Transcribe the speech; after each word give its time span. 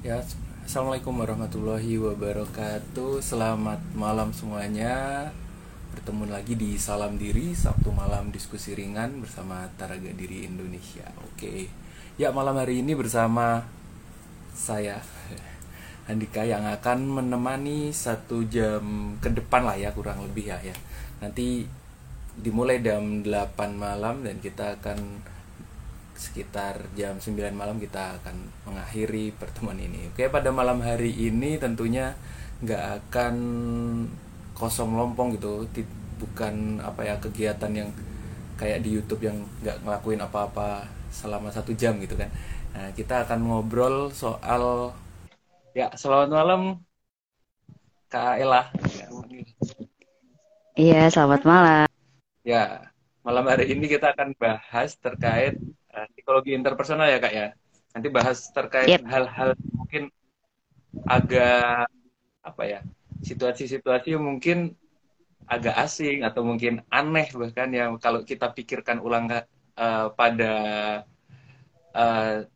Ya, 0.00 0.16
Assalamualaikum 0.64 1.12
warahmatullahi 1.20 2.00
wabarakatuh. 2.00 3.20
Selamat 3.20 3.84
malam 3.92 4.32
semuanya. 4.32 5.28
Bertemu 5.92 6.24
lagi 6.24 6.56
di 6.56 6.80
Salam 6.80 7.20
Diri 7.20 7.52
Sabtu 7.52 7.92
malam 7.92 8.32
diskusi 8.32 8.72
ringan 8.72 9.20
bersama 9.20 9.68
Taraga 9.76 10.08
Diri 10.16 10.48
Indonesia. 10.48 11.04
Oke. 11.20 11.68
Ya, 12.16 12.32
malam 12.32 12.56
hari 12.56 12.80
ini 12.80 12.96
bersama 12.96 13.68
saya 14.56 15.04
Andika 16.08 16.48
yang 16.48 16.64
akan 16.64 17.20
menemani 17.20 17.92
satu 17.92 18.48
jam 18.48 18.80
ke 19.20 19.28
depan 19.28 19.68
lah 19.68 19.76
ya 19.76 19.92
kurang 19.92 20.24
lebih 20.24 20.48
ya 20.48 20.64
ya. 20.64 20.76
Nanti 21.20 21.68
dimulai 22.40 22.80
jam 22.80 23.20
8 23.20 23.28
malam 23.76 24.24
dan 24.24 24.40
kita 24.40 24.80
akan 24.80 25.20
sekitar 26.20 26.92
jam 26.92 27.16
9 27.16 27.56
malam 27.56 27.80
kita 27.80 28.20
akan 28.20 28.36
mengakhiri 28.68 29.32
pertemuan 29.32 29.80
ini. 29.80 30.12
Oke, 30.12 30.28
pada 30.28 30.52
malam 30.52 30.84
hari 30.84 31.16
ini 31.16 31.56
tentunya 31.56 32.12
nggak 32.60 33.08
akan 33.08 33.34
kosong 34.52 34.92
lompong 34.92 35.40
gitu, 35.40 35.64
bukan 36.20 36.84
apa 36.84 37.08
ya 37.08 37.16
kegiatan 37.16 37.72
yang 37.72 37.88
kayak 38.60 38.84
di 38.84 39.00
YouTube 39.00 39.24
yang 39.24 39.40
nggak 39.64 39.80
ngelakuin 39.80 40.20
apa-apa 40.20 40.84
selama 41.08 41.48
satu 41.48 41.72
jam 41.72 41.96
gitu 42.04 42.20
kan. 42.20 42.28
Nah, 42.76 42.92
kita 42.92 43.24
akan 43.24 43.40
ngobrol 43.48 44.12
soal 44.12 44.92
ya 45.72 45.88
selamat 45.96 46.28
malam 46.28 46.62
Kak 48.12 48.36
Ella. 48.36 48.68
Iya, 50.76 51.08
selamat 51.08 51.42
malam. 51.48 51.88
Ya, 52.44 52.92
malam 53.24 53.48
hari 53.48 53.72
ini 53.72 53.88
kita 53.88 54.12
akan 54.12 54.36
bahas 54.36 54.92
terkait 55.00 55.56
uh, 55.94 56.06
psikologi 56.14 56.54
interpersonal 56.54 57.08
ya 57.10 57.18
kak 57.18 57.34
ya. 57.34 57.46
Nanti 57.90 58.08
bahas 58.08 58.38
terkait 58.54 59.02
hal-hal 59.02 59.54
yep. 59.54 59.74
mungkin 59.74 60.02
agak 61.06 61.90
apa 62.40 62.62
ya 62.66 62.80
situasi-situasi 63.20 64.16
yang 64.16 64.24
mungkin 64.24 64.74
agak 65.50 65.76
asing 65.82 66.22
atau 66.22 66.46
mungkin 66.46 66.80
aneh 66.88 67.26
bahkan 67.34 67.68
yang 67.74 67.98
kalau 67.98 68.22
kita 68.22 68.54
pikirkan 68.54 69.02
ulang 69.02 69.26
uh, 69.30 70.06
pada 70.14 70.54
uh, 71.94 72.46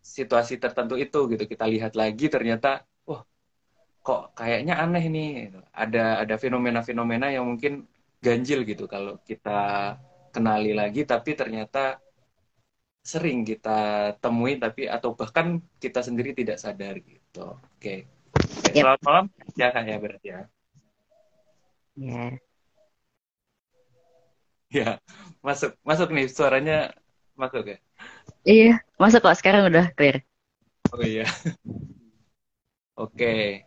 situasi 0.00 0.62
tertentu 0.62 0.94
itu 0.94 1.26
gitu 1.34 1.44
kita 1.44 1.66
lihat 1.66 1.98
lagi 1.98 2.30
ternyata 2.30 2.86
wah 3.02 3.26
kok 4.00 4.38
kayaknya 4.38 4.78
aneh 4.78 5.04
nih 5.10 5.30
ada 5.74 6.22
ada 6.22 6.34
fenomena-fenomena 6.38 7.34
yang 7.34 7.50
mungkin 7.50 7.84
ganjil 8.22 8.62
gitu 8.62 8.86
kalau 8.86 9.18
kita 9.26 9.94
kenali 10.30 10.72
lagi 10.72 11.02
tapi 11.02 11.34
ternyata 11.34 11.98
sering 13.06 13.46
kita 13.46 13.78
temui 14.18 14.58
tapi 14.58 14.90
atau 14.90 15.14
bahkan 15.14 15.62
kita 15.78 16.02
sendiri 16.02 16.34
tidak 16.34 16.58
sadar 16.58 16.98
gitu. 16.98 17.54
Oke. 17.54 17.70
Okay. 17.78 17.98
Yep. 18.74 18.82
Selamat 18.82 19.02
malam 19.06 19.24
ya 19.54 19.66
kak 19.70 19.84
ya 19.86 19.96
berarti 20.02 20.26
ya. 20.26 20.40
Ya. 21.96 22.24
Ya, 24.66 24.88
masuk 25.38 25.78
masuk 25.86 26.10
nih 26.10 26.26
suaranya 26.26 26.90
masuk 27.38 27.70
ya. 27.70 27.78
Iya, 28.42 28.82
masuk 28.98 29.22
kok 29.22 29.38
sekarang 29.38 29.70
udah 29.70 29.86
clear. 29.94 30.26
Oh 30.90 30.98
iya. 31.06 31.30
Oke. 32.98 33.62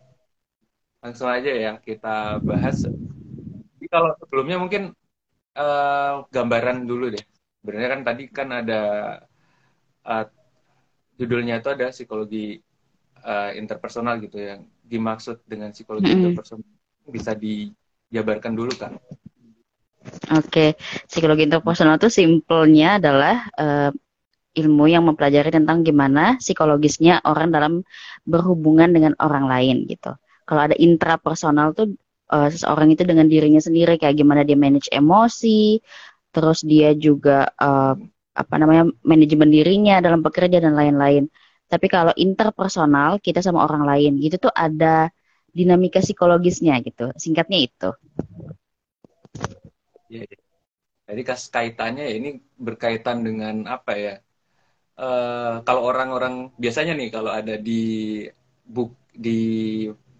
Langsung 1.00 1.32
aja 1.32 1.48
ya 1.48 1.72
kita 1.80 2.44
bahas. 2.44 2.84
Jadi 2.84 3.86
kalau 3.88 4.12
sebelumnya 4.20 4.60
mungkin 4.60 4.92
uh, 5.56 6.28
gambaran 6.28 6.84
dulu 6.84 7.16
deh. 7.16 7.24
Sebenarnya 7.64 7.88
kan 7.88 8.00
tadi 8.04 8.22
kan 8.28 8.48
ada 8.52 8.80
uh, 10.06 10.26
judulnya 11.20 11.60
itu 11.60 11.68
ada 11.68 11.92
psikologi 11.92 12.60
uh, 13.24 13.52
interpersonal 13.56 14.20
gitu 14.24 14.40
yang 14.40 14.60
dimaksud 14.84 15.44
dengan 15.44 15.70
psikologi 15.70 16.08
mm 16.08 16.12
-hmm. 16.12 16.22
interpersonal 16.32 16.68
bisa 17.10 17.32
dijabarkan 17.34 18.52
dulu 18.54 18.72
kan? 18.78 18.96
Oke, 20.32 20.48
okay. 20.48 20.70
psikologi 21.04 21.44
interpersonal 21.44 22.00
itu 22.00 22.08
simpelnya 22.08 22.96
adalah 22.96 23.44
uh, 23.60 23.92
ilmu 24.56 24.88
yang 24.90 25.04
mempelajari 25.06 25.52
tentang 25.52 25.86
gimana 25.86 26.40
psikologisnya 26.40 27.22
orang 27.22 27.52
dalam 27.52 27.72
berhubungan 28.24 28.90
dengan 28.90 29.12
orang 29.20 29.46
lain 29.46 29.86
gitu. 29.86 30.16
Kalau 30.48 30.66
ada 30.66 30.74
intrapersonal 30.74 31.76
tuh 31.76 31.94
uh, 32.32 32.48
seseorang 32.50 32.90
itu 32.90 33.06
dengan 33.06 33.30
dirinya 33.30 33.62
sendiri 33.62 34.00
kayak 34.00 34.18
gimana 34.18 34.42
dia 34.42 34.58
manage 34.58 34.90
emosi, 34.90 35.78
terus 36.34 36.66
dia 36.66 36.96
juga 36.96 37.50
uh, 37.60 37.94
apa 38.40 38.54
namanya 38.56 38.88
manajemen 39.04 39.52
dirinya 39.52 40.00
dalam 40.00 40.24
bekerja 40.24 40.58
dan 40.58 40.72
lain-lain. 40.72 41.28
Tapi 41.70 41.86
kalau 41.86 42.10
interpersonal 42.18 43.22
kita 43.22 43.44
sama 43.44 43.62
orang 43.62 43.86
lain 43.86 44.18
gitu 44.18 44.50
tuh 44.50 44.54
ada 44.56 45.12
dinamika 45.54 46.02
psikologisnya 46.02 46.80
gitu. 46.82 47.14
Singkatnya 47.14 47.58
itu. 47.62 47.90
Ya, 50.10 50.26
jadi 51.06 51.22
kas 51.22 51.46
kaitannya 51.50 52.10
ya 52.10 52.14
ini 52.18 52.30
berkaitan 52.58 53.22
dengan 53.22 53.66
apa 53.70 53.92
ya? 53.94 54.14
Uh, 55.00 55.62
kalau 55.64 55.86
orang-orang 55.86 56.50
biasanya 56.60 56.92
nih 56.98 57.08
kalau 57.14 57.30
ada 57.32 57.56
di 57.56 58.26
buk 58.66 58.92
di 59.14 59.40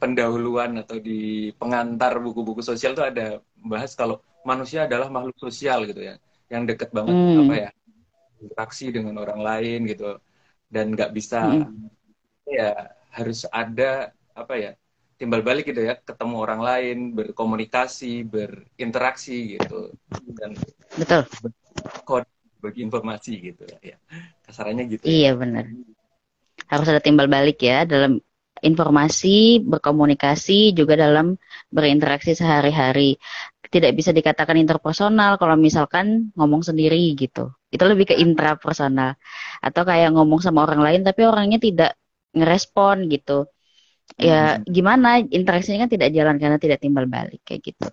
pendahuluan 0.00 0.80
atau 0.80 0.96
di 0.96 1.52
pengantar 1.60 2.16
buku-buku 2.18 2.64
sosial 2.64 2.96
tuh 2.96 3.04
ada 3.04 3.44
bahas 3.60 3.92
kalau 3.92 4.24
manusia 4.40 4.88
adalah 4.88 5.12
makhluk 5.12 5.36
sosial 5.36 5.84
gitu 5.84 6.00
ya, 6.00 6.16
yang 6.48 6.64
deket 6.64 6.88
banget 6.96 7.12
hmm. 7.12 7.40
apa 7.44 7.54
ya 7.54 7.70
interaksi 8.40 8.90
dengan 8.90 9.20
orang 9.20 9.40
lain 9.40 9.86
gitu 9.88 10.16
dan 10.72 10.96
nggak 10.96 11.12
bisa 11.12 11.44
hmm. 11.44 11.88
ya 12.48 12.90
harus 13.12 13.44
ada 13.50 14.14
apa 14.32 14.54
ya 14.56 14.72
timbal 15.20 15.44
balik 15.44 15.68
gitu 15.68 15.84
ya 15.84 16.00
ketemu 16.00 16.34
orang 16.40 16.60
lain 16.64 16.96
berkomunikasi 17.12 18.24
berinteraksi 18.24 19.60
gitu 19.60 19.92
dan 20.40 20.56
betul 20.96 21.22
kode 22.08 22.28
bagi 22.60 22.80
informasi 22.84 23.32
gitu 23.52 23.64
ya 23.84 23.96
kasarannya 24.48 24.84
gitu 24.88 25.04
ya. 25.04 25.10
iya 25.12 25.30
benar 25.36 25.68
harus 26.70 26.86
ada 26.88 27.02
timbal 27.02 27.28
balik 27.28 27.60
ya 27.60 27.84
dalam 27.84 28.22
informasi 28.60 29.64
berkomunikasi 29.64 30.76
juga 30.76 30.96
dalam 30.96 31.36
berinteraksi 31.72 32.36
sehari-hari 32.36 33.16
tidak 33.70 33.96
bisa 33.96 34.10
dikatakan 34.10 34.58
interpersonal 34.58 35.38
kalau 35.40 35.54
misalkan 35.56 36.34
ngomong 36.34 36.60
sendiri 36.66 37.00
gitu. 37.16 37.54
Itu 37.70 37.86
lebih 37.86 38.10
ke 38.10 38.14
intrapersonal. 38.18 39.14
Atau 39.62 39.86
kayak 39.86 40.12
ngomong 40.14 40.42
sama 40.42 40.66
orang 40.66 40.82
lain 40.82 41.00
tapi 41.06 41.24
orangnya 41.24 41.62
tidak 41.62 41.96
ngerespon 42.34 43.06
gitu. 43.10 43.46
Ya 44.18 44.58
hmm. 44.58 44.66
gimana 44.66 45.22
interaksinya 45.22 45.86
kan 45.86 45.90
tidak 45.90 46.10
jalan 46.10 46.36
karena 46.42 46.58
tidak 46.58 46.82
timbal 46.82 47.06
balik 47.06 47.40
kayak 47.46 47.62
gitu. 47.72 47.86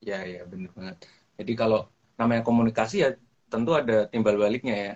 Ya 0.00 0.24
ya 0.24 0.48
benar 0.48 0.72
banget. 0.72 0.96
Jadi 1.36 1.52
kalau 1.52 1.92
namanya 2.16 2.42
komunikasi 2.42 3.04
ya 3.04 3.12
tentu 3.52 3.76
ada 3.76 4.08
timbal 4.08 4.40
baliknya 4.40 4.74
ya. 4.74 4.92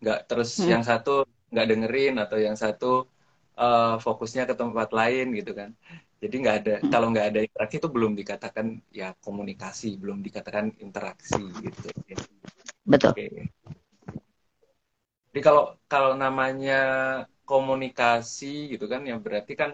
Nggak 0.00 0.18
terus 0.28 0.56
hmm. 0.60 0.68
yang 0.72 0.82
satu 0.82 1.28
nggak 1.52 1.66
dengerin 1.70 2.14
atau 2.18 2.38
yang 2.40 2.56
satu 2.56 3.06
uh, 3.60 3.96
fokusnya 4.00 4.48
ke 4.48 4.54
tempat 4.56 4.90
lain 4.90 5.36
gitu 5.36 5.52
kan. 5.52 5.76
Jadi 6.24 6.34
nggak 6.40 6.56
ada 6.64 6.74
hmm. 6.80 6.88
kalau 6.88 7.12
nggak 7.12 7.26
ada 7.30 7.40
interaksi 7.44 7.76
itu 7.76 7.88
belum 7.92 8.12
dikatakan 8.16 8.66
ya 8.90 9.12
komunikasi, 9.20 10.00
belum 10.00 10.24
dikatakan 10.24 10.72
interaksi 10.80 11.42
gitu. 11.60 11.88
Betul. 12.84 13.10
Oke. 13.16 13.26
Jadi 15.32 15.40
kalau 15.42 15.74
kalau 15.90 16.12
namanya 16.14 16.74
komunikasi 17.44 18.72
gitu 18.72 18.86
kan, 18.92 19.02
ya 19.10 19.16
berarti 19.18 19.52
kan 19.58 19.70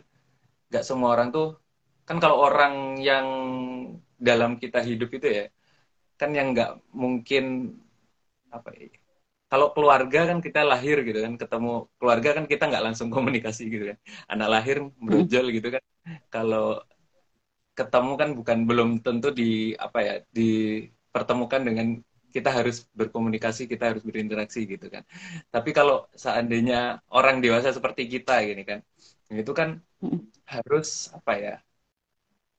nggak 0.70 0.84
semua 0.86 1.08
orang 1.14 1.28
tuh 1.36 1.46
kan 2.08 2.16
kalau 2.22 2.36
orang 2.46 2.98
yang 2.98 3.26
dalam 4.18 4.58
kita 4.62 4.78
hidup 4.88 5.10
itu 5.16 5.26
ya 5.38 5.44
kan 6.20 6.30
yang 6.38 6.52
nggak 6.54 6.70
mungkin 6.94 7.74
apa 8.50 8.70
ya 8.74 8.86
kalau 9.50 9.66
keluarga 9.76 10.20
kan 10.30 10.38
kita 10.46 10.60
lahir 10.72 10.96
gitu 11.08 11.18
kan 11.26 11.34
ketemu 11.42 11.70
keluarga 11.98 12.30
kan 12.38 12.44
kita 12.52 12.62
nggak 12.70 12.84
langsung 12.86 13.08
komunikasi 13.16 13.62
gitu 13.74 13.84
kan 13.94 13.98
anak 14.32 14.48
lahir 14.54 14.76
brojol 15.06 15.46
gitu 15.56 15.68
kan 15.74 15.82
kalau 16.34 16.82
ketemu 17.78 18.12
kan 18.20 18.30
bukan 18.38 18.58
belum 18.68 18.88
tentu 19.04 19.28
di 19.40 19.72
apa 19.78 19.98
ya 20.06 20.14
dipertemukan 20.36 21.62
dengan 21.68 21.86
kita 22.30 22.50
harus 22.50 22.86
berkomunikasi 22.94 23.66
kita 23.66 23.94
harus 23.94 24.02
berinteraksi 24.06 24.64
gitu 24.64 24.86
kan 24.88 25.02
tapi 25.50 25.70
kalau 25.74 26.06
seandainya 26.14 27.02
orang 27.10 27.42
dewasa 27.44 27.74
seperti 27.74 28.06
kita 28.06 28.40
gini 28.46 28.62
kan 28.62 28.80
itu 29.30 29.52
kan 29.54 29.78
harus 30.46 31.10
apa 31.14 31.32
ya 31.38 31.54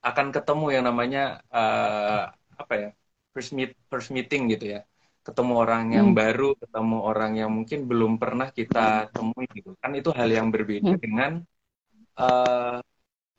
akan 0.02 0.32
ketemu 0.36 0.66
yang 0.76 0.86
namanya 0.88 1.44
uh, 1.52 2.32
apa 2.56 2.74
ya 2.78 2.90
first 3.34 3.52
meet 3.56 3.76
first 3.88 4.10
meeting 4.12 4.52
gitu 4.52 4.80
ya 4.80 4.82
ketemu 5.22 5.54
orang 5.62 5.94
yang 5.94 6.08
hmm. 6.12 6.18
baru, 6.18 6.50
ketemu 6.58 6.98
orang 7.06 7.32
yang 7.38 7.52
mungkin 7.54 7.86
belum 7.86 8.18
pernah 8.18 8.50
kita 8.50 9.10
temui 9.14 9.46
gitu. 9.54 9.78
Kan 9.78 9.94
itu 9.94 10.10
hal 10.10 10.30
yang 10.34 10.50
berbeda 10.50 10.98
hmm. 10.98 11.02
dengan 11.02 11.32
uh, 12.18 12.82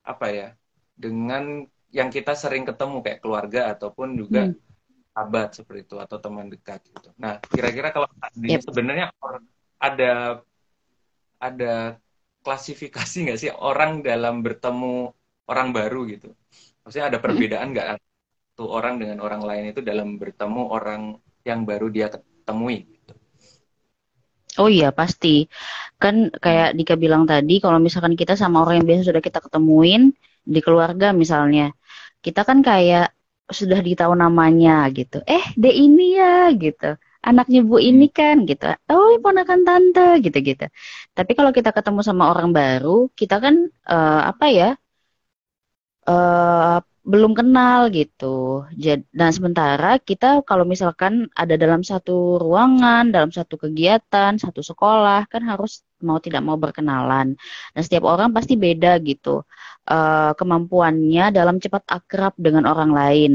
apa 0.06 0.26
ya? 0.30 0.48
Dengan 0.94 1.66
yang 1.90 2.08
kita 2.08 2.38
sering 2.38 2.64
ketemu 2.64 3.02
kayak 3.02 3.20
keluarga 3.20 3.74
ataupun 3.74 4.14
juga 4.14 4.48
hmm. 4.48 4.71
Sahabat 5.12 5.52
seperti 5.52 5.84
itu 5.84 5.96
atau 6.00 6.16
teman 6.16 6.48
dekat 6.48 6.80
gitu. 6.88 7.12
Nah, 7.20 7.36
kira-kira 7.52 7.92
kalau 7.92 8.08
yep. 8.40 8.64
sebenarnya 8.64 9.12
ada 9.76 10.40
ada 11.36 11.74
klasifikasi 12.40 13.28
nggak 13.28 13.38
sih 13.38 13.52
orang 13.52 14.00
dalam 14.00 14.40
bertemu 14.40 15.12
orang 15.52 15.68
baru 15.70 16.08
gitu? 16.08 16.32
Maksudnya 16.82 17.12
ada 17.12 17.18
perbedaan 17.20 17.76
nggak 17.76 18.00
tuh 18.56 18.68
orang 18.72 18.96
dengan 18.96 19.20
orang 19.20 19.44
lain 19.44 19.76
itu 19.76 19.84
dalam 19.84 20.16
bertemu 20.16 20.62
orang 20.72 21.20
yang 21.44 21.68
baru 21.68 21.92
dia 21.92 22.08
ketemui? 22.08 22.88
Gitu? 22.88 23.12
Oh 24.60 24.68
iya 24.68 24.92
pasti 24.92 25.48
kan 25.96 26.28
kayak 26.28 26.76
Dika 26.76 26.96
bilang 26.96 27.24
tadi 27.24 27.60
kalau 27.60 27.78
misalkan 27.78 28.16
kita 28.16 28.36
sama 28.36 28.64
orang 28.64 28.82
yang 28.82 28.86
biasa 28.88 29.12
sudah 29.12 29.22
kita 29.24 29.38
ketemuin 29.40 30.12
di 30.42 30.60
keluarga 30.60 31.14
misalnya 31.14 31.70
kita 32.20 32.42
kan 32.42 32.60
kayak 32.60 33.14
sudah 33.60 33.78
ditahu 33.88 34.12
namanya 34.24 34.70
gitu. 34.98 35.16
Eh 35.36 35.44
de 35.62 35.70
ini 35.84 36.02
ya 36.20 36.50
gitu. 36.62 36.86
Anaknya 37.28 37.58
bu 37.68 37.76
ini 37.88 38.06
hmm. 38.10 38.16
kan 38.18 38.36
gitu. 38.50 38.64
Oh 38.90 39.10
ponakan 39.24 39.60
tante 39.66 40.02
gitu 40.24 40.38
gitu 40.48 40.64
tapi 41.16 41.32
kalau 41.38 41.52
kita 41.56 41.70
ketemu 41.76 42.00
sama 42.08 42.24
orang 42.32 42.48
baru 42.58 42.88
kita 43.20 43.34
kan 43.44 43.54
uh, 43.92 44.20
apa 44.30 44.44
ya 44.58 44.68
uh, 46.08 46.78
belum 47.02 47.34
kenal 47.34 47.90
gitu. 47.90 48.62
Dan 49.10 49.30
sementara 49.34 49.98
kita 49.98 50.46
kalau 50.46 50.62
misalkan 50.62 51.26
ada 51.34 51.58
dalam 51.58 51.82
satu 51.82 52.38
ruangan, 52.38 53.10
dalam 53.10 53.30
satu 53.34 53.58
kegiatan, 53.58 54.38
satu 54.38 54.62
sekolah, 54.62 55.26
kan 55.26 55.42
harus 55.42 55.82
mau 56.02 56.18
tidak 56.22 56.42
mau 56.46 56.54
berkenalan. 56.54 57.34
Dan 57.74 57.80
setiap 57.82 58.06
orang 58.06 58.30
pasti 58.30 58.54
beda 58.54 59.02
gitu 59.02 59.42
uh, 59.90 60.32
kemampuannya 60.38 61.34
dalam 61.34 61.58
cepat 61.58 61.82
akrab 61.90 62.34
dengan 62.38 62.70
orang 62.70 62.90
lain. 62.94 63.32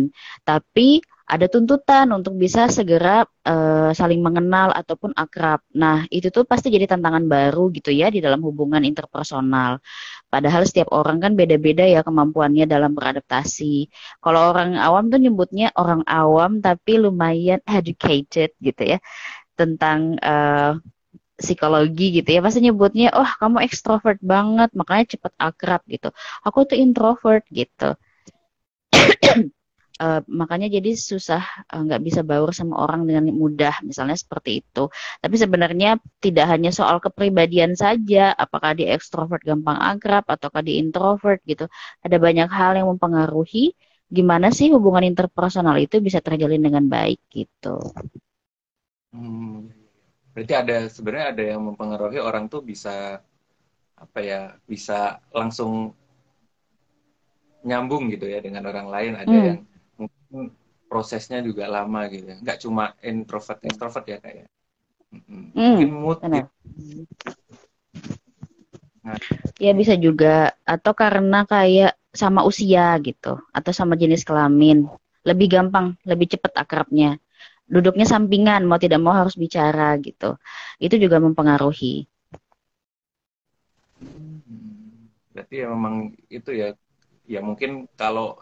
Tapi 0.47 1.03
ada 1.27 1.45
tuntutan 1.51 2.07
untuk 2.15 2.39
bisa 2.39 2.71
segera 2.71 3.27
uh, 3.43 3.91
saling 3.91 4.23
mengenal 4.23 4.71
ataupun 4.71 5.11
akrab. 5.11 5.59
Nah, 5.75 6.07
itu 6.07 6.31
tuh 6.31 6.47
pasti 6.47 6.71
jadi 6.71 6.87
tantangan 6.87 7.27
baru 7.27 7.67
gitu 7.75 7.91
ya 7.91 8.07
di 8.07 8.23
dalam 8.23 8.39
hubungan 8.47 8.79
interpersonal. 8.87 9.83
Padahal 10.31 10.63
setiap 10.63 10.87
orang 10.95 11.19
kan 11.19 11.35
beda-beda 11.35 11.83
ya 11.83 11.99
kemampuannya 12.07 12.63
dalam 12.63 12.95
beradaptasi. 12.95 13.91
Kalau 14.23 14.55
orang 14.55 14.79
awam 14.79 15.11
tuh 15.11 15.19
nyebutnya 15.19 15.75
orang 15.75 16.07
awam 16.07 16.63
tapi 16.63 16.95
lumayan 16.95 17.59
educated 17.67 18.55
gitu 18.63 18.83
ya 18.95 18.97
tentang 19.59 20.15
uh, 20.23 20.79
psikologi 21.37 22.17
gitu 22.17 22.29
ya 22.33 22.41
pasti 22.41 22.65
nyebutnya 22.65 23.13
oh 23.13 23.29
kamu 23.37 23.61
ekstrovert 23.67 24.17
banget 24.25 24.73
makanya 24.73 25.05
cepet 25.13 25.33
akrab 25.37 25.81
gitu 25.85 26.09
aku 26.41 26.65
tuh 26.65 26.77
introvert 26.81 27.45
gitu 27.53 27.93
uh, 30.01 30.21
makanya 30.29 30.69
jadi 30.71 30.93
susah 30.93 31.43
eh, 31.73 31.81
nggak 31.81 32.01
uh, 32.01 32.05
bisa 32.05 32.21
baur 32.21 32.53
sama 32.53 32.77
orang 32.81 33.05
dengan 33.09 33.29
mudah 33.33 33.81
misalnya 33.83 34.17
seperti 34.17 34.63
itu 34.63 34.89
tapi 35.21 35.35
sebenarnya 35.35 35.97
tidak 36.21 36.45
hanya 36.49 36.71
soal 36.73 37.01
kepribadian 37.01 37.73
saja 37.73 38.33
apakah 38.37 38.77
dia 38.77 38.93
ekstrovert 38.93 39.41
gampang 39.43 39.77
akrab 39.77 40.25
ataukah 40.29 40.61
dia 40.61 40.79
introvert 40.79 41.41
gitu 41.45 41.65
ada 42.05 42.17
banyak 42.17 42.49
hal 42.49 42.77
yang 42.77 42.87
mempengaruhi 42.89 43.73
gimana 44.07 44.53
sih 44.55 44.71
hubungan 44.71 45.03
interpersonal 45.03 45.75
itu 45.81 45.99
bisa 45.99 46.23
terjalin 46.23 46.63
dengan 46.63 46.87
baik 46.87 47.19
gitu 47.33 47.81
hmm. 49.11 49.67
berarti 50.31 50.53
ada 50.53 50.77
sebenarnya 50.87 51.27
ada 51.35 51.43
yang 51.43 51.61
mempengaruhi 51.67 52.21
orang 52.21 52.47
tuh 52.47 52.63
bisa 52.63 53.19
apa 53.97 54.19
ya 54.21 54.41
bisa 54.69 55.17
langsung 55.33 55.91
nyambung 57.65 58.13
gitu 58.13 58.29
ya 58.29 58.39
dengan 58.39 58.69
orang 58.69 58.87
lain 58.87 59.13
ada 59.17 59.27
hmm. 59.33 59.47
yang 59.49 59.59
prosesnya 60.87 61.43
juga 61.43 61.67
lama 61.67 62.07
gitu 62.07 62.25
ya. 62.31 62.37
Nggak 62.39 62.57
cuma 62.63 62.95
introvert 63.03 63.59
extrovert 63.63 64.05
ya 64.07 64.17
kayak. 64.23 64.37
Ya. 64.43 64.47
Hmm, 65.07 65.51
mungkin 65.55 65.91
mood 65.91 66.19
gitu. 66.19 66.49
Nah. 69.07 69.19
Ya 69.55 69.71
bisa 69.71 69.95
juga 69.95 70.51
atau 70.67 70.91
karena 70.91 71.47
kayak 71.47 71.95
sama 72.11 72.43
usia 72.43 72.97
gitu 72.99 73.39
atau 73.55 73.71
sama 73.71 73.95
jenis 73.95 74.27
kelamin. 74.27 74.87
Lebih 75.23 75.47
gampang, 75.47 75.95
lebih 76.07 76.35
cepat 76.35 76.55
akrabnya. 76.55 77.19
Duduknya 77.67 78.07
sampingan, 78.07 78.63
mau 78.63 78.79
tidak 78.79 79.03
mau 79.03 79.11
harus 79.11 79.35
bicara 79.35 79.99
gitu. 79.99 80.39
Itu 80.79 80.95
juga 80.95 81.19
mempengaruhi. 81.19 82.07
Hmm, 83.99 85.11
berarti 85.35 85.55
ya 85.63 85.67
memang 85.67 86.15
itu 86.31 86.51
ya 86.55 86.71
ya 87.27 87.43
mungkin 87.43 87.91
kalau 87.99 88.39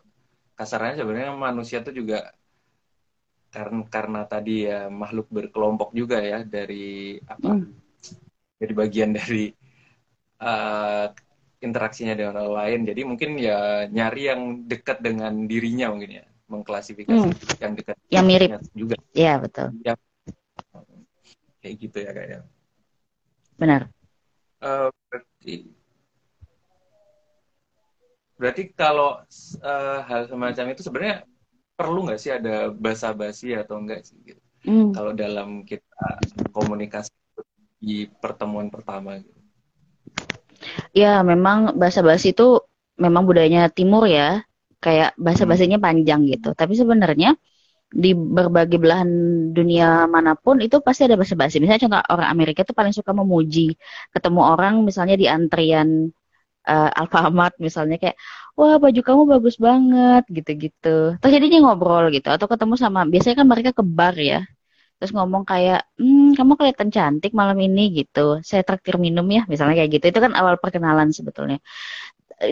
kasarnya 0.56 1.04
sebenarnya 1.04 1.36
manusia 1.36 1.84
itu 1.84 1.92
juga 2.04 2.31
karena 3.52 3.88
karena 3.88 4.22
tadi 4.28 4.68
ya 4.68 4.92
makhluk 4.92 5.31
berkelompok 5.31 5.96
juga 5.96 6.19
ya 6.19 6.44
dari 6.44 7.16
apa 7.24 7.56
hmm. 7.56 7.72
jadi 8.60 8.74
bagian 8.75 9.12
dari 9.16 9.52
uh, 10.44 11.07
interaksinya 11.66 12.13
dengan 12.13 12.38
orang 12.42 12.54
lain. 12.54 12.80
Jadi 12.94 13.02
mungkin 13.02 13.30
ya 13.42 13.90
nyari 13.90 14.22
yang 14.30 14.42
dekat 14.69 15.02
dengan 15.02 15.34
dirinya 15.50 15.90
mungkin 15.90 16.22
ya 16.22 16.25
mengklasifikasi 16.46 17.25
hmm. 17.25 17.57
yang 17.57 17.74
dekat 17.74 17.96
yang 18.13 18.25
mirip. 18.30 18.50
juga. 18.78 18.98
Ya 19.18 19.34
betul. 19.42 19.74
Ya. 19.81 19.94
Kayak 21.63 21.75
gitu 21.81 21.98
ya 22.06 22.12
kayak. 22.13 22.42
Benar. 23.57 23.81
Uh, 24.62 24.94
berarti 25.10 25.74
Berarti 28.35 28.71
kalau 28.75 29.19
uh, 29.63 29.99
hal 30.03 30.27
semacam 30.27 30.65
itu 30.75 30.81
sebenarnya 30.83 31.17
perlu 31.75 32.07
nggak 32.07 32.19
sih 32.19 32.31
ada 32.31 32.71
basa-basi 32.71 33.55
atau 33.55 33.79
enggak 33.79 34.03
sih 34.07 34.17
gitu? 34.23 34.41
Mm. 34.65 34.91
Kalau 34.97 35.11
dalam 35.13 35.49
kita 35.63 36.19
komunikasi 36.51 37.11
di 37.79 38.09
pertemuan 38.09 38.73
pertama 38.73 39.21
gitu. 39.21 39.35
Ya, 40.95 41.21
memang 41.21 41.75
basa-basi 41.75 42.31
itu 42.31 42.63
memang 42.97 43.27
budayanya 43.27 43.69
timur 43.69 44.07
ya. 44.07 44.41
Kayak 44.81 45.17
basa-basinya 45.17 45.81
hmm. 45.81 45.85
panjang 45.85 46.21
gitu. 46.29 46.53
Tapi 46.53 46.77
sebenarnya 46.77 47.33
di 47.89 48.11
berbagai 48.13 48.77
belahan 48.77 49.09
dunia 49.53 50.05
mana 50.05 50.35
pun 50.37 50.61
itu 50.61 50.77
pasti 50.81 51.09
ada 51.09 51.17
basa-basi. 51.17 51.57
Misalnya 51.57 51.89
contoh 51.89 52.01
orang 52.13 52.29
Amerika 52.29 52.61
itu 52.61 52.73
paling 52.75 52.93
suka 52.93 53.09
memuji 53.13 53.73
ketemu 54.13 54.41
orang 54.45 54.85
misalnya 54.85 55.15
di 55.17 55.25
antrian 55.25 56.11
uh, 56.67 56.89
Alfamart 57.00 57.53
misalnya 57.62 57.95
kayak 58.01 58.17
wah 58.57 58.75
baju 58.83 59.00
kamu 59.07 59.21
bagus 59.33 59.56
banget 59.67 60.23
gitu-gitu. 60.31 61.17
Terus 61.19 61.31
jadinya 61.35 61.57
ngobrol 61.69 62.09
gitu 62.15 62.27
atau 62.31 62.47
ketemu 62.51 62.75
sama 62.79 63.00
biasanya 63.12 63.35
kan 63.44 63.47
mereka 63.47 63.71
ke 63.77 63.83
bar 63.85 64.15
ya. 64.17 64.44
Terus 65.00 65.12
ngomong 65.15 65.44
kayak 65.44 65.79
hmm 66.00 66.33
kamu 66.39 66.51
kelihatan 66.59 66.89
cantik 66.95 67.31
malam 67.35 67.57
ini 67.59 67.81
gitu. 68.03 68.39
Saya 68.41 68.62
traktir 68.67 68.95
minum 68.97 69.25
ya 69.27 69.44
misalnya 69.51 69.75
kayak 69.79 69.91
gitu. 70.00 70.06
Itu 70.12 70.19
kan 70.25 70.33
awal 70.39 70.56
perkenalan 70.63 71.12
sebetulnya. 71.12 71.59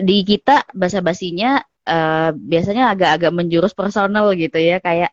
Di 0.08 0.24
kita 0.24 0.64
bahasa 0.72 1.00
basinya 1.04 1.60
uh, 1.88 2.30
biasanya 2.32 2.92
agak-agak 2.92 3.32
menjurus 3.32 3.72
personal 3.76 4.32
gitu 4.36 4.56
ya. 4.60 4.80
Kayak 4.80 5.12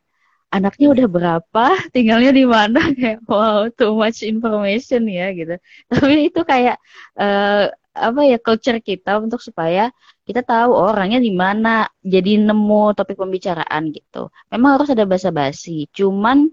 anaknya 0.51 0.87
udah 0.91 1.07
berapa, 1.07 1.65
tinggalnya 1.95 2.31
di 2.35 2.45
mana? 2.45 2.79
Kayak 2.99 3.23
wow 3.25 3.71
too 3.71 3.95
much 3.95 4.19
information 4.21 5.07
ya 5.07 5.31
gitu. 5.31 5.55
Tapi 5.87 6.27
itu 6.27 6.41
kayak 6.43 6.77
uh, 7.15 7.71
apa 7.91 8.21
ya 8.23 8.37
culture 8.39 8.79
kita 8.79 9.19
untuk 9.19 9.43
supaya 9.43 9.91
kita 10.23 10.41
tahu 10.47 10.71
orangnya 10.71 11.19
di 11.19 11.31
mana 11.35 11.87
jadi 11.99 12.39
nemu 12.39 12.95
topik 12.95 13.19
pembicaraan 13.19 13.91
gitu. 13.91 14.31
Memang 14.53 14.79
harus 14.79 14.89
ada 14.95 15.03
basa-basi. 15.03 15.91
Cuman 15.91 16.47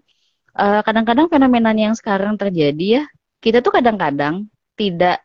eh, 0.59 0.81
kadang-kadang 0.87 1.31
fenomenanya 1.31 1.93
yang 1.93 1.97
sekarang 1.99 2.35
terjadi 2.41 2.87
ya, 3.01 3.03
kita 3.45 3.63
tuh 3.63 3.73
kadang-kadang 3.79 4.51
tidak 4.79 5.23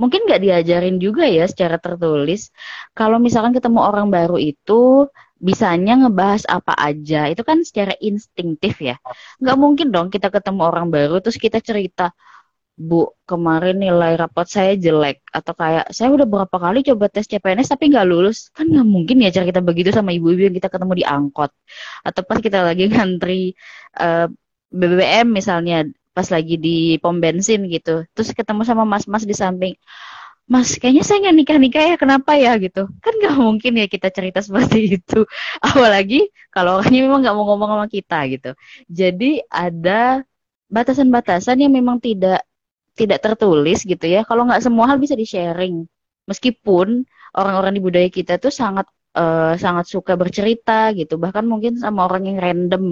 mungkin 0.00 0.24
nggak 0.24 0.40
diajarin 0.40 0.96
juga 0.96 1.24
ya 1.28 1.44
secara 1.48 1.76
tertulis. 1.76 2.52
Kalau 2.96 3.20
misalkan 3.20 3.52
ketemu 3.56 3.80
orang 3.84 4.08
baru 4.08 4.36
itu 4.40 5.08
bisanya 5.40 5.92
ngebahas 6.04 6.44
apa 6.48 6.72
aja, 6.76 7.28
itu 7.32 7.42
kan 7.44 7.64
secara 7.64 7.92
instingtif 8.00 8.80
ya. 8.80 8.96
Nggak 9.40 9.56
mungkin 9.60 9.86
dong 9.92 10.08
kita 10.12 10.28
ketemu 10.32 10.60
orang 10.68 10.88
baru 10.92 11.20
terus 11.24 11.36
kita 11.40 11.60
cerita, 11.64 12.12
Bu, 12.80 13.12
kemarin 13.28 13.76
nilai 13.76 14.16
rapot 14.16 14.48
saya 14.48 14.72
jelek 14.72 15.20
atau 15.36 15.52
kayak 15.52 15.92
saya 15.92 16.08
udah 16.16 16.24
berapa 16.24 16.56
kali 16.64 16.80
coba 16.88 17.12
tes 17.12 17.28
CPNS 17.28 17.68
tapi 17.76 17.92
nggak 17.92 18.06
lulus 18.08 18.48
kan 18.56 18.64
nggak 18.72 18.88
mungkin 18.88 19.20
ya 19.20 19.28
cara 19.28 19.44
kita 19.44 19.60
begitu 19.60 19.92
sama 19.92 20.16
ibu-ibu 20.16 20.48
yang 20.48 20.56
kita 20.56 20.72
ketemu 20.72 20.92
di 21.00 21.04
angkot 21.04 21.52
atau 22.08 22.22
pas 22.24 22.40
kita 22.40 22.64
lagi 22.64 22.88
ngantri 22.92 23.52
uh, 24.00 24.24
eh, 24.24 24.26
BBM 24.72 25.28
misalnya 25.28 25.84
pas 26.16 26.24
lagi 26.32 26.56
di 26.56 26.96
pom 27.02 27.20
bensin 27.20 27.68
gitu 27.68 28.08
terus 28.16 28.32
ketemu 28.32 28.64
sama 28.64 28.88
mas-mas 28.88 29.28
di 29.28 29.36
samping 29.36 29.76
Mas, 30.50 30.74
kayaknya 30.82 31.06
saya 31.06 31.22
nggak 31.22 31.36
nikah-nikah 31.38 31.82
ya, 31.94 31.94
kenapa 31.94 32.34
ya 32.34 32.58
gitu? 32.58 32.90
Kan 32.98 33.12
nggak 33.22 33.34
mungkin 33.46 33.72
ya 33.78 33.86
kita 33.86 34.10
cerita 34.10 34.42
seperti 34.42 34.78
itu. 34.98 35.22
Apalagi 35.62 36.26
kalau 36.50 36.82
orangnya 36.82 37.06
memang 37.06 37.22
nggak 37.22 37.36
mau 37.38 37.46
ngomong 37.54 37.70
sama 37.70 37.86
kita 37.86 38.18
gitu. 38.34 38.50
Jadi 38.90 39.46
ada 39.46 40.26
batasan-batasan 40.66 41.62
yang 41.62 41.70
memang 41.70 42.02
tidak 42.02 42.42
tidak 42.98 43.18
tertulis 43.24 43.82
gitu 43.86 44.06
ya. 44.06 44.26
Kalau 44.26 44.46
nggak 44.48 44.62
semua 44.64 44.90
hal 44.90 44.98
bisa 45.02 45.14
di-sharing. 45.18 45.86
Meskipun 46.28 47.04
orang-orang 47.34 47.72
di 47.78 47.82
budaya 47.82 48.08
kita 48.10 48.38
tuh 48.38 48.52
sangat 48.54 48.86
uh, 49.16 49.54
sangat 49.58 49.86
suka 49.90 50.14
bercerita 50.14 50.90
gitu. 50.94 51.18
Bahkan 51.18 51.44
mungkin 51.46 51.78
sama 51.78 52.06
orang 52.06 52.28
yang 52.30 52.38
random 52.38 52.84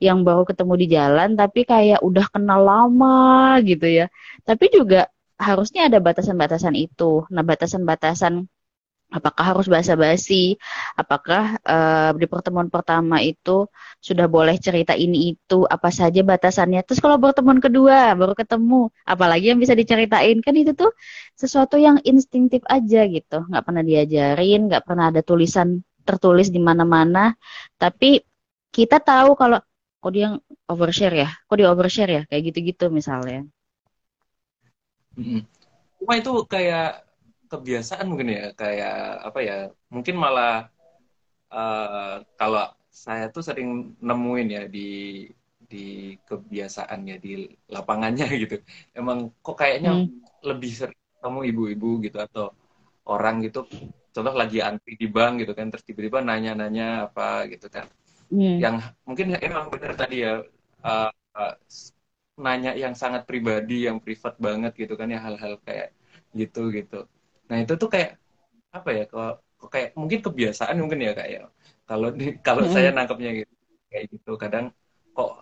yang 0.00 0.24
baru 0.24 0.48
ketemu 0.48 0.74
di 0.80 0.86
jalan 0.96 1.36
tapi 1.36 1.68
kayak 1.68 2.00
udah 2.00 2.26
kenal 2.32 2.60
lama 2.64 3.60
gitu 3.64 3.84
ya. 3.88 4.06
Tapi 4.48 4.72
juga 4.72 5.08
harusnya 5.40 5.88
ada 5.88 5.98
batasan-batasan 6.00 6.76
itu. 6.76 7.24
Nah, 7.32 7.42
batasan-batasan 7.44 8.44
apakah 9.10 9.54
harus 9.54 9.66
basa-basi, 9.66 10.54
apakah 10.94 11.58
uh, 11.66 12.14
di 12.14 12.26
pertemuan 12.30 12.70
pertama 12.70 13.18
itu 13.18 13.66
sudah 13.98 14.30
boleh 14.30 14.56
cerita 14.56 14.94
ini 14.94 15.34
itu, 15.34 15.66
apa 15.66 15.90
saja 15.90 16.22
batasannya. 16.22 16.86
Terus 16.86 17.02
kalau 17.02 17.18
pertemuan 17.18 17.58
kedua 17.58 18.14
baru 18.14 18.38
ketemu, 18.38 18.88
apalagi 19.02 19.50
yang 19.52 19.60
bisa 19.60 19.74
diceritain? 19.74 20.38
Kan 20.40 20.54
itu 20.54 20.72
tuh 20.72 20.94
sesuatu 21.34 21.76
yang 21.76 21.98
instingtif 22.06 22.62
aja 22.70 23.04
gitu, 23.10 23.44
nggak 23.50 23.64
pernah 23.66 23.82
diajarin, 23.82 24.70
nggak 24.70 24.86
pernah 24.86 25.10
ada 25.10 25.20
tulisan 25.20 25.82
tertulis 26.06 26.48
di 26.48 26.58
mana-mana, 26.62 27.36
tapi 27.76 28.24
kita 28.70 29.02
tahu 29.02 29.34
kalau 29.36 29.58
kok 30.00 30.12
dia 30.14 30.32
overshare 30.70 31.16
ya, 31.26 31.28
kok 31.44 31.56
dia 31.58 31.68
overshare 31.68 32.10
ya, 32.10 32.22
kayak 32.30 32.42
gitu-gitu 32.50 32.88
misalnya. 32.88 33.44
Cuma 36.00 36.16
itu 36.16 36.32
kayak 36.48 37.09
kebiasaan 37.50 38.06
mungkin 38.06 38.30
ya 38.30 38.44
kayak 38.54 39.26
apa 39.26 39.38
ya 39.42 39.58
mungkin 39.90 40.14
malah 40.16 40.70
uh, 41.50 42.22
kalau 42.38 42.70
saya 42.90 43.26
tuh 43.34 43.42
sering 43.42 43.98
nemuin 43.98 44.48
ya 44.48 44.62
di 44.70 45.26
di 45.70 46.14
kebiasaannya 46.26 47.16
di 47.22 47.46
lapangannya 47.70 48.26
gitu 48.46 48.56
emang 48.94 49.34
kok 49.42 49.58
kayaknya 49.58 49.98
hmm. 49.98 50.46
lebih 50.46 50.70
sering 50.70 51.00
kamu 51.20 51.52
ibu-ibu 51.52 51.90
gitu 52.06 52.18
atau 52.22 52.54
orang 53.06 53.42
gitu 53.46 53.66
contoh 54.10 54.34
lagi 54.34 54.58
antri 54.62 54.98
di 54.98 55.06
bank 55.06 55.46
gitu 55.46 55.52
kan 55.54 55.70
terus 55.70 55.86
tiba-tiba 55.86 56.22
nanya-nanya 56.22 57.10
apa 57.10 57.46
gitu 57.50 57.70
kan 57.70 57.86
hmm. 58.30 58.58
yang 58.58 58.82
mungkin 59.06 59.38
emang 59.38 59.70
benar 59.70 59.94
tadi 59.94 60.26
ya 60.26 60.42
uh, 60.82 61.10
uh, 61.10 61.54
nanya 62.40 62.72
yang 62.74 62.96
sangat 62.96 63.28
pribadi 63.28 63.86
yang 63.86 64.02
privat 64.02 64.34
banget 64.40 64.72
gitu 64.74 64.94
kan 64.98 65.12
ya 65.12 65.20
hal-hal 65.22 65.60
kayak 65.62 65.94
gitu 66.34 66.72
gitu 66.74 67.06
Nah 67.50 67.58
itu 67.60 67.74
tuh 67.74 67.90
kayak 67.90 68.16
apa 68.70 68.90
ya? 68.94 69.04
Kalau 69.10 69.42
kayak 69.68 69.92
mungkin 69.98 70.24
kebiasaan 70.24 70.80
mungkin 70.80 71.04
ya 71.04 71.12
kayak 71.12 71.30
ya. 71.36 71.42
kalau 71.84 72.08
kalau 72.40 72.62
mm 72.64 72.68
-hmm. 72.70 72.76
saya 72.80 72.88
nangkepnya 72.96 73.30
gitu 73.44 73.52
kayak 73.90 74.04
gitu 74.14 74.32
kadang 74.38 74.66
kok 75.12 75.32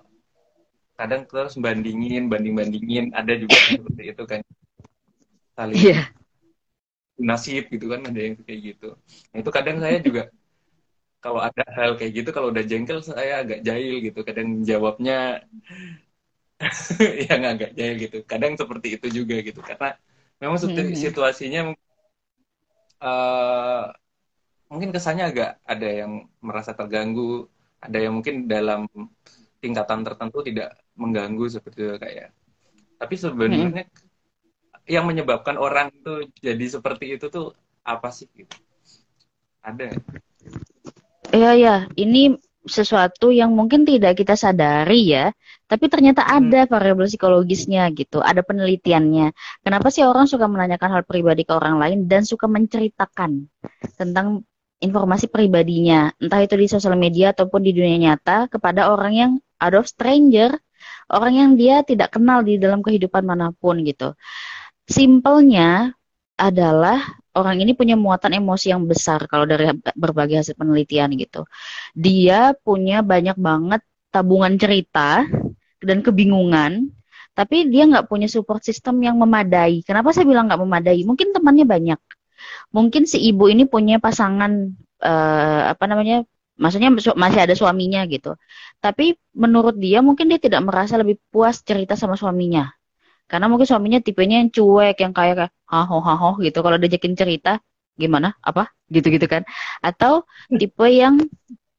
kadang 0.99 1.23
terus 1.29 1.55
bandingin 1.61 2.27
banding 2.27 2.57
bandingin 2.59 3.15
ada 3.15 3.37
juga 3.39 3.55
seperti 3.55 4.03
itu 4.11 4.23
kan 4.27 4.41
saling 5.55 5.79
yeah. 5.79 6.11
nasib 7.21 7.71
gitu 7.71 7.87
kan 7.93 8.03
ada 8.03 8.19
yang 8.19 8.35
kayak 8.43 8.75
gitu 8.75 8.99
nah, 9.31 9.39
itu 9.39 9.51
kadang 9.55 9.77
saya 9.79 10.03
juga 10.03 10.23
kalau 11.19 11.43
ada 11.43 11.63
hal 11.77 11.95
kayak 11.95 12.13
gitu 12.25 12.31
kalau 12.35 12.51
udah 12.51 12.65
jengkel 12.67 12.99
saya 13.05 13.45
agak 13.47 13.61
jahil 13.63 14.03
gitu 14.03 14.21
kadang 14.27 14.65
jawabnya 14.65 15.45
yang 17.31 17.43
agak 17.47 17.71
jahil 17.79 17.95
gitu 18.01 18.19
kadang 18.27 18.59
seperti 18.59 18.99
itu 18.99 19.23
juga 19.23 19.39
gitu 19.45 19.61
karena 19.63 19.95
memang 20.43 20.59
mm 20.59 20.67
-hmm. 20.73 20.99
situasinya 20.99 21.61
uh, 23.03 23.91
mungkin 24.69 24.93
kesannya 24.93 25.25
agak 25.31 25.51
ada 25.65 25.89
yang 25.89 26.29
merasa 26.45 26.77
terganggu, 26.77 27.49
ada 27.81 27.99
yang 27.99 28.19
mungkin 28.19 28.47
dalam 28.47 28.87
tingkatan 29.59 30.07
tertentu 30.07 30.45
tidak 30.47 30.79
mengganggu 30.95 31.47
seperti 31.51 31.89
itu 31.89 31.97
kayak. 31.99 32.29
Tapi 32.99 33.15
sebenarnya 33.15 33.87
hmm. 33.87 34.91
yang 34.91 35.07
menyebabkan 35.07 35.57
orang 35.59 35.95
itu 35.95 36.31
jadi 36.43 36.67
seperti 36.67 37.19
itu 37.19 37.31
tuh 37.31 37.55
apa 37.87 38.11
sih 38.11 38.27
gitu? 38.35 38.55
Ada. 39.63 39.95
Iya 41.29 41.53
ya, 41.55 41.77
ini 41.95 42.35
sesuatu 42.67 43.31
yang 43.31 43.55
mungkin 43.55 43.87
tidak 43.87 44.19
kita 44.19 44.35
sadari 44.35 45.15
ya, 45.15 45.31
tapi 45.69 45.87
ternyata 45.87 46.25
hmm. 46.25 46.35
ada 46.41 46.61
variabel 46.67 47.07
psikologisnya 47.07 47.87
gitu, 47.95 48.19
ada 48.25 48.41
penelitiannya. 48.41 49.31
Kenapa 49.63 49.93
sih 49.93 50.03
orang 50.03 50.27
suka 50.27 50.49
menanyakan 50.49 50.99
hal 50.99 51.03
pribadi 51.05 51.45
ke 51.45 51.53
orang 51.55 51.79
lain 51.79 51.99
dan 52.11 52.25
suka 52.25 52.49
menceritakan 52.49 53.47
tentang 53.95 54.43
informasi 54.79 55.27
pribadinya, 55.29 56.15
entah 56.23 56.41
itu 56.43 56.55
di 56.55 56.67
sosial 56.71 56.95
media 56.95 57.35
ataupun 57.35 57.61
di 57.63 57.75
dunia 57.75 57.99
nyata 57.99 58.47
kepada 58.49 58.91
orang 58.91 59.13
yang 59.15 59.33
out 59.59 59.75
of 59.75 59.87
stranger, 59.91 60.55
orang 61.11 61.35
yang 61.35 61.51
dia 61.59 61.83
tidak 61.83 62.15
kenal 62.15 62.47
di 62.47 62.57
dalam 62.57 62.81
kehidupan 62.81 63.27
mana 63.27 63.51
pun 63.55 63.83
gitu. 63.83 64.15
Simpelnya 64.89 65.93
adalah 66.39 67.03
orang 67.39 67.63
ini 67.63 67.73
punya 67.73 67.95
muatan 67.95 68.35
emosi 68.35 68.75
yang 68.75 68.83
besar 68.85 69.31
kalau 69.31 69.47
dari 69.47 69.71
berbagai 69.95 70.43
hasil 70.43 70.55
penelitian 70.59 71.15
gitu. 71.15 71.47
Dia 71.95 72.53
punya 72.59 73.01
banyak 73.07 73.39
banget 73.39 73.81
tabungan 74.11 74.59
cerita 74.59 75.23
dan 75.79 75.99
kebingungan, 76.03 76.91
tapi 77.39 77.71
dia 77.71 77.87
nggak 77.87 78.11
punya 78.11 78.27
support 78.27 78.63
system 78.67 78.99
yang 79.05 79.15
memadai. 79.15 79.87
Kenapa 79.87 80.11
saya 80.11 80.27
bilang 80.27 80.51
nggak 80.51 80.63
memadai? 80.63 81.01
Mungkin 81.07 81.31
temannya 81.31 81.67
banyak. 81.69 82.01
Mungkin 82.75 83.07
si 83.07 83.19
ibu 83.31 83.47
ini 83.51 83.65
punya 83.67 84.03
pasangan 84.03 84.75
uh, 85.03 85.63
apa 85.73 85.85
namanya? 85.87 86.27
Maksudnya 86.59 86.91
masih 87.15 87.41
ada 87.47 87.55
suaminya 87.55 88.03
gitu. 88.11 88.35
Tapi 88.83 89.15
menurut 89.31 89.79
dia 89.79 90.03
mungkin 90.03 90.27
dia 90.27 90.43
tidak 90.43 90.67
merasa 90.67 90.99
lebih 90.99 91.23
puas 91.31 91.63
cerita 91.63 91.95
sama 91.95 92.19
suaminya 92.19 92.78
karena 93.29 93.47
mungkin 93.47 93.69
suaminya 93.69 94.01
tipenya 94.01 94.41
yang 94.41 94.51
cuek, 94.51 94.97
yang 95.05 95.13
kayak 95.13 95.35
kayak 95.37 95.53
haho 95.69 96.01
haho 96.01 96.41
gitu. 96.41 96.59
Kalau 96.65 96.81
diajakin 96.81 97.13
cerita, 97.13 97.61
gimana? 98.01 98.33
Apa? 98.41 98.73
Gitu-gitu 98.89 99.29
kan. 99.29 99.45
Atau 99.85 100.25
tipe 100.57 100.87
yang 100.89 101.21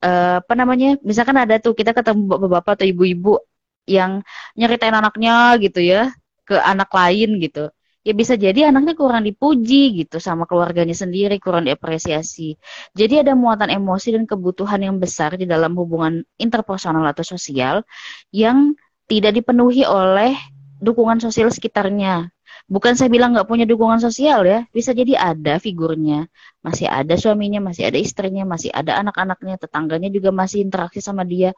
uh, 0.06 0.38
apa 0.46 0.54
namanya? 0.54 1.02
Misalkan 1.02 1.36
ada 1.42 1.58
tuh 1.58 1.74
kita 1.74 1.98
ketemu 1.98 2.30
bapak-bapak 2.38 2.80
atau 2.80 2.86
ibu-ibu 2.86 3.42
yang 3.90 4.22
nyeritain 4.54 4.94
anaknya 4.94 5.58
gitu 5.58 5.82
ya 5.82 6.14
ke 6.46 6.54
anak 6.54 6.94
lain 6.94 7.42
gitu. 7.42 7.74
Ya 8.06 8.14
bisa 8.16 8.38
jadi 8.40 8.72
anaknya 8.72 8.96
kurang 8.96 9.28
dipuji 9.28 10.06
gitu 10.06 10.22
sama 10.22 10.46
keluarganya 10.46 10.96
sendiri, 10.96 11.42
kurang 11.42 11.68
diapresiasi. 11.68 12.56
Jadi 12.96 13.26
ada 13.26 13.34
muatan 13.36 13.74
emosi 13.74 14.16
dan 14.16 14.24
kebutuhan 14.30 14.80
yang 14.86 14.96
besar 15.02 15.36
di 15.36 15.50
dalam 15.50 15.76
hubungan 15.76 16.24
interpersonal 16.40 17.04
atau 17.10 17.26
sosial 17.26 17.84
yang 18.32 18.78
tidak 19.10 19.36
dipenuhi 19.42 19.84
oleh 19.84 20.38
dukungan 20.80 21.20
sosial 21.20 21.52
sekitarnya. 21.52 22.32
Bukan 22.66 22.94
saya 22.98 23.10
bilang 23.14 23.34
nggak 23.36 23.50
punya 23.50 23.66
dukungan 23.70 24.02
sosial 24.02 24.46
ya, 24.46 24.66
bisa 24.74 24.92
jadi 24.94 25.14
ada 25.18 25.58
figurnya, 25.62 26.26
masih 26.66 26.90
ada 26.90 27.14
suaminya, 27.18 27.60
masih 27.62 27.90
ada 27.90 27.98
istrinya, 27.98 28.44
masih 28.46 28.70
ada 28.74 28.98
anak-anaknya, 29.02 29.56
tetangganya 29.62 30.10
juga 30.10 30.30
masih 30.34 30.66
interaksi 30.66 31.00
sama 31.02 31.24
dia. 31.26 31.54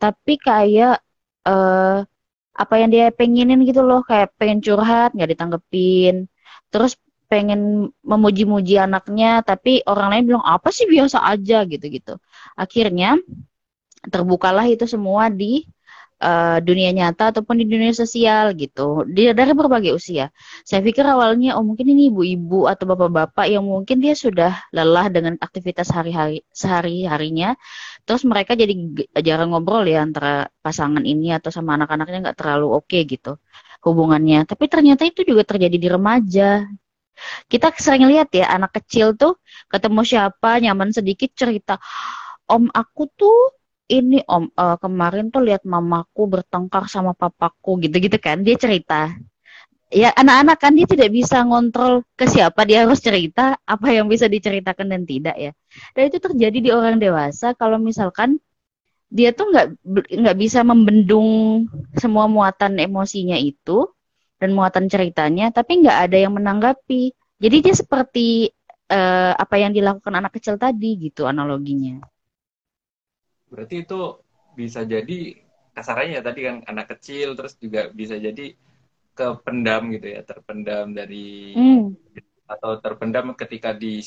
Tapi 0.00 0.40
kayak 0.40 1.00
uh, 1.44 2.04
apa 2.56 2.74
yang 2.80 2.90
dia 2.92 3.08
pengenin 3.12 3.60
gitu 3.68 3.80
loh, 3.84 4.00
kayak 4.04 4.36
pengen 4.40 4.60
curhat 4.64 5.12
nggak 5.16 5.30
ditanggepin, 5.36 6.28
terus 6.72 6.96
pengen 7.30 7.92
memuji-muji 8.02 8.74
anaknya, 8.80 9.40
tapi 9.46 9.86
orang 9.86 10.08
lain 10.12 10.24
bilang 10.34 10.44
apa 10.44 10.68
sih 10.74 10.84
biasa 10.90 11.22
aja 11.24 11.62
gitu-gitu. 11.62 12.18
Akhirnya 12.58 13.16
terbukalah 14.08 14.66
itu 14.66 14.84
semua 14.88 15.30
di 15.30 15.64
uh, 16.20 16.58
dunia 16.60 16.92
nyata 16.92 17.32
ataupun 17.34 17.60
di 17.60 17.66
dunia 17.66 17.90
sosial 17.96 18.52
gitu. 18.54 19.08
Dia 19.08 19.32
dari 19.32 19.52
berbagai 19.56 19.96
usia. 19.96 20.28
Saya 20.62 20.84
pikir 20.84 21.02
awalnya 21.02 21.56
oh 21.56 21.64
mungkin 21.64 21.88
ini 21.90 22.12
ibu-ibu 22.12 22.68
atau 22.68 22.84
bapak-bapak 22.86 23.48
yang 23.48 23.64
mungkin 23.64 23.98
dia 24.04 24.14
sudah 24.14 24.52
lelah 24.70 25.08
dengan 25.08 25.34
aktivitas 25.40 25.88
hari-hari 25.90 26.44
sehari-harinya. 26.52 27.56
Terus 28.04 28.22
mereka 28.28 28.52
jadi 28.54 28.72
jarang 29.24 29.56
ngobrol 29.56 29.88
ya 29.88 30.04
antara 30.04 30.48
pasangan 30.60 31.02
ini 31.02 31.32
atau 31.34 31.48
sama 31.48 31.74
anak-anaknya 31.80 32.30
nggak 32.30 32.38
terlalu 32.38 32.66
oke 32.70 32.86
okay 32.86 33.02
gitu 33.08 33.40
hubungannya. 33.84 34.44
Tapi 34.44 34.64
ternyata 34.68 35.02
itu 35.08 35.24
juga 35.24 35.42
terjadi 35.48 35.76
di 35.80 35.88
remaja. 35.88 36.68
Kita 37.52 37.68
sering 37.76 38.08
lihat 38.08 38.32
ya 38.32 38.48
anak 38.48 38.80
kecil 38.80 39.12
tuh 39.12 39.36
ketemu 39.68 40.00
siapa 40.08 40.56
nyaman 40.56 40.88
sedikit 40.88 41.28
cerita 41.36 41.76
om 42.50 42.66
aku 42.72 43.06
tuh 43.14 43.59
ini 43.90 44.22
om 44.30 44.46
uh, 44.54 44.78
kemarin 44.78 45.34
tuh 45.34 45.42
lihat 45.42 45.66
mamaku 45.66 46.30
bertengkar 46.30 46.86
sama 46.86 47.12
papaku 47.12 47.82
gitu-gitu 47.82 48.16
kan 48.22 48.40
dia 48.46 48.54
cerita. 48.54 49.18
Ya 49.90 50.14
anak-anak 50.14 50.56
kan 50.62 50.72
dia 50.78 50.86
tidak 50.86 51.10
bisa 51.10 51.42
ngontrol 51.42 52.06
ke 52.14 52.30
siapa 52.30 52.62
dia 52.62 52.86
harus 52.86 53.02
cerita 53.02 53.58
apa 53.66 53.90
yang 53.90 54.06
bisa 54.06 54.30
diceritakan 54.30 54.86
dan 54.94 55.02
tidak 55.02 55.34
ya. 55.34 55.52
Dan 55.98 56.02
itu 56.06 56.18
terjadi 56.22 56.58
di 56.62 56.70
orang 56.70 57.02
dewasa 57.02 57.58
kalau 57.58 57.82
misalkan 57.82 58.38
dia 59.10 59.34
tuh 59.34 59.50
nggak 59.50 59.66
nggak 60.22 60.36
bisa 60.38 60.62
membendung 60.62 61.66
semua 61.98 62.30
muatan 62.30 62.78
emosinya 62.78 63.34
itu 63.34 63.90
dan 64.38 64.54
muatan 64.54 64.86
ceritanya 64.86 65.50
tapi 65.50 65.82
nggak 65.82 65.98
ada 66.06 66.16
yang 66.22 66.38
menanggapi. 66.38 67.10
Jadi 67.42 67.56
dia 67.58 67.74
seperti 67.74 68.54
uh, 68.94 69.34
apa 69.34 69.58
yang 69.58 69.74
dilakukan 69.74 70.14
anak 70.14 70.38
kecil 70.38 70.54
tadi 70.54 71.10
gitu 71.10 71.26
analoginya 71.26 71.98
berarti 73.50 73.84
itu 73.84 74.00
bisa 74.54 74.86
jadi 74.86 75.18
kasarannya 75.74 76.18
ya 76.18 76.22
tadi 76.22 76.40
kan 76.46 76.56
anak 76.66 76.86
kecil 76.96 77.38
terus 77.38 77.54
juga 77.58 77.90
bisa 77.90 78.18
jadi 78.18 78.54
kependam 79.14 79.92
gitu 79.94 80.06
ya 80.16 80.20
terpendam 80.24 80.94
dari 80.94 81.54
hmm. 81.54 81.84
atau 82.46 82.78
terpendam 82.80 83.36
ketika 83.36 83.76
di 83.76 84.00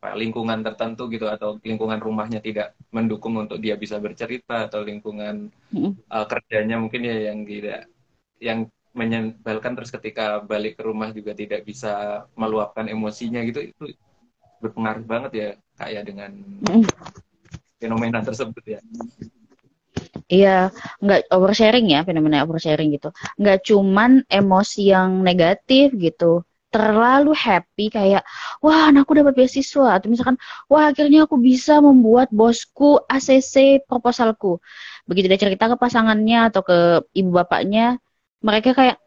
apa, 0.00 0.16
lingkungan 0.16 0.64
tertentu 0.64 1.08
gitu 1.12 1.26
atau 1.28 1.58
lingkungan 1.60 2.00
rumahnya 2.00 2.40
tidak 2.40 2.76
mendukung 2.92 3.36
untuk 3.36 3.60
dia 3.60 3.76
bisa 3.76 4.00
bercerita 4.00 4.68
atau 4.68 4.84
lingkungan 4.84 5.48
hmm. 5.72 5.92
uh, 6.08 6.26
kerjanya 6.28 6.76
mungkin 6.80 7.04
ya 7.04 7.16
yang 7.32 7.38
tidak 7.44 7.80
yang 8.40 8.58
menyebalkan 8.90 9.78
terus 9.78 9.94
ketika 9.94 10.42
balik 10.42 10.74
ke 10.74 10.82
rumah 10.82 11.14
juga 11.14 11.30
tidak 11.30 11.62
bisa 11.62 12.26
meluapkan 12.34 12.90
emosinya 12.90 13.38
gitu 13.46 13.70
itu 13.70 13.94
berpengaruh 14.58 15.06
banget 15.06 15.32
ya 15.32 15.50
kayak 15.78 16.02
dengan 16.10 16.30
fenomena 17.80 18.20
tersebut 18.20 18.62
ya. 18.68 18.80
Iya, 20.30 20.70
nggak 21.02 21.32
oversharing 21.34 21.90
ya 21.90 22.06
fenomena 22.06 22.46
oversharing 22.46 22.94
gitu. 22.94 23.10
Nggak 23.40 23.58
cuman 23.66 24.22
emosi 24.30 24.94
yang 24.94 25.24
negatif 25.26 25.90
gitu. 25.98 26.46
Terlalu 26.70 27.34
happy 27.34 27.90
kayak, 27.90 28.22
wah 28.62 28.94
anakku 28.94 29.10
dapat 29.10 29.34
beasiswa. 29.34 29.98
Atau 29.98 30.06
misalkan, 30.06 30.38
wah 30.70 30.94
akhirnya 30.94 31.26
aku 31.26 31.34
bisa 31.34 31.82
membuat 31.82 32.30
bosku 32.30 33.02
ACC 33.10 33.82
proposalku. 33.90 34.62
Begitu 35.10 35.26
dia 35.26 35.40
cerita 35.40 35.66
ke 35.66 35.74
pasangannya 35.74 36.46
atau 36.46 36.62
ke 36.62 36.78
ibu 37.10 37.34
bapaknya, 37.34 37.98
mereka 38.38 38.70
kayak, 38.70 39.02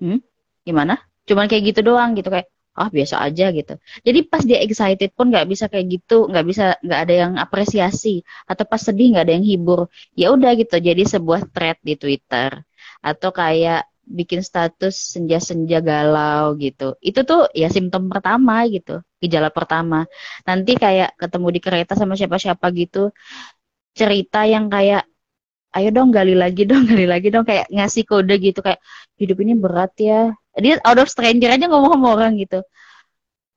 hmm, 0.00 0.24
gimana? 0.64 0.96
Cuman 1.28 1.44
kayak 1.44 1.76
gitu 1.76 1.80
doang 1.84 2.16
gitu 2.16 2.32
kayak, 2.32 2.48
ah 2.78 2.88
biasa 2.96 3.16
aja 3.26 3.44
gitu. 3.56 3.72
Jadi 4.06 4.18
pas 4.30 4.42
dia 4.48 4.58
excited 4.66 5.10
pun 5.16 5.26
nggak 5.32 5.46
bisa 5.52 5.64
kayak 5.72 5.86
gitu, 5.94 6.14
nggak 6.30 6.44
bisa 6.50 6.64
nggak 6.84 7.00
ada 7.04 7.14
yang 7.22 7.32
apresiasi 7.44 8.08
atau 8.50 8.64
pas 8.70 8.80
sedih 8.82 9.06
nggak 9.14 9.24
ada 9.26 9.34
yang 9.38 9.46
hibur. 9.46 9.80
Ya 10.18 10.26
udah 10.34 10.50
gitu. 10.60 10.74
Jadi 10.88 11.02
sebuah 11.06 11.40
thread 11.54 11.78
di 11.86 11.94
Twitter 12.00 12.50
atau 13.04 13.30
kayak 13.30 13.86
bikin 14.04 14.40
status 14.44 14.94
senja-senja 15.16 15.80
galau 15.80 16.54
gitu. 16.60 16.84
Itu 17.00 17.24
tuh 17.24 17.48
ya 17.56 17.68
simptom 17.72 18.12
pertama 18.12 18.68
gitu, 18.68 19.00
gejala 19.22 19.48
pertama. 19.48 20.04
Nanti 20.48 20.76
kayak 20.76 21.16
ketemu 21.20 21.48
di 21.56 21.60
kereta 21.64 21.92
sama 21.96 22.12
siapa-siapa 22.18 22.66
gitu, 22.76 22.98
cerita 23.98 24.44
yang 24.48 24.66
kayak 24.74 25.06
ayo 25.76 25.88
dong 25.96 26.10
gali 26.16 26.34
lagi 26.42 26.62
dong, 26.70 26.84
gali 26.90 27.06
lagi 27.08 27.28
dong 27.34 27.44
kayak 27.48 27.66
ngasih 27.74 28.04
kode 28.10 28.34
gitu 28.42 28.60
kayak 28.66 28.80
hidup 29.20 29.38
ini 29.44 29.54
berat 29.58 29.92
ya, 30.00 30.32
dia 30.62 30.78
out 30.86 30.98
of 31.02 31.08
stranger 31.10 31.50
aja 31.50 31.66
ngomong 31.66 31.92
sama 31.98 32.08
orang 32.14 32.32
gitu. 32.38 32.58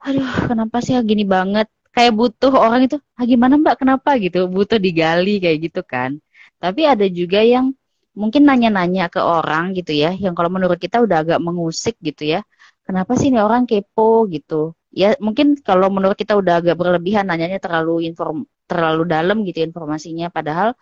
Aduh 0.06 0.30
kenapa 0.50 0.78
sih 0.86 0.94
gini 1.06 1.24
banget? 1.26 1.68
Kayak 1.96 2.14
butuh 2.20 2.54
orang 2.54 2.86
itu 2.86 2.98
ah 3.18 3.26
gimana 3.26 3.54
mbak? 3.62 3.76
Kenapa? 3.82 4.10
gitu. 4.22 4.46
Butuh 4.50 4.78
digali 4.78 5.42
kayak 5.44 5.58
gitu 5.70 5.82
kan. 5.86 6.18
Tapi 6.62 6.82
ada 6.86 7.06
juga 7.10 7.42
yang 7.42 7.74
mungkin 8.18 8.50
nanya-nanya 8.50 9.14
ke 9.14 9.22
orang 9.22 9.78
gitu 9.78 9.94
ya 9.94 10.10
yang 10.18 10.34
kalau 10.38 10.50
menurut 10.50 10.82
kita 10.82 10.98
udah 11.06 11.18
agak 11.26 11.40
mengusik 11.42 11.96
gitu 12.02 12.24
ya. 12.38 12.40
Kenapa 12.86 13.14
sih 13.20 13.28
ini 13.30 13.40
orang 13.42 13.64
kepo? 13.70 14.26
gitu. 14.34 14.74
Ya 14.94 15.14
mungkin 15.22 15.60
kalau 15.62 15.88
menurut 15.94 16.18
kita 16.18 16.34
udah 16.42 16.54
agak 16.64 16.76
berlebihan 16.80 17.26
nanyanya 17.30 17.60
terlalu 17.62 18.08
inform 18.10 18.48
terlalu 18.70 19.04
dalam 19.06 19.38
gitu 19.48 19.60
informasinya. 19.62 20.30
Padahal 20.34 20.74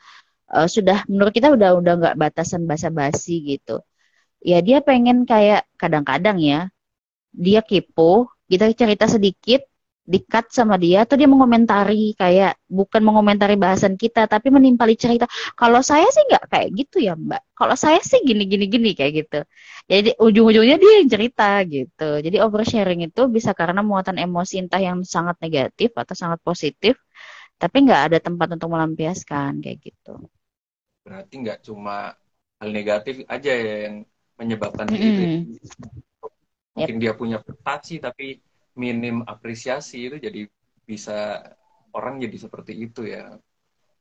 uh, 0.51 0.67
sudah 0.69 1.03
menurut 1.11 1.33
kita 1.35 1.47
udah 1.55 1.69
udah 1.79 1.93
nggak 1.99 2.15
batasan 2.19 2.63
basa-basi 2.69 3.41
gitu 3.55 3.83
ya 4.41 4.59
dia 4.63 4.79
pengen 4.81 5.23
kayak 5.23 5.67
kadang-kadang 5.77 6.37
ya 6.41 6.59
dia 7.35 7.59
kepo 7.63 8.31
kita 8.47 8.71
cerita 8.73 9.05
sedikit 9.09 9.61
dikat 10.05 10.53
sama 10.53 10.77
dia 10.77 11.01
atau 11.01 11.17
dia 11.17 11.25
mengomentari 11.25 12.13
kayak 12.13 12.61
bukan 12.69 13.01
mengomentari 13.01 13.57
bahasan 13.57 13.97
kita 13.97 14.29
tapi 14.29 14.53
menimpali 14.53 14.93
cerita. 14.93 15.25
Kalau 15.57 15.81
saya 15.81 16.05
sih 16.13 16.21
nggak 16.29 16.45
kayak 16.45 16.69
gitu 16.77 16.97
ya 17.01 17.17
mbak. 17.17 17.41
Kalau 17.57 17.73
saya 17.73 17.97
sih 18.05 18.21
gini 18.21 18.45
gini 18.45 18.69
gini 18.69 18.93
kayak 18.93 19.13
gitu. 19.25 19.39
Jadi 19.89 20.13
ujung-ujungnya 20.21 20.77
dia 20.77 20.93
yang 21.01 21.09
cerita 21.09 21.57
gitu. 21.65 22.21
Jadi 22.21 22.37
oversharing 22.37 23.01
itu 23.09 23.21
bisa 23.33 23.57
karena 23.57 23.81
muatan 23.81 24.21
emosi 24.21 24.61
entah 24.61 24.77
yang 24.77 25.01
sangat 25.01 25.41
negatif 25.41 25.89
atau 25.97 26.13
sangat 26.13 26.39
positif 26.45 27.01
tapi 27.57 27.87
nggak 27.87 28.01
ada 28.13 28.17
tempat 28.21 28.47
untuk 28.55 28.69
melampiaskan 28.77 29.63
kayak 29.63 29.79
gitu. 29.89 30.21
Berarti 31.01 31.33
nggak 31.41 31.59
cuma 31.65 32.13
hal 32.61 32.69
negatif 32.69 33.25
aja 33.25 33.51
ya 33.51 33.75
yang 33.89 33.95
menyebabkan 34.35 34.87
mm. 34.91 34.95
itu 34.95 35.23
mungkin 36.75 36.95
yep. 36.99 37.01
dia 37.01 37.13
punya 37.15 37.37
prestasi 37.39 38.03
tapi 38.03 38.43
minim 38.75 39.23
apresiasi 39.23 40.11
itu 40.11 40.19
jadi 40.19 40.41
bisa 40.83 41.39
orang 41.95 42.19
jadi 42.19 42.37
seperti 42.37 42.75
itu 42.75 43.07
ya 43.07 43.39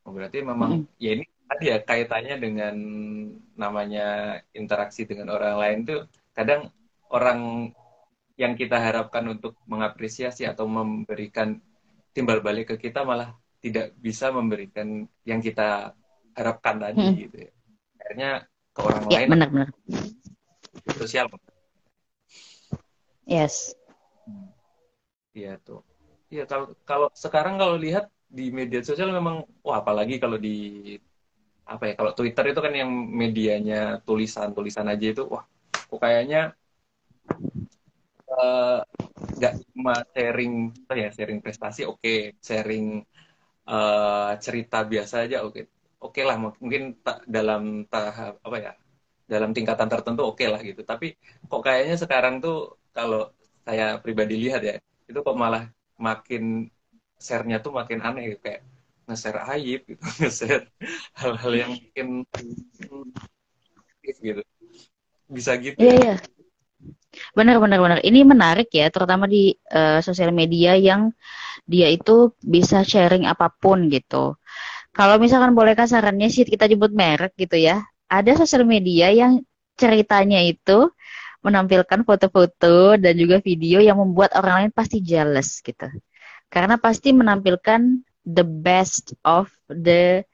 oh, 0.03 0.11
berarti 0.11 0.43
memang 0.43 0.83
mm. 0.83 0.99
ya 0.99 1.11
ini 1.15 1.25
tadi 1.45 1.65
ya 1.71 1.77
kaitannya 1.79 2.35
dengan 2.41 2.75
namanya 3.55 4.39
interaksi 4.51 5.07
dengan 5.07 5.31
orang 5.31 5.55
lain 5.55 5.79
tuh 5.87 6.01
kadang 6.35 6.67
orang 7.13 7.71
yang 8.35 8.59
kita 8.59 8.75
harapkan 8.75 9.23
untuk 9.31 9.55
mengapresiasi 9.63 10.43
atau 10.43 10.67
memberikan 10.67 11.55
timbal 12.11 12.43
balik 12.43 12.75
ke 12.75 12.89
kita 12.91 13.07
malah 13.07 13.31
tidak 13.63 13.95
bisa 13.95 14.27
memberikan 14.35 15.07
yang 15.23 15.39
kita 15.39 15.95
harapkan 16.35 16.75
tadi 16.77 16.99
hmm. 16.99 17.15
gitu 17.15 17.37
ya. 17.47 17.51
Akhirnya 18.03 18.31
ke 18.75 18.79
orang 18.83 19.03
ya, 19.07 19.17
lain 19.23 19.29
benar 19.31 19.49
benar 19.49 19.69
sosial 20.95 21.27
yes 23.25 23.73
iya 25.35 25.59
tuh 25.61 25.81
iya 26.31 26.43
kalau 26.47 26.71
kalau 26.87 27.07
sekarang 27.13 27.59
kalau 27.59 27.75
lihat 27.75 28.07
di 28.25 28.49
media 28.49 28.81
sosial 28.81 29.13
memang 29.13 29.45
wah 29.61 29.79
apalagi 29.79 30.17
kalau 30.19 30.35
di 30.35 30.95
apa 31.65 31.83
ya 31.89 31.93
kalau 31.97 32.11
Twitter 32.13 32.45
itu 32.53 32.61
kan 32.61 32.73
yang 32.73 32.91
medianya 32.93 34.01
tulisan 34.05 34.53
tulisan 34.53 34.85
aja 34.85 35.07
itu 35.09 35.25
wah 35.25 35.45
kok 35.73 35.97
kayaknya 35.97 36.53
eh, 38.29 38.79
nggak 39.39 39.53
uh, 39.57 39.59
cuma 39.73 39.95
sharing 40.13 40.53
ya 40.93 41.09
sharing 41.09 41.39
prestasi 41.41 41.89
oke 41.89 41.97
okay. 42.01 42.37
sharing 42.37 43.01
uh, 43.65 44.37
cerita 44.37 44.85
biasa 44.85 45.25
aja 45.25 45.41
oke 45.41 45.53
okay. 45.57 45.63
oke 46.01 46.13
okay 46.13 46.23
lah 46.25 46.37
mungkin 46.37 47.01
dalam 47.25 47.89
tahap 47.89 48.37
apa 48.45 48.57
ya 48.61 48.73
dalam 49.25 49.51
tingkatan 49.51 49.89
tertentu 49.89 50.21
oke 50.25 50.37
okay 50.39 50.47
lah 50.49 50.61
gitu. 50.61 50.81
Tapi 50.85 51.17
kok 51.49 51.61
kayaknya 51.65 51.95
sekarang 51.97 52.39
tuh 52.39 52.77
kalau 52.93 53.29
saya 53.65 53.97
pribadi 53.99 54.37
lihat 54.37 54.61
ya 54.61 54.75
itu 55.09 55.19
kok 55.21 55.37
malah 55.37 55.69
makin 55.97 56.69
share-nya 57.17 57.59
tuh 57.61 57.73
makin 57.73 57.99
aneh 58.05 58.37
gitu. 58.37 58.39
Kayak 58.45 58.61
nge-share 59.05 59.41
aib 59.57 59.81
gitu 59.85 60.01
nge-share 60.21 60.65
hal-hal 61.17 61.53
yang 61.53 61.71
mungkin 61.73 62.07
gitu. 64.01 64.41
Bisa 65.25 65.57
gitu 65.57 65.77
iya 65.81 65.93
iya. 65.97 66.15
Benar 67.33 67.57
benar 67.63 67.79
benar. 67.79 67.99
Ini 68.03 68.27
menarik 68.27 68.69
ya 68.75 68.91
terutama 68.91 69.25
di 69.25 69.55
uh, 69.71 70.03
sosial 70.03 70.35
media 70.35 70.75
yang 70.75 71.09
dia 71.65 71.89
itu 71.89 72.35
bisa 72.43 72.83
sharing 72.85 73.25
apa 73.25 73.49
pun 73.49 73.87
gitu. 73.89 74.37
Kalau 74.95 75.15
misalkan 75.19 75.57
boleh 75.57 75.73
kasarannya 75.73 76.29
sih 76.29 76.45
kita 76.45 76.69
jemput 76.69 76.91
merek 76.93 77.33
gitu 77.35 77.57
ya 77.57 77.83
ada 78.09 78.31
sosial 78.37 78.63
media 78.67 79.09
yang 79.11 79.41
ceritanya 79.75 80.39
itu 80.45 80.89
menampilkan 81.45 82.01
foto-foto 82.01 82.97
dan 82.97 83.13
juga 83.13 83.37
video 83.37 83.77
yang 83.77 84.01
membuat 84.01 84.33
orang 84.33 84.65
lain 84.65 84.71
pasti 84.73 84.97
jealous 85.03 85.61
gitu. 85.61 85.85
Karena 86.49 86.81
pasti 86.81 87.13
menampilkan 87.13 88.01
the 88.25 88.41
best 88.41 89.13
of 89.21 89.53
the 89.69 90.25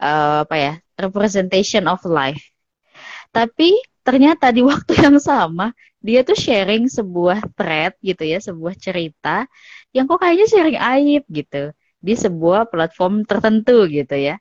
uh, 0.00 0.48
apa 0.48 0.56
ya, 0.56 0.72
representation 0.96 1.84
of 1.84 2.00
life. 2.08 2.40
Tapi 3.28 3.76
ternyata 4.00 4.48
di 4.48 4.64
waktu 4.70 4.96
yang 4.96 5.20
sama 5.20 5.76
dia 6.00 6.20
tuh 6.24 6.36
sharing 6.36 6.88
sebuah 6.88 7.44
thread 7.56 7.92
gitu 8.00 8.24
ya, 8.24 8.40
sebuah 8.40 8.76
cerita 8.76 9.44
yang 9.92 10.08
kok 10.08 10.20
kayaknya 10.20 10.46
sharing 10.48 10.78
aib 10.80 11.24
gitu 11.28 11.72
di 12.00 12.14
sebuah 12.16 12.68
platform 12.72 13.24
tertentu 13.28 13.84
gitu 13.88 14.16
ya. 14.16 14.36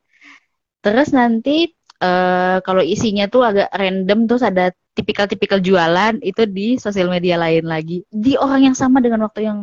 Terus 0.84 1.16
nanti 1.16 1.72
uh, 2.04 2.58
kalau 2.68 2.84
isinya 2.84 3.26
tuh 3.32 3.48
agak 3.48 3.72
random 3.72 4.28
terus 4.28 4.44
ada 4.44 4.76
tipikal-tipikal 4.94 5.64
jualan 5.64 6.20
itu 6.22 6.44
di 6.46 6.76
sosial 6.78 7.08
media 7.10 7.40
lain 7.40 7.66
lagi 7.66 8.04
di 8.12 8.36
orang 8.36 8.70
yang 8.72 8.76
sama 8.78 9.00
dengan 9.00 9.26
waktu 9.26 9.48
yang 9.48 9.60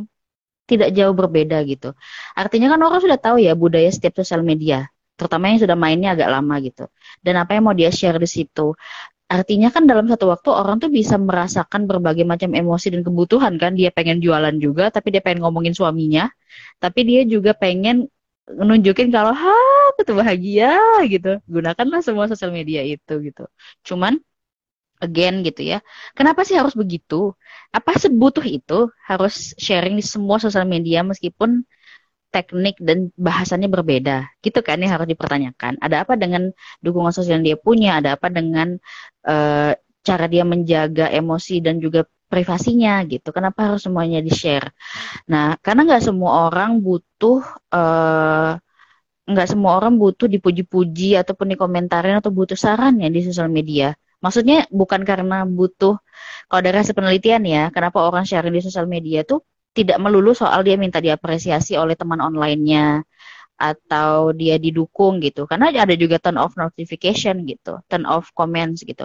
tidak 0.71 0.95
jauh 0.95 1.15
berbeda 1.15 1.59
gitu. 1.67 1.91
Artinya 2.39 2.71
kan 2.71 2.81
orang 2.87 3.01
sudah 3.03 3.19
tahu 3.19 3.43
ya 3.43 3.59
budaya 3.59 3.91
setiap 3.91 4.23
sosial 4.23 4.47
media, 4.47 4.87
terutama 5.19 5.51
yang 5.51 5.59
sudah 5.59 5.75
mainnya 5.75 6.15
agak 6.15 6.31
lama 6.31 6.55
gitu. 6.63 6.87
Dan 7.19 7.43
apa 7.43 7.59
yang 7.59 7.67
mau 7.67 7.75
dia 7.75 7.91
share 7.91 8.23
di 8.23 8.31
situ. 8.31 8.79
Artinya 9.31 9.71
kan 9.71 9.87
dalam 9.87 10.11
satu 10.11 10.31
waktu 10.31 10.51
orang 10.51 10.83
tuh 10.83 10.91
bisa 10.91 11.15
merasakan 11.19 11.87
berbagai 11.87 12.27
macam 12.27 12.51
emosi 12.55 12.95
dan 12.95 13.03
kebutuhan 13.07 13.59
kan. 13.59 13.75
Dia 13.75 13.91
pengen 13.91 14.23
jualan 14.23 14.55
juga, 14.63 14.91
tapi 14.95 15.15
dia 15.15 15.23
pengen 15.23 15.43
ngomongin 15.47 15.75
suaminya. 15.75 16.31
Tapi 16.83 17.01
dia 17.07 17.23
juga 17.27 17.55
pengen 17.55 18.11
nunjukin 18.49 19.09
kalau 19.15 19.33
ha 19.33 19.53
aku 19.91 20.01
tuh 20.09 20.17
bahagia 20.21 20.67
gitu. 21.13 21.29
Gunakanlah 21.55 22.01
semua 22.07 22.27
sosial 22.31 22.53
media 22.59 22.81
itu 22.85 23.13
gitu. 23.27 23.43
Cuman 23.89 24.19
again 25.01 25.41
gitu 25.47 25.61
ya 25.65 25.79
kenapa 26.19 26.41
sih 26.47 26.57
harus 26.61 26.75
begitu? 26.77 27.15
Apa 27.77 27.97
sebutuh 27.97 28.45
itu 28.45 28.75
harus 29.09 29.57
sharing 29.57 29.95
di 30.01 30.05
semua 30.05 30.37
sosial 30.45 30.67
media 30.69 31.01
meskipun 31.07 31.65
teknik 32.35 32.77
dan 32.83 33.11
bahasannya 33.19 33.69
berbeda? 33.71 34.31
Gitu 34.45 34.61
kan 34.67 34.79
yang 34.83 34.93
harus 34.95 35.09
dipertanyakan. 35.11 35.79
Ada 35.83 36.07
apa 36.07 36.15
dengan 36.21 36.43
dukungan 36.85 37.13
sosial 37.15 37.41
yang 37.43 37.47
dia 37.55 37.59
punya? 37.59 37.99
Ada 37.99 38.17
apa 38.19 38.29
dengan 38.31 38.79
uh, 39.27 39.73
cara 40.07 40.25
dia 40.33 40.45
menjaga 40.49 41.13
emosi 41.13 41.61
dan 41.65 41.77
juga 41.85 42.07
privasinya 42.33 43.03
gitu. 43.13 43.29
Kenapa 43.37 43.59
harus 43.67 43.83
semuanya 43.87 44.19
di 44.27 44.33
share? 44.41 44.71
Nah, 45.33 45.59
karena 45.65 45.81
nggak 45.89 46.03
semua 46.09 46.31
orang 46.49 46.71
butuh 46.87 47.39
uh, 47.75 48.53
nggak 49.31 49.49
semua 49.53 49.73
orang 49.79 49.95
butuh 50.03 50.27
dipuji-puji 50.35 51.15
ataupun 51.21 51.47
dikomentarin 51.55 52.19
atau 52.21 52.31
butuh 52.39 52.59
saran 52.59 52.95
ya 53.03 53.09
di 53.11 53.21
sosial 53.27 53.49
media. 53.51 53.95
Maksudnya 54.25 54.69
bukan 54.71 55.01
karena 55.11 55.43
butuh 55.49 55.95
kalau 56.51 56.63
dari 56.67 56.77
hasil 56.83 56.95
penelitian 56.99 57.43
ya, 57.47 57.63
kenapa 57.75 57.99
orang 58.09 58.25
sharing 58.29 58.53
di 58.59 58.63
sosial 58.63 58.87
media 58.91 59.23
tuh 59.23 59.41
tidak 59.71 59.97
melulu 60.03 60.35
soal 60.35 60.61
dia 60.67 60.75
minta 60.75 60.99
diapresiasi 60.99 61.79
oleh 61.79 61.95
teman 61.95 62.19
online-nya 62.19 63.07
atau 63.61 64.33
dia 64.33 64.57
didukung 64.57 65.21
gitu. 65.21 65.45
Karena 65.45 65.69
ada 65.69 65.93
juga 65.93 66.17
turn 66.17 66.41
off 66.41 66.57
notification 66.57 67.45
gitu, 67.45 67.77
turn 67.93 68.09
off 68.09 68.33
comments 68.33 68.81
gitu. 68.81 69.05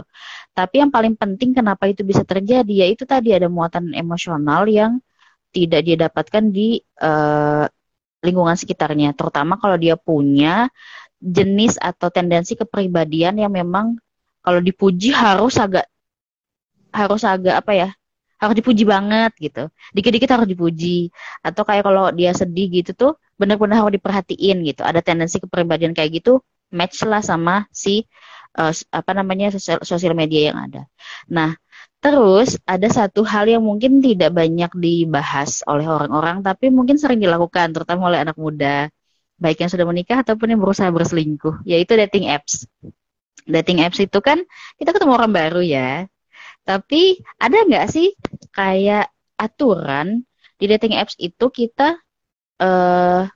Tapi 0.55 0.79
yang 0.79 0.91
paling 0.95 1.19
penting 1.19 1.51
kenapa 1.51 1.91
itu 1.91 2.07
bisa 2.07 2.23
terjadi 2.23 2.87
yaitu 2.87 3.03
tadi 3.03 3.35
ada 3.35 3.51
muatan 3.51 3.91
emosional 3.91 4.63
yang 4.71 5.03
tidak 5.51 5.83
dia 5.83 5.95
dapatkan 6.07 6.43
di 6.51 6.79
uh, 7.03 7.67
lingkungan 8.23 8.55
sekitarnya, 8.55 9.13
terutama 9.13 9.59
kalau 9.59 9.75
dia 9.75 9.99
punya 9.99 10.71
jenis 11.19 11.75
atau 11.79 12.07
tendensi 12.11 12.55
kepribadian 12.55 13.39
yang 13.39 13.51
memang 13.51 13.95
kalau 14.45 14.59
dipuji 14.61 15.09
harus 15.09 15.57
agak 15.57 15.87
harus 16.95 17.21
agak 17.27 17.59
apa 17.59 17.71
ya 17.75 17.89
harus 18.39 18.55
dipuji 18.55 18.83
banget 18.85 19.31
gitu 19.39 19.67
dikit-dikit 19.95 20.29
harus 20.31 20.47
dipuji 20.47 21.09
atau 21.41 21.63
kayak 21.65 21.83
kalau 21.87 22.11
dia 22.11 22.31
sedih 22.35 22.67
gitu 22.69 22.91
tuh 22.93 23.13
benar-benar 23.35 23.83
harus 23.83 23.95
diperhatiin 23.99 24.63
gitu. 24.67 24.81
Ada 24.83 24.99
tendensi 25.03 25.37
kepribadian 25.39 25.91
kayak 25.95 26.23
gitu 26.23 26.41
match 26.73 27.05
lah 27.05 27.21
sama 27.21 27.69
si 27.69 28.03
uh, 28.57 28.73
apa 28.91 29.11
namanya 29.13 29.53
sosial, 29.53 29.79
sosial 29.85 30.13
media 30.17 30.51
yang 30.51 30.57
ada. 30.59 30.81
Nah 31.31 31.53
terus 32.01 32.59
ada 32.69 32.85
satu 32.85 33.25
hal 33.25 33.49
yang 33.49 33.63
mungkin 33.65 33.97
tidak 34.03 34.29
banyak 34.35 34.69
dibahas 34.77 35.65
oleh 35.65 35.89
orang-orang 35.89 36.45
tapi 36.45 36.69
mungkin 36.69 37.01
sering 37.01 37.17
dilakukan 37.17 37.73
terutama 37.73 38.13
oleh 38.13 38.21
anak 38.21 38.37
muda 38.37 38.93
baik 39.41 39.65
yang 39.65 39.71
sudah 39.73 39.83
menikah 39.89 40.21
ataupun 40.21 40.53
yang 40.53 40.61
berusaha 40.61 40.87
berselingkuh 40.93 41.65
yaitu 41.67 41.97
dating 41.97 42.29
apps. 42.29 42.69
Dating 43.45 43.81
apps 43.85 44.01
itu 44.01 44.19
kan 44.21 44.41
kita 44.79 44.93
ketemu 44.95 45.11
orang 45.17 45.33
baru 45.33 45.61
ya 45.61 46.05
tapi 46.65 47.21
ada 47.37 47.61
nggak 47.61 47.85
sih 47.93 48.17
kayak 48.49 49.13
aturan 49.37 50.25
di 50.57 50.65
dating 50.65 50.97
apps 50.97 51.13
itu 51.21 51.45
kita 51.53 51.99
uh, 52.61 53.27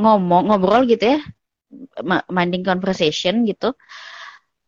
ngomong 0.00 0.48
ngobrol 0.48 0.88
gitu 0.88 1.16
ya, 1.16 1.20
minding 2.30 2.64
conversation 2.66 3.46
gitu. 3.46 3.76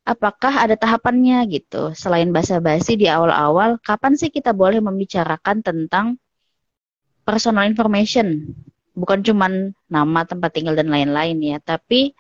Apakah 0.03 0.67
ada 0.67 0.75
tahapannya 0.75 1.47
gitu? 1.47 1.95
Selain 1.95 2.27
basa-basi 2.35 2.99
di 2.99 3.07
awal-awal, 3.07 3.79
kapan 3.79 4.19
sih 4.19 4.35
kita 4.35 4.51
boleh 4.51 4.83
membicarakan 4.83 5.63
tentang 5.63 6.19
personal 7.23 7.71
information? 7.71 8.51
Bukan 8.99 9.23
cuman 9.23 9.73
nama, 9.87 10.27
tempat 10.27 10.51
tinggal 10.53 10.75
dan 10.75 10.91
lain-lain 10.91 11.39
ya, 11.39 11.59
tapi 11.63 12.13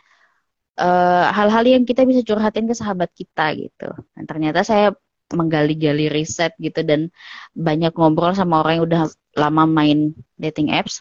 eh, 0.78 1.26
hal-hal 1.35 1.64
uh, 1.66 1.70
yang 1.74 1.83
kita 1.83 2.07
bisa 2.07 2.22
curhatin 2.22 2.70
ke 2.70 2.74
sahabat 2.78 3.11
kita 3.12 3.50
gitu. 3.59 3.90
Dan 4.14 4.24
ternyata 4.31 4.62
saya 4.62 4.94
menggali-gali 5.33 6.12
riset 6.12 6.53
gitu 6.61 6.81
dan 6.85 7.09
banyak 7.57 7.92
ngobrol 7.97 8.33
sama 8.37 8.62
orang 8.62 8.73
yang 8.81 8.85
udah 8.88 9.03
lama 9.37 9.64
main 9.64 10.12
dating 10.37 10.73
apps. 10.73 11.01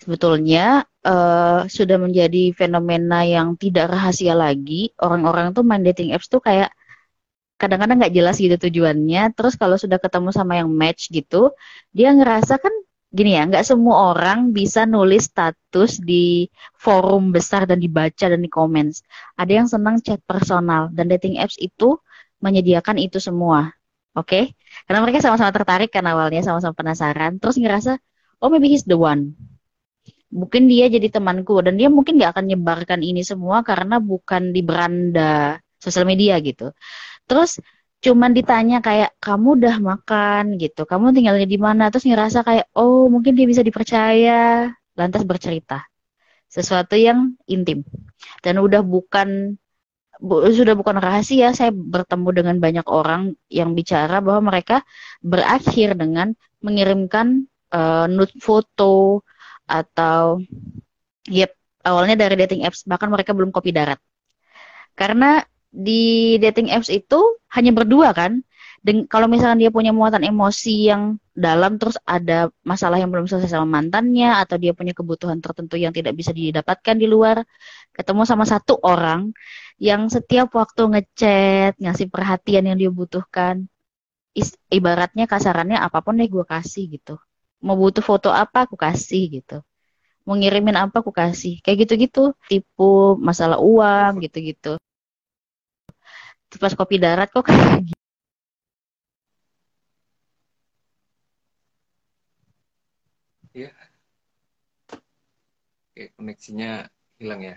Sebetulnya 0.00 0.88
uh, 1.04 1.68
sudah 1.68 2.00
menjadi 2.00 2.56
fenomena 2.56 3.24
yang 3.24 3.54
tidak 3.60 3.92
rahasia 3.92 4.32
lagi. 4.32 4.92
Orang-orang 4.96 5.52
tuh 5.52 5.64
main 5.64 5.84
dating 5.84 6.16
apps 6.16 6.26
tuh 6.32 6.40
kayak 6.40 6.72
kadang-kadang 7.60 8.00
nggak 8.00 8.14
jelas 8.16 8.40
gitu 8.40 8.56
tujuannya. 8.56 9.36
Terus 9.36 9.54
kalau 9.60 9.76
sudah 9.76 10.00
ketemu 10.00 10.32
sama 10.32 10.60
yang 10.60 10.70
match 10.72 11.12
gitu 11.12 11.52
dia 11.92 12.10
ngerasa 12.16 12.56
kan 12.56 12.72
gini 13.10 13.34
ya 13.34 13.42
nggak 13.42 13.66
semua 13.66 14.14
orang 14.14 14.54
bisa 14.54 14.86
nulis 14.86 15.26
status 15.26 15.98
di 15.98 16.46
forum 16.78 17.34
besar 17.34 17.66
dan 17.66 17.82
dibaca 17.82 18.26
dan 18.30 18.40
di 18.40 18.48
comments. 18.48 19.02
Ada 19.36 19.52
yang 19.62 19.68
senang 19.68 19.98
chat 20.00 20.22
personal 20.24 20.88
dan 20.94 21.10
dating 21.10 21.36
apps 21.42 21.58
itu 21.60 21.98
menyediakan 22.40 22.96
itu 23.00 23.22
semua. 23.22 23.72
Oke? 24.16 24.26
Okay? 24.26 24.44
Karena 24.88 25.00
mereka 25.06 25.22
sama-sama 25.22 25.54
tertarik 25.54 25.90
kan 25.94 26.04
awalnya, 26.08 26.42
sama-sama 26.42 26.74
penasaran, 26.74 27.38
terus 27.38 27.56
ngerasa, 27.60 28.00
oh 28.42 28.48
maybe 28.50 28.72
he's 28.72 28.84
the 28.88 28.98
one. 28.98 29.36
Mungkin 30.30 30.70
dia 30.70 30.86
jadi 30.90 31.10
temanku 31.10 31.58
dan 31.62 31.74
dia 31.78 31.90
mungkin 31.90 32.18
gak 32.18 32.38
akan 32.38 32.44
nyebarkan 32.50 33.00
ini 33.02 33.22
semua 33.26 33.66
karena 33.66 33.98
bukan 33.98 34.54
di 34.54 34.62
beranda 34.62 35.58
sosial 35.78 36.06
media 36.06 36.38
gitu. 36.42 36.70
Terus 37.26 37.58
cuman 38.00 38.32
ditanya 38.32 38.80
kayak 38.80 39.14
kamu 39.20 39.60
udah 39.60 39.76
makan 39.78 40.56
gitu, 40.56 40.88
kamu 40.88 41.12
tinggalnya 41.12 41.46
di 41.46 41.58
mana? 41.60 41.92
Terus 41.92 42.08
ngerasa 42.08 42.46
kayak 42.46 42.66
oh 42.78 43.06
mungkin 43.12 43.36
dia 43.36 43.46
bisa 43.46 43.60
dipercaya, 43.60 44.70
lantas 44.96 45.22
bercerita 45.26 45.90
sesuatu 46.50 46.98
yang 46.98 47.38
intim 47.46 47.86
dan 48.42 48.58
udah 48.58 48.82
bukan 48.82 49.54
sudah 50.52 50.76
bukan 50.76 51.00
rahasia 51.00 51.56
saya 51.56 51.72
bertemu 51.72 52.28
dengan 52.30 52.56
banyak 52.60 52.86
orang 52.86 53.32
yang 53.48 53.72
bicara 53.72 54.20
bahwa 54.20 54.52
mereka 54.52 54.84
berakhir 55.24 55.96
dengan 55.96 56.36
mengirimkan 56.60 57.48
uh, 57.72 58.04
nude 58.04 58.36
foto 58.36 59.24
atau 59.64 60.44
yep 61.24 61.56
awalnya 61.80 62.28
dari 62.28 62.36
dating 62.36 62.68
apps 62.68 62.84
bahkan 62.84 63.08
mereka 63.08 63.32
belum 63.32 63.48
kopi 63.48 63.72
darat. 63.72 63.96
Karena 64.92 65.40
di 65.72 66.36
dating 66.36 66.68
apps 66.68 66.92
itu 66.92 67.40
hanya 67.56 67.72
berdua 67.72 68.12
kan 68.12 68.44
dan 68.80 69.04
kalau 69.04 69.28
misalnya 69.28 69.68
dia 69.68 69.70
punya 69.72 69.92
muatan 69.92 70.24
emosi 70.24 70.88
yang 70.88 71.20
dalam 71.36 71.76
terus 71.76 72.00
ada 72.08 72.48
masalah 72.64 72.96
yang 72.96 73.12
belum 73.12 73.28
selesai 73.28 73.52
sama 73.52 73.68
mantannya 73.68 74.32
atau 74.40 74.56
dia 74.56 74.72
punya 74.72 74.96
kebutuhan 74.96 75.36
tertentu 75.44 75.76
yang 75.76 75.92
tidak 75.92 76.16
bisa 76.16 76.32
didapatkan 76.32 76.96
di 76.96 77.04
luar 77.04 77.44
ketemu 77.92 78.22
sama 78.24 78.48
satu 78.48 78.80
orang 78.80 79.36
yang 79.76 80.08
setiap 80.08 80.48
waktu 80.56 80.80
ngechat 80.96 81.76
ngasih 81.76 82.08
perhatian 82.08 82.72
yang 82.72 82.76
dia 82.80 82.88
butuhkan. 82.92 83.68
Ibaratnya 84.72 85.28
kasarannya 85.28 85.76
apa 85.76 86.00
pun 86.00 86.16
deh 86.16 86.28
gue 86.28 86.44
kasih 86.48 86.88
gitu. 86.96 87.20
Mau 87.60 87.76
butuh 87.76 88.00
foto 88.00 88.32
apa 88.32 88.64
aku 88.64 88.76
kasih 88.80 89.40
gitu. 89.40 89.60
Mau 90.24 90.36
ngirimin 90.36 90.76
apa 90.76 91.04
aku 91.04 91.12
kasih. 91.12 91.60
Kayak 91.64 91.88
gitu-gitu. 91.88 92.32
Tipu 92.48 93.18
masalah 93.20 93.58
uang 93.60 94.24
gitu-gitu. 94.24 94.80
Pas 96.60 96.72
kopi 96.76 96.96
darat 97.00 97.28
kok 97.32 97.48
kayak 97.48 97.90
Iya. 103.54 103.74
Oke, 105.90 106.02
koneksinya 106.16 106.70
hilang 107.18 107.40
ya. 107.48 107.54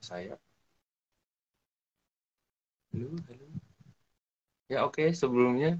Saya. 0.00 0.38
Halo, 2.92 3.10
halo. 3.28 3.46
Ya 4.68 4.84
oke, 4.86 5.02
sebelumnya 5.14 5.78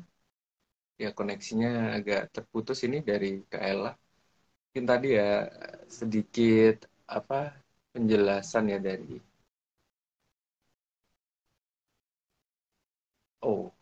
ya 1.03 1.09
koneksinya 1.19 1.69
agak 1.97 2.21
terputus 2.35 2.79
ini 2.87 2.99
dari 3.11 3.29
Kaela. 3.53 3.91
Mungkin 4.65 4.85
tadi 4.93 5.09
ya 5.21 5.31
sedikit 5.99 6.77
apa 7.19 7.39
penjelasan 7.95 8.65
ya 8.75 8.79
dari 8.89 9.15
Oh, 13.43 13.73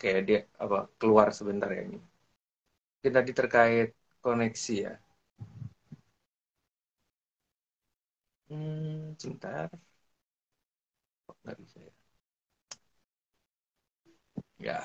Oke, 0.00 0.24
dia 0.24 0.48
apa 0.56 0.88
keluar 0.96 1.28
sebentar 1.28 1.68
ya 1.76 1.84
ini. 1.84 2.00
Mungkin 2.96 3.12
tadi 3.12 3.30
terkait 3.36 3.88
koneksi 4.24 4.74
ya. 4.88 4.92
Hmm, 8.48 9.12
sebentar. 9.20 9.68
Oh, 11.28 11.36
nggak 11.44 11.56
bisa 11.60 11.76
ya. 11.84 11.92
Ya. 14.56 14.78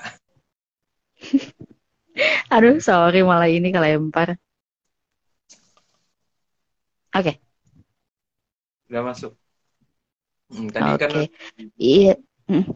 Aduh, 2.52 2.76
sorry 2.84 3.24
malah 3.24 3.48
ini 3.48 3.72
kelempar. 3.72 4.36
Oke. 7.16 7.24
Okay. 7.24 7.36
Udah 8.92 9.00
masuk. 9.00 9.32
Hmm, 10.52 10.68
tadi 10.68 10.90
okay. 10.92 11.00
kan 11.00 11.10
Iya. 11.80 12.20
Hmm 12.52 12.68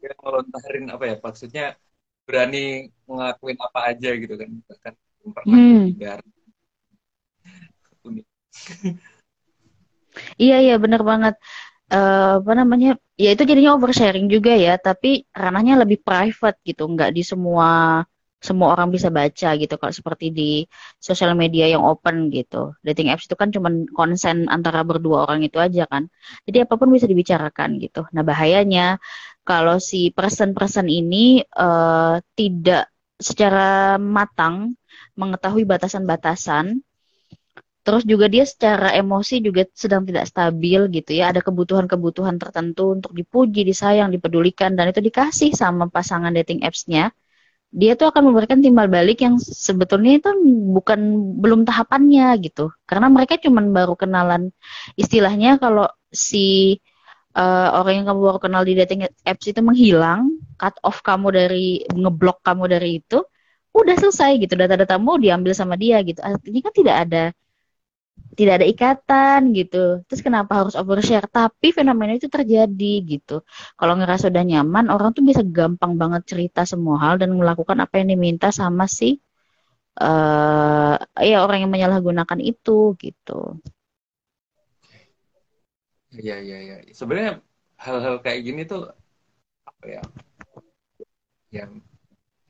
kira 0.00 0.14
ngelontarin 0.18 0.86
apa 0.90 1.04
ya 1.06 1.16
maksudnya 1.20 1.64
berani 2.24 2.88
ngelakuin 3.04 3.58
apa 3.60 3.80
aja 3.92 4.10
gitu 4.16 4.34
kan 4.40 4.50
bahkan 4.66 4.94
pernah 5.20 5.56
hmm. 5.56 5.84
unik 8.08 8.26
iya 10.44 10.56
iya 10.64 10.74
benar 10.80 11.02
banget 11.04 11.34
uh, 11.92 12.40
apa 12.40 12.52
namanya 12.56 12.96
ya 13.20 13.30
itu 13.34 13.42
jadinya 13.44 13.76
oversharing 13.76 14.26
juga 14.32 14.56
ya 14.56 14.80
tapi 14.80 15.28
ranahnya 15.30 15.74
lebih 15.82 16.00
private 16.00 16.58
gitu 16.64 16.88
nggak 16.88 17.10
di 17.12 17.22
semua 17.26 18.02
semua 18.40 18.72
orang 18.72 18.88
bisa 18.88 19.12
baca 19.12 19.52
gitu 19.60 19.74
kalau 19.76 19.92
seperti 19.92 20.32
di 20.32 20.50
sosial 20.96 21.36
media 21.36 21.68
yang 21.68 21.84
open 21.84 22.32
gitu. 22.32 22.72
Dating 22.80 23.12
apps 23.12 23.28
itu 23.28 23.36
kan 23.36 23.52
cuma 23.52 23.68
konsen 23.92 24.48
antara 24.48 24.80
berdua 24.80 25.28
orang 25.28 25.44
itu 25.44 25.60
aja 25.60 25.84
kan. 25.84 26.08
Jadi 26.48 26.64
apa 26.64 26.74
pun 26.80 26.88
bisa 26.88 27.04
dibicarakan 27.04 27.76
gitu. 27.84 28.08
Nah 28.16 28.24
bahayanya 28.24 28.96
kalau 29.44 29.80
si 29.80 30.12
person-person 30.12 30.86
ini 30.86 31.42
uh, 31.56 32.20
tidak 32.36 32.92
secara 33.20 34.00
matang 34.00 34.76
mengetahui 35.14 35.68
batasan-batasan 35.68 36.80
terus 37.80 38.04
juga 38.04 38.28
dia 38.28 38.44
secara 38.44 38.92
emosi 38.92 39.40
juga 39.40 39.64
sedang 39.72 40.04
tidak 40.04 40.28
stabil 40.28 40.80
gitu 40.92 41.10
ya. 41.16 41.32
Ada 41.32 41.40
kebutuhan-kebutuhan 41.40 42.36
tertentu 42.36 42.92
untuk 42.92 43.16
dipuji 43.16 43.64
disayang 43.64 44.12
dipedulikan 44.12 44.76
dan 44.76 44.92
itu 44.92 45.00
dikasih 45.00 45.56
sama 45.56 45.88
pasangan 45.88 46.30
dating 46.30 46.60
apps-nya. 46.62 47.10
Dia 47.70 47.94
tuh 47.94 48.10
akan 48.10 48.30
memberikan 48.34 48.58
timbal 48.60 48.90
balik 48.90 49.22
yang 49.22 49.38
sebetulnya 49.38 50.18
itu 50.18 50.30
bukan 50.76 51.00
belum 51.40 51.62
tahapannya 51.64 52.34
gitu. 52.42 52.74
Karena 52.84 53.06
mereka 53.08 53.38
cuman 53.40 53.70
baru 53.70 53.94
kenalan 53.96 54.50
istilahnya 54.98 55.56
kalau 55.62 55.86
si 56.10 56.76
uh, 57.36 57.68
orang 57.78 58.02
yang 58.02 58.06
kamu 58.10 58.20
baru 58.20 58.38
kenal 58.42 58.62
di 58.66 58.74
dating 58.78 59.06
apps 59.26 59.46
itu 59.50 59.60
menghilang 59.60 60.40
cut 60.56 60.76
off 60.82 61.02
kamu 61.04 61.28
dari 61.34 61.84
ngeblok 61.90 62.42
kamu 62.46 62.64
dari 62.70 62.90
itu 63.02 63.22
udah 63.70 63.94
selesai 63.94 64.42
gitu 64.42 64.54
data-datamu 64.58 65.22
diambil 65.22 65.54
sama 65.54 65.78
dia 65.78 66.02
gitu 66.02 66.18
artinya 66.22 66.60
kan 66.66 66.74
tidak 66.74 66.96
ada 67.06 67.24
tidak 68.38 68.62
ada 68.62 68.66
ikatan 68.66 69.40
gitu. 69.58 70.00
Terus 70.06 70.22
kenapa 70.22 70.62
harus 70.62 70.74
overshare? 70.78 71.26
Tapi 71.26 71.74
fenomena 71.74 72.14
itu 72.14 72.30
terjadi 72.30 72.94
gitu. 73.02 73.42
Kalau 73.74 73.94
ngerasa 73.98 74.30
udah 74.30 74.44
nyaman, 74.46 74.86
orang 74.92 75.10
tuh 75.16 75.24
bisa 75.26 75.42
gampang 75.42 75.98
banget 75.98 76.22
cerita 76.30 76.62
semua 76.62 76.96
hal 77.02 77.18
dan 77.18 77.34
melakukan 77.34 77.78
apa 77.82 78.00
yang 78.00 78.14
diminta 78.14 78.54
sama 78.54 78.86
si 78.86 79.18
uh, 79.98 80.94
ya 81.18 81.36
orang 81.42 81.66
yang 81.66 81.72
menyalahgunakan 81.72 82.38
itu 82.40 82.94
gitu. 83.00 83.58
Iya 86.10 86.34
iya 86.42 86.56
iya. 86.64 86.74
Sebenarnya 86.98 87.32
hal-hal 87.84 88.14
kayak 88.24 88.40
gini 88.46 88.60
tuh 88.70 88.80
apa 89.68 89.84
ya? 89.86 90.02
Yang 91.56 91.70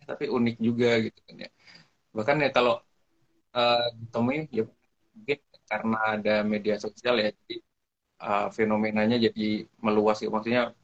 tapi 0.09 0.25
unik 0.27 0.57
juga 0.67 0.89
gitu 1.05 1.19
kan 1.27 1.37
ya. 1.45 1.49
Bahkan 2.17 2.37
ya 2.45 2.49
kalau 2.57 2.75
uh, 3.55 3.87
ditemuin 4.01 4.43
ya 4.51 4.65
mungkin 5.15 5.39
karena 5.71 5.97
ada 6.17 6.35
media 6.53 6.77
sosial 6.83 7.15
ya 7.23 7.29
jadi 7.39 7.55
uh, 8.25 8.47
fenomenanya 8.57 9.17
jadi 9.27 9.67
meluas 9.85 10.19
gitu 10.23 10.33
maksudnya 10.35 10.75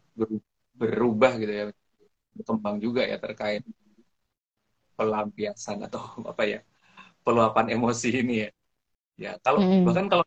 berubah 0.76 1.32
gitu 1.40 1.52
ya 1.52 1.64
berkembang 2.36 2.76
juga 2.84 3.02
ya 3.08 3.16
terkait 3.16 3.62
pelampiasan 4.96 5.78
atau 5.86 6.02
apa 6.30 6.42
ya 6.46 6.58
peluapan 7.24 7.66
emosi 7.74 8.08
ini 8.22 8.34
ya 8.44 8.48
ya 9.16 9.30
kalau 9.44 9.60
mm. 9.64 9.82
bahkan 9.86 10.06
kalau 10.12 10.24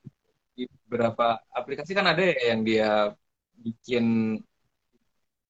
di 0.60 0.64
beberapa 0.68 1.40
aplikasi 1.56 1.96
kan 1.96 2.12
ada 2.12 2.20
ya 2.20 2.52
yang 2.52 2.62
dia 2.68 2.90
bikin 3.56 4.36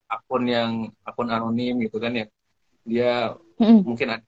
akun 0.06 0.44
yang 0.46 0.72
akun 1.02 1.30
anonim 1.34 1.82
gitu 1.86 1.98
kan 1.98 2.14
ya 2.14 2.26
dia 2.86 3.34
mm. 3.58 3.82
mungkin 3.86 4.08
ada 4.18 4.28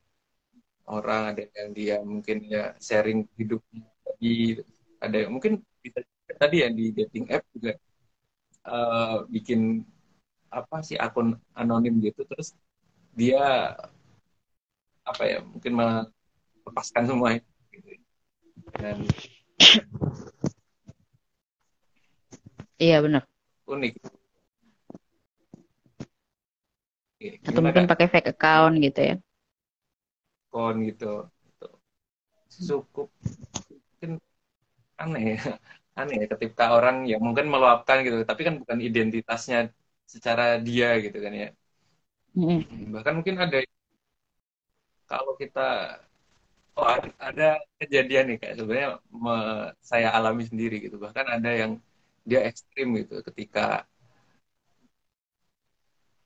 orang 0.90 1.22
ada 1.34 1.44
yang 1.58 1.70
dia 1.78 1.96
mungkin 2.02 2.38
ya 2.50 2.74
sharing 2.82 3.30
hidupnya 3.38 3.86
di 4.18 4.58
ada 5.02 5.30
mungkin 5.30 5.62
bisa 5.82 6.02
tadi 6.38 6.66
ya 6.66 6.70
di 6.70 6.94
dating 6.94 7.26
app 7.30 7.46
juga 7.54 7.74
uh, 8.66 9.26
bikin 9.30 9.86
apa 10.52 10.84
sih 10.86 10.98
akun 10.98 11.38
anonim 11.58 11.98
gitu 12.02 12.26
terus 12.26 12.54
dia 13.16 13.74
apa 15.02 15.24
ya 15.26 15.40
mungkin 15.42 15.74
melepaskan 15.74 17.04
semua 17.10 17.40
gitu. 17.74 17.90
dan 18.78 19.02
iya 22.82 22.98
benar. 23.06 23.24
Unik. 23.70 23.94
Atau 27.46 27.62
mungkin 27.62 27.86
pakai 27.86 28.08
fake 28.10 28.30
account 28.34 28.76
gitu 28.82 29.00
ya. 29.10 29.16
Account 30.50 30.78
gitu. 30.90 31.14
Cukup. 32.66 33.08
Mungkin 33.70 34.12
aneh 34.98 35.24
ya. 35.38 35.42
Aneh 36.00 36.24
ya 36.24 36.28
ketika 36.34 36.72
orang 36.72 37.04
yang 37.06 37.22
mungkin 37.22 37.52
meluapkan 37.52 38.02
gitu. 38.02 38.24
Tapi 38.26 38.42
kan 38.48 38.56
bukan 38.58 38.80
identitasnya 38.82 39.70
secara 40.08 40.58
dia 40.58 40.98
gitu 41.04 41.20
kan 41.22 41.34
ya. 41.36 41.50
Mm. 42.32 42.96
bahkan 42.96 43.20
mungkin 43.20 43.36
ada 43.44 43.60
kalau 45.04 45.36
kita 45.36 46.00
oh 46.80 46.88
ada, 46.88 47.12
ada 47.20 47.48
kejadian 47.80 48.24
nih 48.32 48.38
kayak 48.40 48.56
sebenarnya 48.56 48.90
me, 49.12 49.36
saya 49.84 50.08
alami 50.16 50.44
sendiri 50.48 50.80
gitu. 50.80 50.96
Bahkan 50.96 51.26
ada 51.28 51.52
yang 51.52 51.72
dia 52.30 52.40
ekstrim 52.50 52.88
gitu. 53.00 53.22
Ketika 53.28 53.86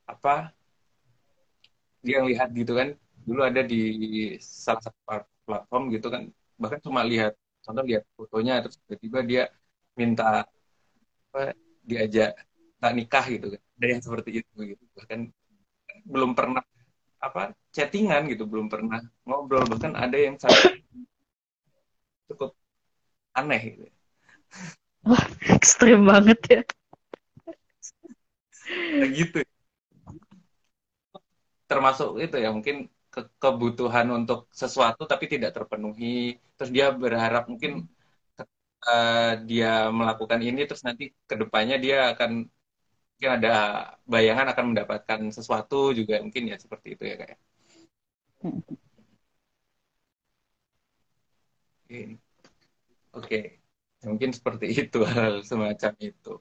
apa 0.06 0.54
dia 2.04 2.18
lihat 2.22 2.48
gitu 2.54 2.72
kan. 2.78 2.88
Dulu 3.26 3.42
ada 3.42 3.62
di 3.66 3.82
salah 4.38 4.82
satu 4.86 4.98
platform 5.46 5.82
gitu 5.94 6.06
kan. 6.14 6.22
Bahkan 6.60 6.80
cuma 6.86 7.02
lihat 7.02 7.34
contoh 7.64 7.82
lihat 7.82 8.06
fotonya 8.14 8.62
terus 8.62 8.78
tiba-tiba 8.86 9.18
dia 9.26 9.42
minta 9.98 10.46
apa 11.32 11.42
diajak 11.82 12.38
tak 12.78 12.92
nikah 12.94 13.24
gitu 13.26 13.46
kan. 13.58 13.62
Ada 13.76 13.86
yang 13.92 14.02
seperti 14.06 14.30
itu 14.44 14.56
gitu. 14.76 14.84
Bahkan 14.94 15.20
belum 16.06 16.30
pernah 16.38 16.62
apa 17.18 17.50
chattingan 17.74 18.30
gitu. 18.30 18.46
Belum 18.46 18.70
pernah 18.70 19.02
ngobrol. 19.26 19.66
Bahkan 19.66 19.92
ada 19.98 20.16
yang 20.16 20.38
sangat 20.38 20.78
cukup 22.30 22.54
aneh 23.34 23.60
gitu 23.74 23.84
wah 25.08 25.24
ekstrim 25.54 26.00
banget 26.10 26.40
ya. 26.50 26.62
Nah, 28.98 29.08
gitu. 29.14 29.38
Termasuk 31.70 32.08
itu 32.22 32.36
ya 32.44 32.50
mungkin 32.56 32.76
ke 33.14 33.20
kebutuhan 33.42 34.06
untuk 34.18 34.38
sesuatu 34.50 35.02
tapi 35.06 35.24
tidak 35.32 35.54
terpenuhi. 35.56 36.38
Terus 36.58 36.70
dia 36.74 36.86
berharap 36.90 37.46
mungkin 37.50 37.86
uh, 38.86 39.32
dia 39.48 39.88
melakukan 39.98 40.40
ini 40.42 40.60
terus 40.68 40.82
nanti 40.86 41.04
ke 41.28 41.34
depannya 41.40 41.76
dia 41.84 41.96
akan 42.14 42.30
mungkin 43.16 43.30
ada 43.40 43.50
bayangan 44.04 44.46
akan 44.52 44.64
mendapatkan 44.76 45.20
sesuatu 45.32 45.96
juga 45.98 46.20
mungkin 46.24 46.52
ya 46.52 46.56
seperti 46.60 46.88
itu 46.94 47.04
ya 47.10 47.16
kayak 47.20 47.38
ya. 51.88 52.16
oke. 53.16 53.26
Okay. 53.26 53.65
Mungkin 54.06 54.30
seperti 54.38 54.66
itu 54.82 54.98
hal 55.14 55.34
semacam 55.50 55.92
itu 56.08 56.32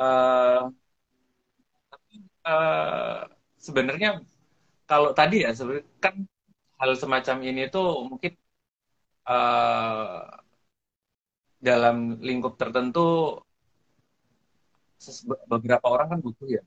uh, 0.00 0.72
uh, 2.46 3.20
sebenarnya 3.66 4.08
kalau 4.90 5.10
tadi 5.18 5.36
ya 5.44 5.50
sebenarnya 5.58 5.86
kan 6.04 6.14
hal 6.80 6.92
semacam 7.02 7.36
ini 7.48 7.60
tuh 7.74 7.86
mungkin 8.10 8.32
uh, 9.30 10.42
dalam 11.62 11.96
lingkup 12.18 12.58
tertentu 12.58 13.38
beberapa 15.50 15.86
orang 15.94 16.06
kan 16.12 16.18
butuh 16.26 16.48
ya 16.56 16.62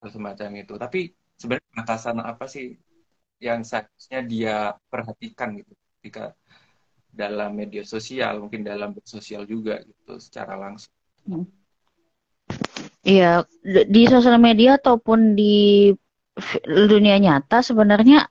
hal 0.00 0.08
semacam 0.12 0.48
itu. 0.62 0.74
Tapi 0.76 0.98
sebenarnya 1.40 1.70
batasan 1.78 2.16
apa 2.24 2.44
sih 2.48 2.66
yang 3.46 3.60
seharusnya 3.68 4.20
dia 4.24 4.56
perhatikan 4.88 5.48
gitu 5.60 5.72
ketika 6.00 6.32
dalam 7.16 7.56
media 7.56 7.82
sosial, 7.82 8.44
mungkin 8.44 8.60
dalam 8.60 8.92
bersosial 8.92 9.48
juga 9.48 9.80
gitu 9.80 10.20
secara 10.20 10.54
langsung. 10.54 10.92
Hmm. 11.24 11.48
Iya, 13.06 13.46
di 13.64 14.02
sosial 14.10 14.36
media 14.36 14.76
ataupun 14.76 15.38
di 15.38 15.88
dunia 16.66 17.16
nyata 17.16 17.64
sebenarnya 17.64 18.28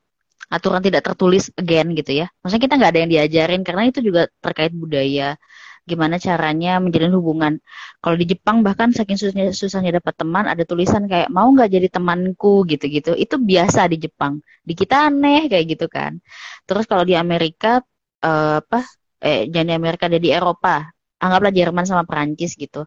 aturan 0.51 0.83
tidak 0.83 1.09
tertulis 1.09 1.49
again 1.57 1.97
gitu 1.97 2.21
ya. 2.21 2.27
Maksudnya 2.43 2.63
kita 2.69 2.75
nggak 2.77 2.91
ada 2.93 2.99
yang 3.01 3.11
diajarin 3.11 3.61
karena 3.65 3.83
itu 3.89 3.99
juga 4.05 4.29
terkait 4.43 4.71
budaya. 4.75 5.39
Gimana 5.85 6.17
caranya 6.17 6.81
menjalin 6.81 7.13
hubungan. 7.13 7.53
Kalau 8.01 8.17
di 8.17 8.25
Jepang 8.25 8.65
bahkan 8.65 8.89
saking 8.89 9.21
susahnya, 9.21 9.53
susahnya 9.53 10.01
dapat 10.01 10.17
teman 10.17 10.49
ada 10.49 10.65
tulisan 10.65 11.05
kayak 11.05 11.29
mau 11.29 11.45
nggak 11.53 11.69
jadi 11.69 11.87
temanku 11.93 12.65
gitu-gitu. 12.65 13.13
Itu 13.13 13.37
biasa 13.37 13.85
di 13.89 14.01
Jepang. 14.01 14.41
Di 14.65 14.73
kita 14.73 15.13
aneh 15.13 15.45
kayak 15.45 15.65
gitu 15.77 15.85
kan. 15.85 16.17
Terus 16.65 16.89
kalau 16.89 17.05
di 17.05 17.13
Amerika 17.13 17.85
uh, 18.23 18.61
apa 18.61 18.79
eh 19.19 19.49
jangan 19.51 19.67
di 19.71 19.75
Amerika 19.75 20.05
ada 20.07 20.19
Eropa 20.21 20.95
anggaplah 21.19 21.53
Jerman 21.55 21.85
sama 21.87 22.03
Perancis 22.05 22.53
gitu. 22.53 22.85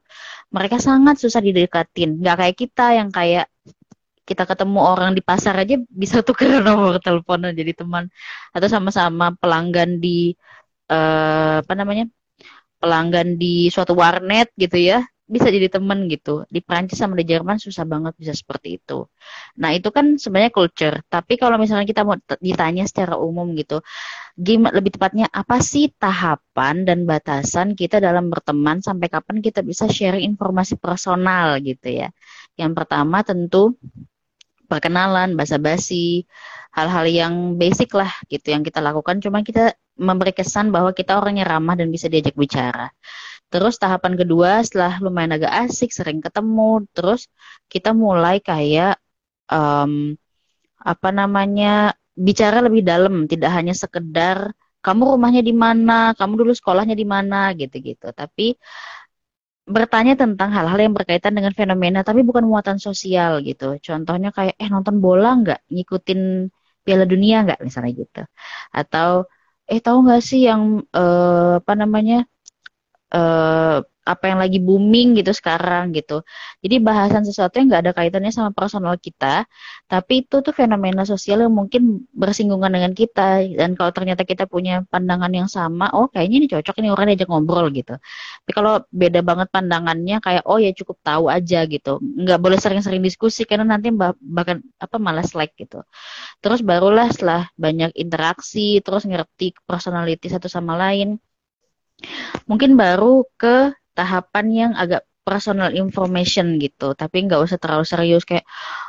Mereka 0.54 0.78
sangat 0.78 1.18
susah 1.18 1.40
didekatin. 1.42 2.20
Nggak 2.22 2.36
kayak 2.38 2.56
kita 2.56 2.86
yang 2.94 3.08
kayak 3.10 3.46
kita 4.28 4.44
ketemu 4.44 4.80
orang 4.84 5.16
di 5.16 5.22
pasar 5.24 5.56
aja 5.56 5.80
bisa 5.88 6.20
tukar 6.26 6.60
nomor 6.60 7.00
telepon 7.00 7.48
jadi 7.50 7.72
teman 7.72 8.12
atau 8.52 8.68
sama-sama 8.68 9.32
pelanggan 9.40 9.96
di 9.96 10.36
uh, 10.92 11.64
apa 11.64 11.72
namanya 11.72 12.04
pelanggan 12.76 13.40
di 13.40 13.72
suatu 13.72 13.96
warnet 13.96 14.52
gitu 14.60 14.76
ya 14.76 15.00
bisa 15.28 15.52
jadi 15.52 15.68
teman 15.68 16.08
gitu 16.08 16.48
di 16.48 16.64
Prancis 16.64 16.98
sama 16.98 17.14
di 17.20 17.28
Jerman 17.28 17.60
susah 17.60 17.84
banget 17.84 18.16
bisa 18.16 18.32
seperti 18.32 18.80
itu 18.80 19.04
nah 19.60 19.70
itu 19.76 19.92
kan 19.92 20.16
sebenarnya 20.16 20.50
culture 20.50 20.96
tapi 21.06 21.36
kalau 21.36 21.60
misalnya 21.60 21.84
kita 21.84 22.02
mau 22.02 22.16
ditanya 22.40 22.88
secara 22.88 23.20
umum 23.20 23.52
gitu 23.54 23.84
gimana 24.40 24.72
lebih 24.72 24.96
tepatnya 24.96 25.28
apa 25.28 25.60
sih 25.60 25.92
tahapan 25.92 26.88
dan 26.88 27.04
batasan 27.04 27.76
kita 27.76 28.00
dalam 28.00 28.32
berteman 28.32 28.80
sampai 28.80 29.12
kapan 29.12 29.44
kita 29.44 29.60
bisa 29.60 29.84
sharing 29.86 30.24
informasi 30.24 30.80
personal 30.80 31.60
gitu 31.60 31.92
ya 31.92 32.08
yang 32.56 32.72
pertama 32.74 33.20
tentu 33.22 33.76
perkenalan, 34.68 35.32
basa-basi, 35.34 36.28
hal-hal 36.76 37.08
yang 37.08 37.34
basic 37.56 37.90
lah 37.96 38.12
gitu 38.28 38.52
yang 38.52 38.62
kita 38.62 38.84
lakukan. 38.84 39.18
Cuma 39.24 39.40
kita 39.40 39.74
memberi 39.96 40.36
kesan 40.36 40.70
bahwa 40.70 40.92
kita 40.92 41.16
orangnya 41.18 41.48
ramah 41.48 41.74
dan 41.74 41.88
bisa 41.88 42.06
diajak 42.06 42.36
bicara. 42.36 42.92
Terus 43.48 43.74
tahapan 43.82 44.14
kedua 44.20 44.60
setelah 44.66 45.00
lumayan 45.04 45.32
agak 45.36 45.52
asik, 45.68 45.90
sering 45.92 46.20
ketemu, 46.20 46.84
terus 46.92 47.28
kita 47.72 47.90
mulai 47.96 48.36
kayak 48.44 49.00
um, 49.48 50.14
apa 50.78 51.08
namanya 51.10 51.96
bicara 52.12 52.58
lebih 52.66 52.82
dalam, 52.84 53.24
tidak 53.30 53.50
hanya 53.56 53.72
sekedar 53.72 54.52
kamu 54.84 55.02
rumahnya 55.16 55.42
di 55.42 55.54
mana, 55.64 56.12
kamu 56.18 56.32
dulu 56.44 56.52
sekolahnya 56.54 56.94
di 56.94 57.06
mana, 57.08 57.50
gitu-gitu. 57.56 58.12
Tapi 58.14 58.54
bertanya 59.68 60.16
tentang 60.16 60.48
hal-hal 60.56 60.78
yang 60.80 60.94
berkaitan 60.96 61.36
dengan 61.36 61.52
fenomena 61.52 62.00
tapi 62.00 62.24
bukan 62.24 62.44
muatan 62.48 62.80
sosial 62.80 63.44
gitu. 63.44 63.76
Contohnya 63.84 64.32
kayak 64.32 64.56
eh 64.56 64.68
nonton 64.72 64.96
bola 65.04 65.28
nggak, 65.40 65.60
ngikutin 65.68 66.20
Piala 66.84 67.04
Dunia 67.04 67.44
nggak 67.44 67.60
misalnya 67.60 67.92
gitu. 67.92 68.22
Atau 68.72 69.28
eh 69.68 69.80
tahu 69.84 69.96
nggak 70.08 70.22
sih 70.24 70.40
yang 70.48 70.80
uh, 70.96 71.60
apa 71.60 71.72
namanya 71.76 72.24
uh, 73.14 73.80
apa 74.08 74.24
yang 74.32 74.40
lagi 74.40 74.56
booming 74.56 75.20
gitu 75.20 75.36
sekarang 75.36 75.92
gitu. 75.92 76.24
Jadi 76.64 76.80
bahasan 76.80 77.28
sesuatu 77.28 77.60
yang 77.60 77.68
nggak 77.68 77.82
ada 77.84 77.92
kaitannya 77.92 78.32
sama 78.32 78.50
personal 78.56 78.96
kita, 78.96 79.44
tapi 79.84 80.24
itu 80.24 80.40
tuh 80.40 80.56
fenomena 80.56 81.04
sosial 81.04 81.44
yang 81.44 81.52
mungkin 81.52 82.08
bersinggungan 82.16 82.72
dengan 82.72 82.92
kita. 82.96 83.44
Dan 83.52 83.76
kalau 83.76 83.92
ternyata 83.92 84.24
kita 84.24 84.48
punya 84.48 84.80
pandangan 84.88 85.28
yang 85.28 85.48
sama, 85.52 85.92
oh 85.92 86.08
kayaknya 86.08 86.36
ini 86.40 86.48
cocok 86.48 86.74
ini 86.80 86.88
orang 86.88 87.12
diajak 87.12 87.28
ngobrol 87.28 87.68
gitu. 87.68 88.00
Tapi 88.48 88.52
kalau 88.56 88.80
beda 88.88 89.20
banget 89.20 89.48
pandangannya, 89.52 90.16
kayak 90.24 90.48
oh 90.48 90.56
ya 90.56 90.72
cukup 90.72 90.96
tahu 91.04 91.28
aja 91.28 91.68
gitu. 91.68 92.00
Nggak 92.00 92.40
boleh 92.40 92.56
sering-sering 92.56 93.04
diskusi 93.04 93.44
karena 93.44 93.76
nanti 93.76 93.92
bahkan 93.92 94.64
apa 94.80 94.96
malas 94.96 95.36
like 95.36 95.52
gitu. 95.60 95.84
Terus 96.40 96.64
barulah 96.64 97.12
setelah 97.12 97.44
banyak 97.60 97.92
interaksi, 97.92 98.80
terus 98.80 99.04
ngerti 99.04 99.52
personality 99.68 100.32
satu 100.32 100.48
sama 100.48 100.80
lain, 100.80 101.20
mungkin 102.48 102.78
baru 102.78 103.26
ke 103.40 103.74
tahapan 103.96 104.46
yang 104.52 104.72
agak 104.78 105.02
personal 105.26 105.68
information 105.76 106.56
gitu 106.56 106.96
tapi 106.96 107.28
nggak 107.28 107.44
usah 107.44 107.60
terlalu 107.60 107.84
serius 107.84 108.24
kayak 108.24 108.48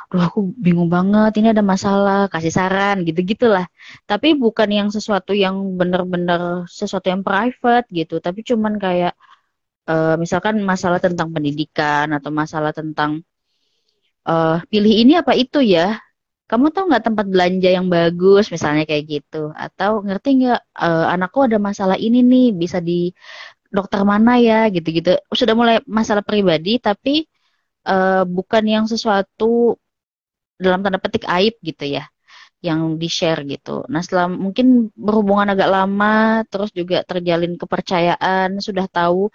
duh 0.10 0.24
aku 0.26 0.40
bingung 0.58 0.90
banget 0.90 1.32
ini 1.38 1.54
ada 1.54 1.62
masalah 1.62 2.26
kasih 2.34 2.50
saran 2.50 3.06
gitu 3.06 3.22
gitulah. 3.22 3.70
Tapi 4.10 4.34
bukan 4.34 4.70
yang 4.74 4.90
sesuatu 4.90 5.38
yang 5.38 5.78
bener-bener 5.78 6.66
sesuatu 6.66 7.14
yang 7.14 7.22
private 7.22 7.86
gitu 7.94 8.18
tapi 8.18 8.42
cuman 8.42 8.82
kayak 8.82 9.14
uh, 9.86 10.16
misalkan 10.18 10.62
masalah 10.66 10.98
tentang 10.98 11.30
pendidikan 11.30 12.10
atau 12.18 12.34
masalah 12.34 12.74
tentang 12.74 13.22
uh, 14.26 14.58
pilih 14.72 14.94
ini 15.06 15.14
apa 15.22 15.38
itu 15.38 15.62
ya 15.62 16.02
kamu 16.50 16.66
tahu 16.74 16.84
nggak 16.90 17.06
tempat 17.08 17.26
belanja 17.34 17.70
yang 17.78 17.88
bagus 17.96 18.50
misalnya 18.54 18.84
kayak 18.90 19.06
gitu 19.22 19.54
atau 19.66 19.92
ngerti 20.06 20.30
nggak 20.44 20.60
uh, 20.86 21.06
anakku 21.14 21.40
ada 21.48 21.58
masalah 21.62 21.98
ini 22.06 22.20
nih 22.32 22.46
bisa 22.62 22.78
di 22.82 23.14
dokter 23.76 24.02
mana 24.12 24.32
ya 24.42 24.66
gitu-gitu 24.74 25.10
sudah 25.30 25.54
mulai 25.54 25.76
masalah 25.86 26.24
pribadi 26.26 26.82
tapi 26.82 27.30
uh, 27.86 28.26
bukan 28.26 28.64
yang 28.66 28.86
sesuatu 28.90 29.78
dalam 30.60 30.80
tanda 30.84 31.00
petik 31.00 31.24
aib 31.30 31.56
gitu 31.64 31.86
ya 31.98 32.04
yang 32.60 33.00
di 33.02 33.08
share 33.08 33.42
gitu. 33.48 33.88
Nah 33.88 34.04
setelah 34.04 34.28
mungkin 34.28 34.92
berhubungan 34.92 35.48
agak 35.56 35.70
lama, 35.72 36.44
terus 36.52 36.70
juga 36.76 37.08
terjalin 37.08 37.56
kepercayaan, 37.56 38.60
sudah 38.60 38.86
tahu 38.92 39.32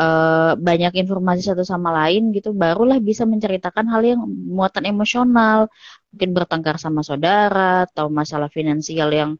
uh, 0.00 0.56
banyak 0.56 0.92
informasi 1.04 1.40
satu 1.52 1.64
sama 1.68 1.92
lain 1.92 2.32
gitu, 2.32 2.56
barulah 2.56 2.96
bisa 2.96 3.28
menceritakan 3.28 3.86
hal 3.92 4.02
yang 4.16 4.20
muatan 4.24 4.88
emosional, 4.88 5.68
mungkin 6.12 6.30
bertengkar 6.36 6.76
sama 6.76 7.00
saudara 7.00 7.88
atau 7.88 8.12
masalah 8.12 8.52
finansial 8.52 9.08
yang 9.10 9.30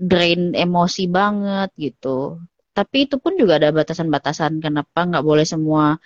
drain 0.00 0.56
emosi 0.56 1.04
banget 1.12 1.68
gitu. 1.76 2.40
Tapi 2.72 2.96
itu 3.04 3.20
pun 3.20 3.36
juga 3.36 3.60
ada 3.60 3.68
batasan-batasan 3.68 4.64
kenapa 4.64 5.04
nggak 5.04 5.24
boleh 5.26 5.44
semua 5.44 6.00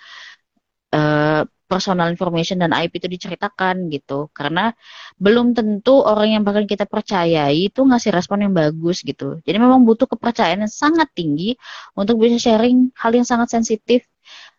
uh, 0.95 1.43
personal 1.71 2.11
information 2.13 2.61
dan 2.63 2.71
aib 2.77 2.91
itu 2.99 3.07
diceritakan 3.07 3.87
gitu. 3.95 4.29
Karena 4.35 4.75
belum 5.19 5.55
tentu 5.55 6.03
orang 6.03 6.39
yang 6.39 6.43
bakal 6.43 6.67
kita 6.67 6.85
percayai 6.91 7.71
itu 7.71 7.81
ngasih 7.87 8.11
respon 8.15 8.45
yang 8.51 8.53
bagus 8.55 9.03
gitu. 9.07 9.39
Jadi 9.47 9.57
memang 9.63 9.87
butuh 9.87 10.11
kepercayaan 10.11 10.67
yang 10.67 10.73
sangat 10.73 11.09
tinggi 11.15 11.55
untuk 11.95 12.19
bisa 12.23 12.37
sharing 12.43 12.91
hal 12.99 13.13
yang 13.15 13.27
sangat 13.27 13.49
sensitif. 13.55 14.07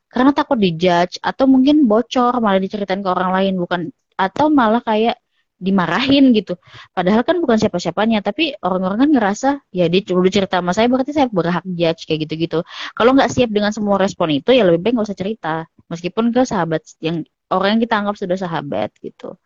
Karena 0.08 0.32
takut 0.32 0.56
dijudge 0.56 1.20
atau 1.20 1.44
mungkin 1.44 1.92
bocor 1.92 2.40
malah 2.40 2.60
diceritain 2.64 3.04
ke 3.04 3.10
orang 3.12 3.32
lain 3.36 3.54
bukan 3.60 3.82
atau 4.16 4.48
malah 4.48 4.80
kayak 4.80 5.20
dimarahin 5.56 6.36
gitu. 6.36 6.60
Padahal 6.92 7.24
kan 7.24 7.40
bukan 7.40 7.56
siapa-siapanya, 7.56 8.20
tapi 8.20 8.56
orang-orang 8.60 9.08
kan 9.08 9.10
ngerasa 9.16 9.50
ya 9.72 9.88
dia 9.88 10.02
cuma 10.04 10.28
cerita 10.28 10.60
sama 10.60 10.76
saya 10.76 10.88
berarti 10.92 11.12
saya 11.16 11.28
berhak 11.32 11.64
judge 11.64 12.08
kayak 12.08 12.28
gitu-gitu. 12.28 12.60
Kalau 12.92 13.16
nggak 13.16 13.32
siap 13.32 13.50
dengan 13.52 13.72
semua 13.72 13.96
respon 13.96 14.36
itu 14.36 14.52
ya 14.52 14.68
lebih 14.68 14.84
baik 14.84 14.94
nggak 15.00 15.08
usah 15.08 15.20
cerita. 15.20 15.56
Meskipun 15.88 16.34
ke 16.36 16.44
sahabat 16.44 16.82
yang 17.00 17.24
orang 17.54 17.78
yang 17.78 17.82
kita 17.86 17.96
anggap 18.02 18.16
sudah 18.18 18.38
sahabat 18.38 18.90
gitu. 19.00 19.38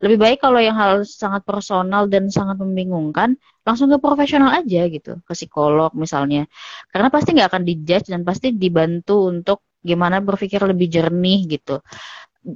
Lebih 0.00 0.18
baik 0.18 0.38
kalau 0.40 0.62
yang 0.62 0.78
hal 0.78 1.02
sangat 1.04 1.42
personal 1.42 2.06
dan 2.06 2.30
sangat 2.30 2.56
membingungkan 2.62 3.36
langsung 3.66 3.90
ke 3.92 3.98
profesional 4.00 4.54
aja 4.54 4.88
gitu, 4.88 5.20
ke 5.26 5.32
psikolog 5.34 5.92
misalnya. 5.92 6.46
Karena 6.88 7.12
pasti 7.12 7.34
nggak 7.36 7.48
akan 7.50 7.62
dijudge 7.66 8.08
dan 8.08 8.22
pasti 8.24 8.54
dibantu 8.54 9.28
untuk 9.28 9.68
gimana 9.78 10.18
berpikir 10.18 10.58
lebih 10.66 10.90
jernih 10.90 11.46
gitu 11.46 11.78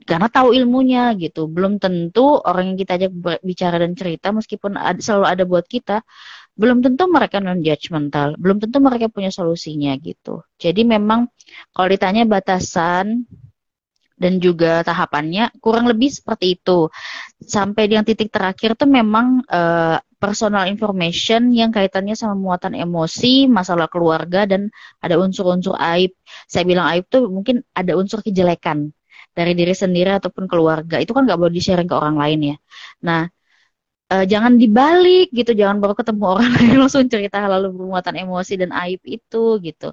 karena 0.01 0.29
tahu 0.33 0.57
ilmunya 0.57 1.13
gitu. 1.21 1.51
Belum 1.51 1.77
tentu 1.77 2.41
orang 2.41 2.73
yang 2.73 2.79
kita 2.81 2.97
ajak 2.97 3.13
bicara 3.45 3.77
dan 3.83 3.93
cerita 3.93 4.33
meskipun 4.33 4.81
ada, 4.81 5.01
selalu 5.01 5.27
ada 5.29 5.45
buat 5.45 5.67
kita, 5.69 6.01
belum 6.57 6.85
tentu 6.85 7.09
mereka 7.09 7.41
non 7.41 7.61
judgmental, 7.61 8.37
belum 8.37 8.61
tentu 8.61 8.79
mereka 8.81 9.09
punya 9.13 9.29
solusinya 9.33 9.93
gitu. 10.01 10.45
Jadi 10.57 10.85
memang 10.85 11.29
kalau 11.73 11.89
ditanya 11.89 12.25
batasan 12.29 13.25
dan 14.17 14.39
juga 14.39 14.87
tahapannya 14.87 15.51
kurang 15.59 15.91
lebih 15.91 16.13
seperti 16.13 16.61
itu. 16.61 16.87
Sampai 17.43 17.91
yang 17.91 18.07
titik 18.07 18.31
terakhir 18.31 18.79
tuh 18.79 18.87
memang 18.87 19.43
uh, 19.51 19.99
personal 20.23 20.71
information 20.71 21.51
yang 21.51 21.75
kaitannya 21.75 22.15
sama 22.15 22.39
muatan 22.39 22.79
emosi, 22.79 23.51
masalah 23.51 23.91
keluarga 23.91 24.47
dan 24.47 24.71
ada 25.03 25.19
unsur-unsur 25.19 25.75
aib. 25.75 26.15
Saya 26.47 26.63
bilang 26.63 26.87
aib 26.95 27.11
tuh 27.11 27.27
mungkin 27.27 27.67
ada 27.75 27.99
unsur 27.99 28.23
kejelekan 28.23 28.95
dari 29.37 29.53
diri 29.59 29.75
sendiri 29.83 30.11
ataupun 30.19 30.45
keluarga 30.51 30.97
itu 31.03 31.13
kan 31.17 31.23
nggak 31.27 31.39
boleh 31.41 31.55
di 31.57 31.63
sharing 31.65 31.89
ke 31.91 31.97
orang 31.97 32.17
lain 32.23 32.39
ya. 32.53 32.57
Nah 33.07 33.21
uh, 34.13 34.25
jangan 34.33 34.53
dibalik 34.63 35.33
gitu 35.39 35.51
jangan 35.61 35.77
baru 35.83 35.95
ketemu 36.01 36.25
orang 36.35 36.51
lain 36.57 36.75
langsung 36.83 37.05
cerita 37.13 37.37
lalu 37.55 37.69
bermuatan 37.77 38.15
emosi 38.23 38.53
dan 38.61 38.71
aib 38.85 39.01
itu 39.07 39.59
gitu. 39.67 39.91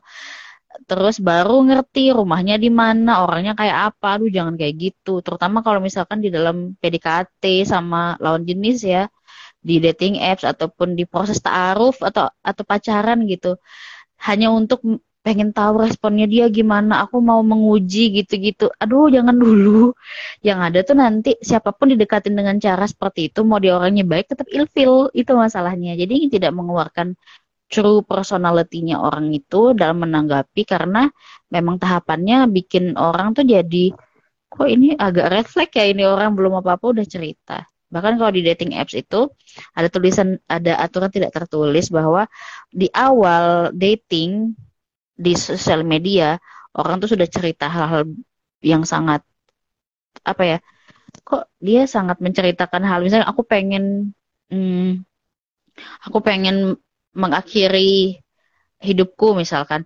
Terus 0.89 1.17
baru 1.17 1.65
ngerti 1.67 2.13
rumahnya 2.13 2.55
di 2.63 2.69
mana 2.69 3.11
orangnya 3.25 3.53
kayak 3.57 3.77
apa 3.93 4.07
aduh 4.17 4.29
jangan 4.37 4.53
kayak 4.59 4.75
gitu. 4.83 5.11
Terutama 5.25 5.57
kalau 5.65 5.79
misalkan 5.81 6.19
di 6.25 6.29
dalam 6.35 6.77
PDKT 6.81 7.43
sama 7.65 7.97
lawan 8.23 8.43
jenis 8.49 8.77
ya 8.85 9.03
di 9.67 9.75
dating 9.85 10.15
apps 10.21 10.43
ataupun 10.47 10.89
di 10.99 11.03
proses 11.09 11.39
taaruf 11.45 11.95
atau 12.09 12.29
atau 12.49 12.63
pacaran 12.71 13.19
gitu. 13.31 13.57
Hanya 14.27 14.47
untuk 14.59 14.79
pengen 15.29 15.53
tahu 15.53 15.85
responnya 15.85 16.25
dia 16.25 16.49
gimana 16.49 17.05
aku 17.05 17.21
mau 17.21 17.45
menguji 17.45 18.09
gitu-gitu. 18.17 18.73
Aduh 18.81 19.13
jangan 19.13 19.37
dulu. 19.37 19.93
Yang 20.41 20.59
ada 20.65 20.79
tuh 20.81 20.95
nanti 20.97 21.31
siapa 21.37 21.69
pun 21.69 21.93
didekatin 21.93 22.33
dengan 22.33 22.57
cara 22.57 22.89
seperti 22.89 23.29
itu 23.29 23.45
mau 23.45 23.61
dia 23.61 23.77
orangnya 23.77 24.01
baik 24.09 24.33
tetap 24.33 24.49
ilfil. 24.49 25.13
Itu 25.13 25.37
masalahnya. 25.37 25.93
Jadi 25.93 26.33
tidak 26.33 26.57
mengeluarkan 26.57 27.13
true 27.69 28.01
personality-nya 28.01 28.97
orang 28.97 29.29
itu 29.29 29.77
dalam 29.77 30.01
menanggapi 30.01 30.65
karena 30.65 31.05
memang 31.53 31.77
tahapannya 31.77 32.49
bikin 32.49 32.97
orang 32.97 33.37
tuh 33.37 33.45
jadi 33.45 33.93
kok 34.49 34.65
ini 34.65 34.97
agak 34.97 35.45
flag 35.45 35.69
ya 35.69 35.85
ini 35.93 36.09
orang 36.09 36.33
belum 36.33 36.57
apa-apa 36.57 36.97
udah 36.97 37.05
cerita. 37.05 37.69
Bahkan 37.93 38.17
kalau 38.17 38.33
di 38.33 38.41
dating 38.41 38.73
apps 38.73 38.97
itu 38.97 39.29
ada 39.77 39.85
tulisan 39.93 40.41
ada 40.49 40.81
aturan 40.81 41.13
tidak 41.13 41.37
tertulis 41.37 41.93
bahwa 41.93 42.25
di 42.73 42.89
awal 42.93 43.69
dating 43.77 44.57
di 45.19 45.33
sosial 45.35 45.83
media 45.83 46.39
orang 46.79 47.03
tuh 47.03 47.11
sudah 47.11 47.27
cerita 47.27 47.67
hal-hal 47.67 48.07
yang 48.63 48.83
sangat 48.87 49.21
apa 50.23 50.43
ya 50.47 50.57
kok 51.27 51.51
dia 51.59 51.83
sangat 51.95 52.17
menceritakan 52.23 52.83
hal 52.87 52.99
misalnya 53.03 53.27
aku 53.27 53.43
pengen 53.43 54.15
hmm, 54.51 55.03
aku 56.07 56.17
pengen 56.23 56.79
mengakhiri 57.11 58.19
hidupku 58.79 59.35
misalkan 59.35 59.83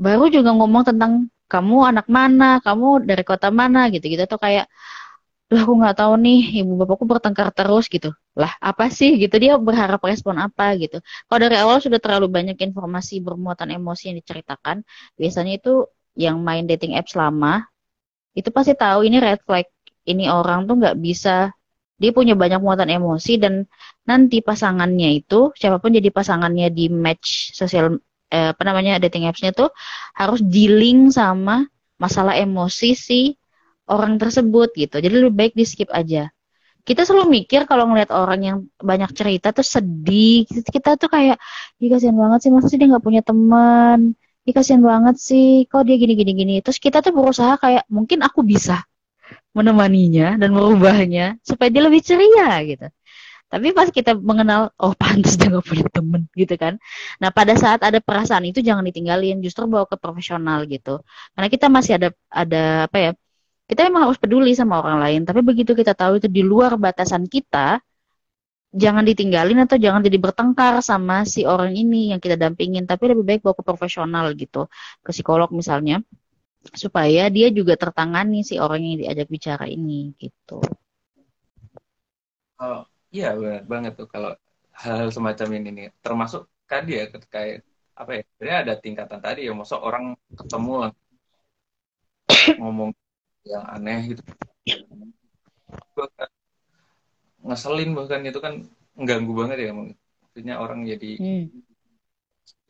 baru 0.00 0.32
juga 0.32 0.56
ngomong 0.56 0.84
tentang 0.88 1.28
kamu 1.52 1.76
anak 1.92 2.06
mana 2.08 2.58
kamu 2.64 3.04
dari 3.04 3.22
kota 3.22 3.52
mana 3.52 3.92
gitu 3.92 4.08
gitu 4.08 4.24
atau 4.24 4.40
kayak 4.40 4.66
lah 5.52 5.60
aku 5.64 5.72
nggak 5.80 5.96
tahu 6.00 6.12
nih 6.24 6.40
ibu 6.64 6.72
bapakku 6.80 7.04
bertengkar 7.04 7.48
terus 7.52 7.84
gitu. 7.92 8.10
Lah 8.40 8.52
apa 8.58 8.88
sih 8.88 9.10
gitu? 9.22 9.34
Dia 9.36 9.60
berharap 9.60 10.00
respon 10.02 10.40
apa 10.40 10.74
gitu? 10.80 10.98
Kalau 11.28 11.40
dari 11.44 11.56
awal 11.60 11.78
sudah 11.84 12.00
terlalu 12.00 12.26
banyak 12.32 12.56
informasi 12.58 13.20
bermuatan 13.20 13.68
emosi 13.76 14.02
yang 14.10 14.16
diceritakan 14.20 14.82
biasanya 15.20 15.52
itu 15.60 15.72
yang 16.16 16.40
main 16.40 16.64
dating 16.64 16.96
apps 16.98 17.14
lama 17.18 17.66
itu 18.34 18.48
pasti 18.50 18.74
tahu 18.74 19.06
ini 19.06 19.18
red 19.22 19.40
flag 19.46 19.66
ini 20.08 20.26
orang 20.32 20.66
tuh 20.68 20.74
nggak 20.80 20.96
bisa. 20.98 21.52
Dia 21.94 22.10
punya 22.10 22.34
banyak 22.34 22.58
muatan 22.58 22.90
emosi 22.90 23.38
dan 23.38 23.54
nanti 24.02 24.42
pasangannya 24.42 25.22
itu 25.22 25.54
siapa 25.54 25.78
pun 25.78 25.94
jadi 25.94 26.10
pasangannya 26.10 26.68
di 26.74 26.90
match 26.90 27.54
sosial 27.54 28.02
eh, 28.34 28.50
apa 28.50 28.62
namanya 28.66 28.98
dating 28.98 29.30
apps-nya 29.30 29.54
tuh 29.54 29.70
harus 30.18 30.42
dealing 30.42 31.14
sama 31.14 31.70
masalah 32.02 32.34
emosi 32.34 32.90
si 32.98 33.20
orang 33.90 34.16
tersebut 34.16 34.72
gitu. 34.76 34.96
Jadi 35.00 35.14
lebih 35.14 35.34
baik 35.34 35.52
di 35.56 35.64
skip 35.68 35.90
aja. 35.92 36.30
Kita 36.84 37.00
selalu 37.08 37.42
mikir 37.44 37.64
kalau 37.64 37.88
ngeliat 37.88 38.12
orang 38.12 38.40
yang 38.44 38.58
banyak 38.76 39.10
cerita 39.16 39.56
tuh 39.56 39.64
sedih. 39.64 40.44
Kita 40.44 41.00
tuh 41.00 41.08
kayak, 41.08 41.40
ih 41.80 41.88
kasihan 41.88 42.16
banget 42.16 42.44
sih, 42.44 42.50
sih 42.68 42.76
dia 42.76 42.88
nggak 42.92 43.04
punya 43.04 43.22
teman. 43.24 44.12
Ih 44.44 44.52
kasihan 44.52 44.84
banget 44.84 45.16
sih, 45.16 45.64
kok 45.64 45.88
dia 45.88 45.96
gini 45.96 46.12
gini 46.12 46.32
gini. 46.36 46.54
Terus 46.60 46.76
kita 46.76 47.00
tuh 47.00 47.16
berusaha 47.16 47.56
kayak, 47.56 47.88
mungkin 47.88 48.20
aku 48.20 48.44
bisa 48.44 48.84
menemaninya 49.56 50.36
dan 50.36 50.52
merubahnya 50.52 51.40
supaya 51.40 51.72
dia 51.72 51.82
lebih 51.88 52.04
ceria 52.04 52.60
gitu. 52.68 52.86
Tapi 53.48 53.70
pas 53.70 53.86
kita 53.86 54.18
mengenal, 54.18 54.74
oh 54.82 54.92
pantas 54.98 55.38
dia 55.38 55.46
gak 55.46 55.62
punya 55.62 55.86
temen 55.88 56.26
gitu 56.34 56.58
kan. 56.58 56.74
Nah 57.22 57.30
pada 57.30 57.54
saat 57.54 57.80
ada 57.86 58.02
perasaan 58.02 58.44
itu 58.50 58.58
jangan 58.58 58.82
ditinggalin, 58.82 59.38
justru 59.40 59.70
bawa 59.70 59.86
ke 59.86 59.94
profesional 59.94 60.66
gitu. 60.66 61.00
Karena 61.32 61.48
kita 61.48 61.66
masih 61.70 61.92
ada 62.02 62.08
ada 62.28 62.90
apa 62.90 62.98
ya? 62.98 63.10
Kita 63.64 63.80
memang 63.88 64.08
harus 64.08 64.20
peduli 64.20 64.52
sama 64.52 64.80
orang 64.84 65.00
lain, 65.00 65.20
tapi 65.24 65.40
begitu 65.40 65.72
kita 65.72 65.96
tahu 65.96 66.20
itu 66.20 66.28
di 66.28 66.44
luar 66.44 66.76
batasan 66.76 67.24
kita, 67.24 67.80
jangan 68.74 69.06
ditinggalin 69.06 69.64
atau 69.64 69.80
jangan 69.80 70.04
jadi 70.04 70.18
bertengkar 70.20 70.84
sama 70.84 71.24
si 71.24 71.48
orang 71.48 71.72
ini 71.72 72.12
yang 72.12 72.20
kita 72.20 72.36
dampingin, 72.36 72.84
tapi 72.84 73.14
lebih 73.14 73.24
baik 73.24 73.40
bawa 73.40 73.56
ke 73.56 73.64
profesional 73.64 74.26
gitu, 74.36 74.68
ke 75.00 75.10
psikolog 75.14 75.48
misalnya 75.54 76.04
supaya 76.72 77.28
dia 77.28 77.48
juga 77.52 77.76
tertangani 77.76 78.40
si 78.40 78.56
orang 78.56 78.80
yang 78.84 78.96
diajak 79.04 79.28
bicara 79.28 79.64
ini 79.68 80.16
gitu. 80.16 80.60
Oh, 82.60 82.84
iya 83.12 83.36
benar 83.36 83.62
banget 83.68 83.92
tuh 84.00 84.08
kalau 84.08 84.32
hal 84.72 85.08
semacam 85.12 85.48
ini 85.60 85.68
nih. 85.76 85.86
Termasuk 86.04 86.48
tadi 86.64 87.00
ya 87.00 87.04
kayak 87.12 87.64
apa 87.94 88.10
ya? 88.16 88.22
Sebenarnya 88.36 88.58
ada 88.64 88.74
tingkatan 88.80 89.20
tadi 89.20 89.40
ya, 89.46 89.52
masuk 89.52 89.80
orang 89.80 90.04
ketemu 90.32 90.72
ngomong 92.60 92.90
yang 93.44 93.64
aneh 93.68 94.16
gitu. 94.16 94.22
Ngeselin 97.44 97.92
bahkan 97.92 98.24
itu 98.24 98.40
kan 98.40 98.64
mengganggu 98.96 99.32
banget 99.36 99.58
ya, 99.68 99.72
maksudnya 99.76 100.54
orang 100.58 100.88
jadi 100.88 101.10
hmm. 101.20 101.44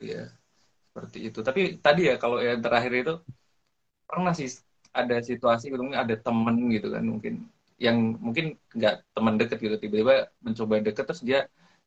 ya 0.03 0.23
seperti 0.91 1.17
itu. 1.31 1.39
Tapi 1.39 1.61
tadi 1.79 2.11
ya 2.11 2.15
kalau 2.19 2.43
yang 2.43 2.59
terakhir 2.59 2.91
itu 2.91 3.13
pernah 4.05 4.35
sih 4.35 4.47
ada 4.95 5.19
situasi 5.19 5.67
gitu 5.67 5.81
mungkin 5.83 5.99
ada 5.99 6.15
temen 6.15 6.55
gitu 6.71 6.87
kan 6.95 7.03
mungkin 7.03 7.33
yang 7.75 8.15
mungkin 8.23 8.55
nggak 8.71 9.03
teman 9.11 9.35
deket 9.35 9.57
gitu 9.59 9.75
tiba-tiba 9.75 10.31
mencoba 10.39 10.79
deket 10.79 11.03
terus 11.03 11.23
dia 11.27 11.39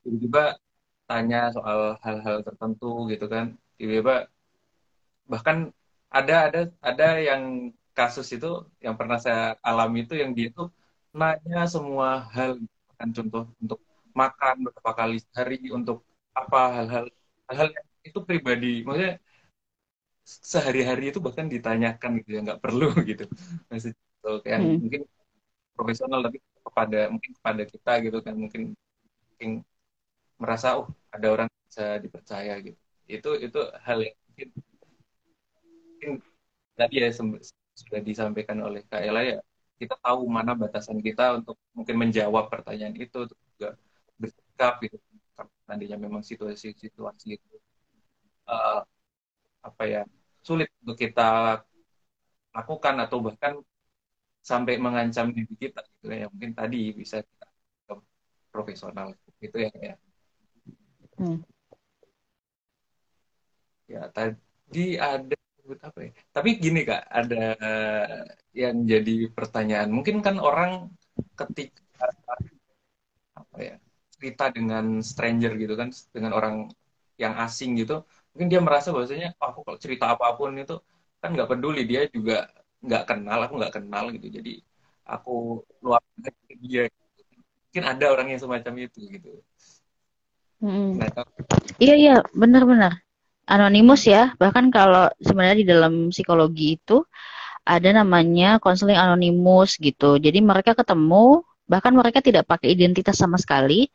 tiba-tiba 0.04 0.60
tanya 1.08 1.48
soal 1.56 1.96
hal-hal 2.04 2.44
tertentu 2.44 3.08
gitu 3.08 3.24
kan 3.32 3.56
tiba-tiba 3.80 4.28
bahkan 5.24 5.72
ada 6.12 6.52
ada 6.52 6.60
ada 6.84 7.08
yang 7.16 7.72
kasus 7.98 8.26
itu 8.36 8.46
yang 8.84 8.94
pernah 9.00 9.18
saya 9.24 9.58
alami 9.68 9.98
itu 10.06 10.14
yang 10.22 10.30
dia 10.38 10.48
tuh 10.58 10.68
nanya 11.18 11.66
semua 11.74 12.08
hal 12.34 12.50
kan 12.98 13.08
contoh 13.16 13.44
untuk 13.62 13.78
makan 14.20 14.54
berapa 14.66 14.92
kali 14.98 15.16
sehari 15.22 15.58
untuk 15.78 15.98
apa 16.34 16.60
hal-hal 16.76 17.04
hal-hal 17.48 17.68
itu 18.08 18.18
pribadi. 18.28 18.72
Maksudnya 18.86 19.14
sehari-hari 20.28 21.04
itu 21.10 21.18
bahkan 21.26 21.46
ditanyakan 21.54 22.10
gitu 22.22 22.30
ya 22.36 22.40
nggak 22.46 22.62
perlu 22.64 22.88
gitu. 23.10 23.24
Maksudnya 23.70 23.98
so, 24.22 24.28
kayak 24.44 24.58
hmm. 24.62 24.78
mungkin 24.82 25.02
profesional 25.76 26.20
tapi 26.26 26.38
kepada 26.66 27.00
mungkin 27.14 27.32
kepada 27.38 27.62
kita 27.64 27.92
gitu 28.04 28.18
kan 28.26 28.34
mungkin, 28.42 28.62
mungkin 29.32 29.50
merasa 30.38 30.66
oh 30.78 30.86
ada 31.14 31.26
orang 31.34 31.48
bisa 31.66 31.98
dipercaya 32.02 32.54
gitu. 32.66 32.78
Itu 33.08 33.30
itu 33.40 33.60
hal 33.86 33.98
yang 34.06 34.16
mungkin, 34.28 34.48
mungkin 35.88 36.10
tadi 36.78 36.94
ya 37.02 37.10
sudah 37.78 38.00
disampaikan 38.02 38.58
oleh 38.66 38.82
Kak 38.90 39.02
Ella 39.06 39.22
ya 39.22 39.38
kita 39.78 39.94
tahu 40.02 40.26
mana 40.26 40.58
batasan 40.58 40.98
kita 40.98 41.38
untuk 41.38 41.54
mungkin 41.70 41.96
menjawab 42.02 42.50
pertanyaan 42.50 42.98
itu 42.98 43.30
untuk 43.30 43.38
juga 43.54 43.78
bersikap 44.18 44.82
gitu. 44.82 44.98
Nantinya 45.70 45.96
memang 46.02 46.26
situasi-situasi 46.26 47.38
itu 47.38 47.54
uh, 48.50 48.82
apa 49.62 49.82
ya 49.86 50.02
sulit 50.42 50.66
untuk 50.82 50.98
kita 50.98 51.62
lakukan 52.50 52.94
atau 53.06 53.22
bahkan 53.22 53.54
sampai 54.42 54.82
mengancam 54.82 55.30
diri 55.30 55.54
kita 55.54 55.86
gitu 56.02 56.10
ya. 56.10 56.26
Mungkin 56.26 56.58
tadi 56.58 56.90
bisa 56.90 57.22
kita 57.22 57.46
profesional 58.50 59.14
gitu 59.38 59.54
ya 59.62 59.70
kayak 59.70 59.96
hmm. 61.22 61.38
ya 63.86 64.02
tadi 64.10 64.98
ada 64.98 65.38
apa 65.82 65.98
ya? 66.08 66.10
Tapi 66.32 66.48
gini 66.56 66.80
kak 66.88 67.02
ada 67.10 67.44
yang 68.56 68.76
jadi 68.88 69.28
pertanyaan. 69.32 69.88
Mungkin 69.92 70.24
kan 70.24 70.40
orang 70.40 70.88
ketika 71.34 72.08
apa 73.34 73.56
ya 73.58 73.74
cerita 74.18 74.50
dengan 74.50 74.98
stranger 75.02 75.54
gitu 75.58 75.74
kan 75.78 75.94
dengan 76.10 76.34
orang 76.34 76.66
yang 77.18 77.38
asing 77.38 77.78
gitu 77.78 78.02
mungkin 78.34 78.50
dia 78.50 78.60
merasa 78.62 78.90
bahwasanya 78.94 79.34
oh, 79.38 79.46
aku 79.50 79.60
kalau 79.66 79.78
cerita 79.78 80.14
apa 80.14 80.26
pun 80.38 80.54
itu 80.58 80.78
kan 81.18 81.34
nggak 81.34 81.50
peduli 81.50 81.82
dia 81.86 82.06
juga 82.10 82.46
nggak 82.82 83.04
kenal 83.10 83.38
aku 83.42 83.54
nggak 83.58 83.74
kenal 83.74 84.04
gitu. 84.14 84.26
Jadi 84.30 84.52
aku 85.02 85.62
luar 85.82 86.02
dia. 86.62 86.86
Mungkin 87.68 87.84
ada 87.84 88.06
orang 88.10 88.26
yang 88.32 88.40
semacam 88.40 88.74
itu 88.88 89.00
gitu. 89.12 89.30
Hmm. 90.58 90.98
nah, 90.98 91.10
iya 91.78 91.94
iya. 91.94 92.16
Benar-benar 92.34 92.98
anonimus 93.48 94.04
ya 94.04 94.36
bahkan 94.36 94.68
kalau 94.68 95.08
sebenarnya 95.18 95.56
di 95.64 95.66
dalam 95.66 95.92
psikologi 96.12 96.76
itu 96.76 97.02
ada 97.64 97.88
namanya 97.90 98.60
konseling 98.60 98.96
anonimus 99.00 99.80
gitu 99.80 100.20
jadi 100.20 100.38
mereka 100.44 100.76
ketemu 100.76 101.42
bahkan 101.68 101.92
mereka 101.96 102.20
tidak 102.20 102.48
pakai 102.48 102.72
identitas 102.76 103.16
sama 103.16 103.40
sekali 103.40 103.88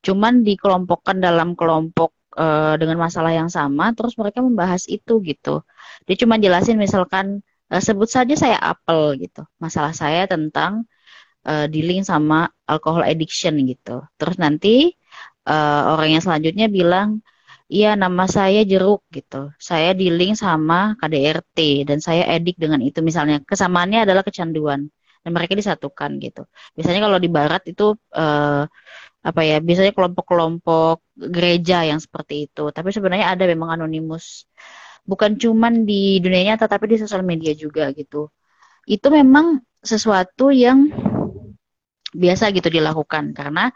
cuman 0.00 0.44
dikelompokkan 0.44 1.20
dalam 1.20 1.52
kelompok 1.52 2.16
uh, 2.36 2.74
dengan 2.80 3.00
masalah 3.00 3.32
yang 3.34 3.50
sama, 3.50 3.92
terus 3.96 4.14
mereka 4.16 4.40
membahas 4.44 4.88
itu 4.88 5.20
gitu. 5.24 5.64
Dia 6.08 6.16
cuma 6.20 6.40
jelasin 6.40 6.80
misalkan 6.80 7.44
uh, 7.72 7.82
sebut 7.82 8.08
saja 8.08 8.34
saya 8.36 8.58
apel 8.60 9.20
gitu, 9.20 9.44
masalah 9.60 9.92
saya 9.92 10.24
tentang 10.24 10.88
uh, 11.44 11.66
dealing 11.68 12.06
sama 12.06 12.48
alcohol 12.64 13.04
addiction 13.04 13.60
gitu. 13.66 14.04
Terus 14.16 14.36
nanti 14.40 14.94
uh, 15.48 15.96
orang 15.96 16.18
yang 16.18 16.22
selanjutnya 16.24 16.66
bilang, 16.70 17.20
iya 17.70 17.88
nama 18.02 18.24
saya 18.36 18.60
jeruk 18.70 19.00
gitu, 19.16 19.36
saya 19.68 19.90
dealing 20.00 20.32
sama 20.44 20.98
KDRT 21.00 21.58
dan 21.88 21.98
saya 22.06 22.22
edik 22.34 22.56
dengan 22.62 22.80
itu. 22.88 22.98
Misalnya. 23.08 23.36
Kesamaannya 23.50 23.98
adalah 24.04 24.22
kecanduan 24.26 24.80
dan 25.22 25.30
mereka 25.36 25.52
disatukan 25.60 26.10
gitu. 26.24 26.42
Biasanya 26.76 27.00
kalau 27.06 27.18
di 27.24 27.28
barat 27.28 27.62
itu 27.72 27.94
uh, 28.16 28.64
apa 29.20 29.40
ya 29.44 29.60
biasanya 29.60 29.92
kelompok-kelompok 29.92 30.96
gereja 31.30 31.84
yang 31.84 32.00
seperti 32.00 32.48
itu. 32.48 32.72
Tapi 32.72 32.88
sebenarnya 32.90 33.26
ada 33.36 33.44
memang 33.44 33.76
anonimus. 33.76 34.48
Bukan 35.04 35.36
cuman 35.42 35.84
di 35.88 36.20
dunia 36.24 36.54
nyata 36.54 36.66
tapi 36.68 36.84
di 36.92 36.96
sosial 37.00 37.22
media 37.24 37.52
juga 37.52 37.92
gitu. 37.92 38.32
Itu 38.88 39.06
memang 39.12 39.60
sesuatu 39.80 40.48
yang 40.52 40.88
biasa 42.10 42.50
gitu 42.56 42.68
dilakukan. 42.72 43.36
Karena 43.36 43.68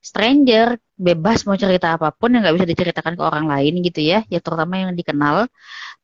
stranger 0.00 0.80
bebas 0.96 1.44
mau 1.48 1.56
cerita 1.56 1.96
apa 1.96 2.08
pun 2.12 2.32
yang 2.32 2.40
nggak 2.44 2.56
bisa 2.56 2.68
diceritakan 2.72 3.14
ke 3.16 3.22
orang 3.24 3.46
lain 3.52 3.84
gitu 3.84 4.00
ya 4.00 4.24
ya 4.32 4.40
terutama 4.40 4.80
yang 4.80 4.92
dikenal 4.96 5.48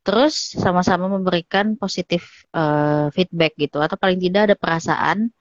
terus 0.04 0.54
sama-sama 0.56 1.08
memberikan 1.08 1.74
positif 1.80 2.44
uh, 2.52 3.08
feedback 3.16 3.56
gitu 3.56 3.80
atau 3.80 3.96
paling 3.96 4.20
tidak 4.20 4.52
ada 4.52 4.56
perasaan 4.56 5.32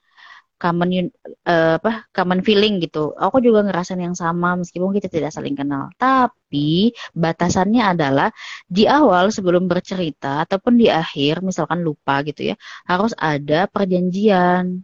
common 0.55 1.11
uh, 1.45 1.75
apa 1.79 2.07
common 2.15 2.39
feeling 2.41 2.79
gitu. 2.79 3.11
Aku 3.19 3.43
juga 3.43 3.59
ngerasain 3.67 3.99
yang 3.99 4.15
sama 4.15 4.55
meskipun 4.55 4.95
kita 4.95 5.07
tidak 5.11 5.31
saling 5.35 5.53
kenal. 5.53 5.91
Tapi 5.99 6.95
batasannya 7.11 7.83
adalah 7.83 8.31
di 8.65 8.87
awal 8.87 9.29
sebelum 9.35 9.67
bercerita 9.67 10.47
ataupun 10.47 10.79
di 10.79 10.87
akhir 10.87 11.43
misalkan 11.43 11.83
lupa 11.83 12.23
gitu 12.23 12.51
ya, 12.51 12.55
harus 12.87 13.11
ada 13.19 13.67
perjanjian 13.67 14.83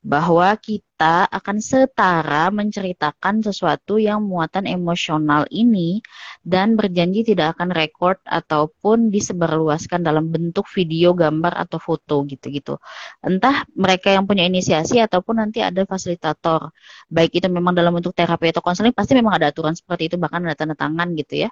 bahwa 0.00 0.56
kita 0.56 1.28
akan 1.28 1.58
setara 1.60 2.48
menceritakan 2.48 3.44
sesuatu 3.44 4.00
yang 4.00 4.24
muatan 4.24 4.64
emosional 4.64 5.44
ini 5.52 6.00
dan 6.40 6.78
berjanji 6.78 7.26
tidak 7.26 7.58
akan 7.58 7.74
record 7.74 8.18
ataupun 8.24 9.12
disebarluaskan 9.12 10.00
dalam 10.00 10.32
bentuk 10.32 10.64
video, 10.72 11.12
gambar 11.12 11.52
atau 11.68 11.76
foto 11.82 12.24
gitu-gitu. 12.24 12.80
Entah 13.20 13.66
mereka 13.76 14.14
yang 14.14 14.24
punya 14.24 14.48
inisiasi 14.48 15.02
ataupun 15.02 15.42
nanti 15.42 15.60
ada 15.60 15.84
fasilitator. 15.84 16.72
Baik 17.12 17.42
itu 17.42 17.46
memang 17.52 17.76
dalam 17.76 17.92
bentuk 17.92 18.16
terapi 18.16 18.54
atau 18.54 18.62
konseling 18.64 18.94
pasti 18.96 19.12
memang 19.18 19.36
ada 19.36 19.52
aturan 19.52 19.76
seperti 19.76 20.08
itu 20.12 20.16
bahkan 20.16 20.40
ada 20.46 20.56
tanda 20.56 20.74
tangan 20.78 21.12
gitu 21.18 21.46
ya. 21.46 21.50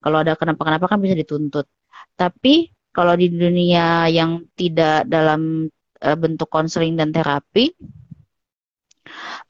Kalau 0.00 0.22
ada 0.22 0.38
kenapa-kenapa 0.38 0.86
kan 0.86 0.98
bisa 1.02 1.14
dituntut. 1.18 1.66
Tapi 2.14 2.70
kalau 2.96 3.12
di 3.12 3.28
dunia 3.28 4.08
yang 4.08 4.48
tidak 4.56 5.04
dalam 5.04 5.68
uh, 6.02 6.16
bentuk 6.18 6.48
konseling 6.50 6.96
dan 6.98 7.12
terapi 7.14 7.72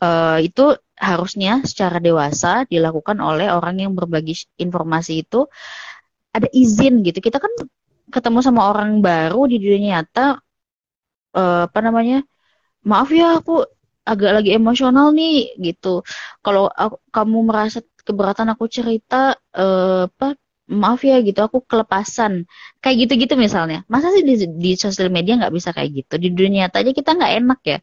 uh, 0.00 0.38
itu 0.40 0.76
harusnya 0.96 1.60
secara 1.64 2.00
dewasa 2.00 2.64
dilakukan 2.68 3.20
oleh 3.20 3.52
orang 3.52 3.84
yang 3.84 3.92
berbagi 3.92 4.32
informasi 4.56 5.24
itu 5.24 5.44
ada 6.32 6.48
izin 6.52 7.04
gitu. 7.04 7.20
Kita 7.20 7.40
kan 7.40 7.52
ketemu 8.12 8.38
sama 8.44 8.68
orang 8.72 9.00
baru 9.04 9.48
di 9.48 9.56
dunia 9.60 10.00
nyata 10.00 10.40
uh, 11.36 11.62
apa 11.68 11.78
namanya? 11.84 12.24
Maaf 12.86 13.10
ya 13.12 13.40
aku 13.40 13.66
agak 14.06 14.40
lagi 14.40 14.50
emosional 14.54 15.10
nih 15.12 15.58
gitu. 15.58 16.06
Kalau 16.40 16.70
kamu 17.10 17.38
merasa 17.50 17.82
keberatan 18.06 18.48
aku 18.54 18.70
cerita 18.70 19.34
uh, 19.56 20.06
apa 20.06 20.38
maaf 20.66 21.00
ya 21.06 21.22
gitu 21.22 21.40
aku 21.46 21.62
kelepasan. 21.70 22.44
Kayak 22.82 22.96
gitu-gitu 23.06 23.34
misalnya. 23.38 23.86
Masa 23.86 24.10
sih 24.14 24.22
di, 24.26 24.34
di 24.58 24.70
sosial 24.74 25.08
media 25.14 25.38
nggak 25.38 25.54
bisa 25.54 25.70
kayak 25.76 25.90
gitu? 26.04 26.14
Di 26.18 26.28
dunia 26.34 26.66
nyata 26.66 26.82
aja 26.82 26.92
kita 26.94 27.10
nggak 27.16 27.32
enak 27.42 27.60
ya. 27.66 27.78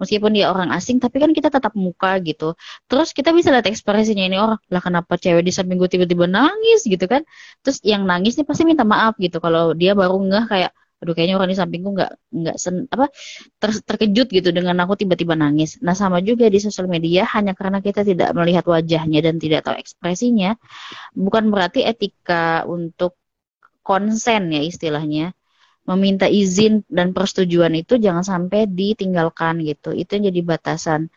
Meskipun 0.00 0.30
dia 0.34 0.46
orang 0.52 0.72
asing 0.74 0.98
tapi 0.98 1.16
kan 1.22 1.30
kita 1.36 1.48
tetap 1.52 1.72
muka 1.76 2.18
gitu. 2.24 2.56
Terus 2.88 3.12
kita 3.12 3.30
bisa 3.36 3.48
lihat 3.54 3.68
ekspresinya 3.68 4.24
ini 4.26 4.36
orang 4.40 4.58
lah 4.72 4.82
kenapa 4.82 5.14
cewek 5.20 5.44
di 5.46 5.52
samping 5.54 5.76
gue 5.80 5.90
tiba-tiba 5.92 6.26
nangis 6.26 6.80
gitu 6.88 7.04
kan. 7.06 7.22
Terus 7.62 7.78
yang 7.84 8.02
nangis 8.08 8.34
nih 8.40 8.46
pasti 8.48 8.62
minta 8.66 8.84
maaf 8.88 9.14
gitu 9.20 9.38
kalau 9.38 9.76
dia 9.76 9.92
baru 9.92 10.16
ngeh 10.24 10.44
kayak 10.48 10.72
aduh 11.02 11.12
kayaknya 11.18 11.34
orang 11.34 11.50
di 11.50 11.58
sampingku 11.58 11.90
nggak 11.98 12.12
nggak 12.30 12.56
sen 12.62 12.86
apa 12.94 13.10
ter, 13.58 13.70
terkejut 13.82 14.30
gitu 14.30 14.48
dengan 14.54 14.78
aku 14.86 14.94
tiba-tiba 14.94 15.34
nangis. 15.34 15.82
Nah 15.82 15.98
sama 15.98 16.22
juga 16.22 16.46
di 16.46 16.62
sosial 16.62 16.86
media 16.86 17.26
hanya 17.34 17.52
karena 17.58 17.82
kita 17.82 18.06
tidak 18.06 18.30
melihat 18.38 18.62
wajahnya 18.70 19.18
dan 19.26 19.36
tidak 19.42 19.66
tahu 19.66 19.76
ekspresinya, 19.82 20.54
bukan 21.18 21.50
berarti 21.50 21.82
etika 21.82 22.62
untuk 22.70 23.18
konsen 23.82 24.54
ya 24.54 24.62
istilahnya 24.62 25.34
meminta 25.82 26.30
izin 26.30 26.86
dan 26.86 27.10
persetujuan 27.10 27.74
itu 27.74 27.98
jangan 27.98 28.22
sampai 28.22 28.70
ditinggalkan 28.70 29.66
gitu. 29.66 29.90
Itu 29.90 30.10
yang 30.18 30.30
jadi 30.30 30.40
batasan. 30.46 31.10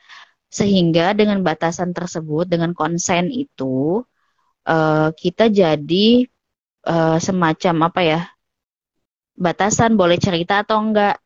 Sehingga 0.50 1.14
dengan 1.14 1.44
batasan 1.46 1.92
tersebut, 1.94 2.50
dengan 2.50 2.72
konsen 2.74 3.30
itu, 3.30 4.02
uh, 4.66 5.10
kita 5.14 5.52
jadi 5.52 6.26
uh, 6.88 7.18
semacam 7.22 7.76
apa 7.92 8.02
ya, 8.02 8.22
batasan 9.36 10.00
boleh 10.00 10.18
cerita 10.20 10.64
atau 10.64 10.80
enggak. 10.82 11.20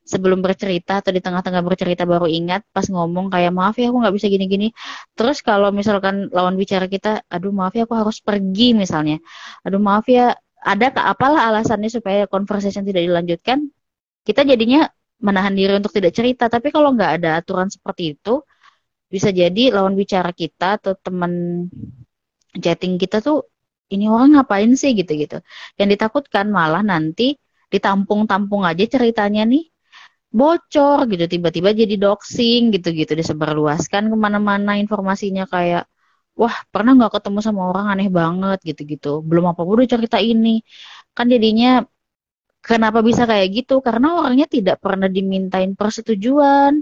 Sebelum 0.00 0.42
bercerita 0.42 0.98
atau 0.98 1.14
di 1.14 1.22
tengah-tengah 1.22 1.62
bercerita 1.62 2.02
baru 2.02 2.26
ingat 2.26 2.66
pas 2.74 2.82
ngomong 2.88 3.30
kayak 3.30 3.52
maaf 3.54 3.78
ya 3.78 3.92
aku 3.92 4.00
nggak 4.02 4.14
bisa 4.16 4.26
gini-gini. 4.26 4.74
Terus 5.14 5.38
kalau 5.44 5.70
misalkan 5.70 6.26
lawan 6.34 6.58
bicara 6.58 6.90
kita, 6.90 7.22
aduh 7.30 7.54
maaf 7.54 7.76
ya 7.78 7.86
aku 7.86 7.94
harus 7.94 8.18
pergi 8.18 8.74
misalnya. 8.74 9.22
Aduh 9.62 9.78
maaf 9.78 10.08
ya 10.10 10.34
ada 10.60 10.92
apalah 11.08 11.48
alasannya 11.52 11.88
supaya 11.88 12.28
conversation 12.28 12.84
tidak 12.84 13.04
dilanjutkan 13.08 13.72
kita 14.24 14.44
jadinya 14.44 14.84
menahan 15.20 15.56
diri 15.56 15.76
untuk 15.76 15.92
tidak 15.92 16.12
cerita 16.16 16.48
tapi 16.52 16.68
kalau 16.72 16.92
nggak 16.92 17.20
ada 17.20 17.40
aturan 17.40 17.68
seperti 17.72 18.16
itu 18.16 18.44
bisa 19.10 19.32
jadi 19.34 19.74
lawan 19.74 19.96
bicara 19.98 20.30
kita 20.30 20.78
atau 20.80 20.94
teman 20.94 21.66
chatting 22.54 22.94
kita 23.00 23.18
tuh 23.18 23.49
ini 23.94 24.04
orang 24.14 24.38
ngapain 24.38 24.70
sih 24.80 24.90
gitu-gitu. 24.98 25.42
Yang 25.78 25.88
ditakutkan 25.98 26.46
malah 26.56 26.82
nanti 26.86 27.34
ditampung-tampung 27.72 28.62
aja 28.70 28.84
ceritanya 28.86 29.42
nih. 29.52 29.64
Bocor 30.30 30.98
gitu. 31.10 31.24
Tiba-tiba 31.26 31.70
jadi 31.74 31.94
doxing 31.98 32.62
gitu-gitu. 32.74 33.12
Disebarluaskan 33.18 34.02
ke 34.12 34.16
mana-mana 34.24 34.78
informasinya 34.78 35.44
kayak 35.50 35.84
wah 36.40 36.54
pernah 36.72 36.92
nggak 36.96 37.12
ketemu 37.18 37.38
sama 37.46 37.62
orang 37.70 37.86
aneh 37.92 38.08
banget 38.08 38.58
gitu-gitu. 38.68 39.20
Belum 39.28 39.44
apa 39.50 39.62
udah 39.66 39.86
cerita 39.90 40.18
ini. 40.22 40.62
Kan 41.16 41.26
jadinya 41.34 41.82
kenapa 42.62 42.98
bisa 43.08 43.22
kayak 43.30 43.48
gitu? 43.56 43.74
Karena 43.86 44.06
orangnya 44.18 44.46
tidak 44.46 44.76
pernah 44.84 45.08
dimintain 45.10 45.74
persetujuan. 45.78 46.72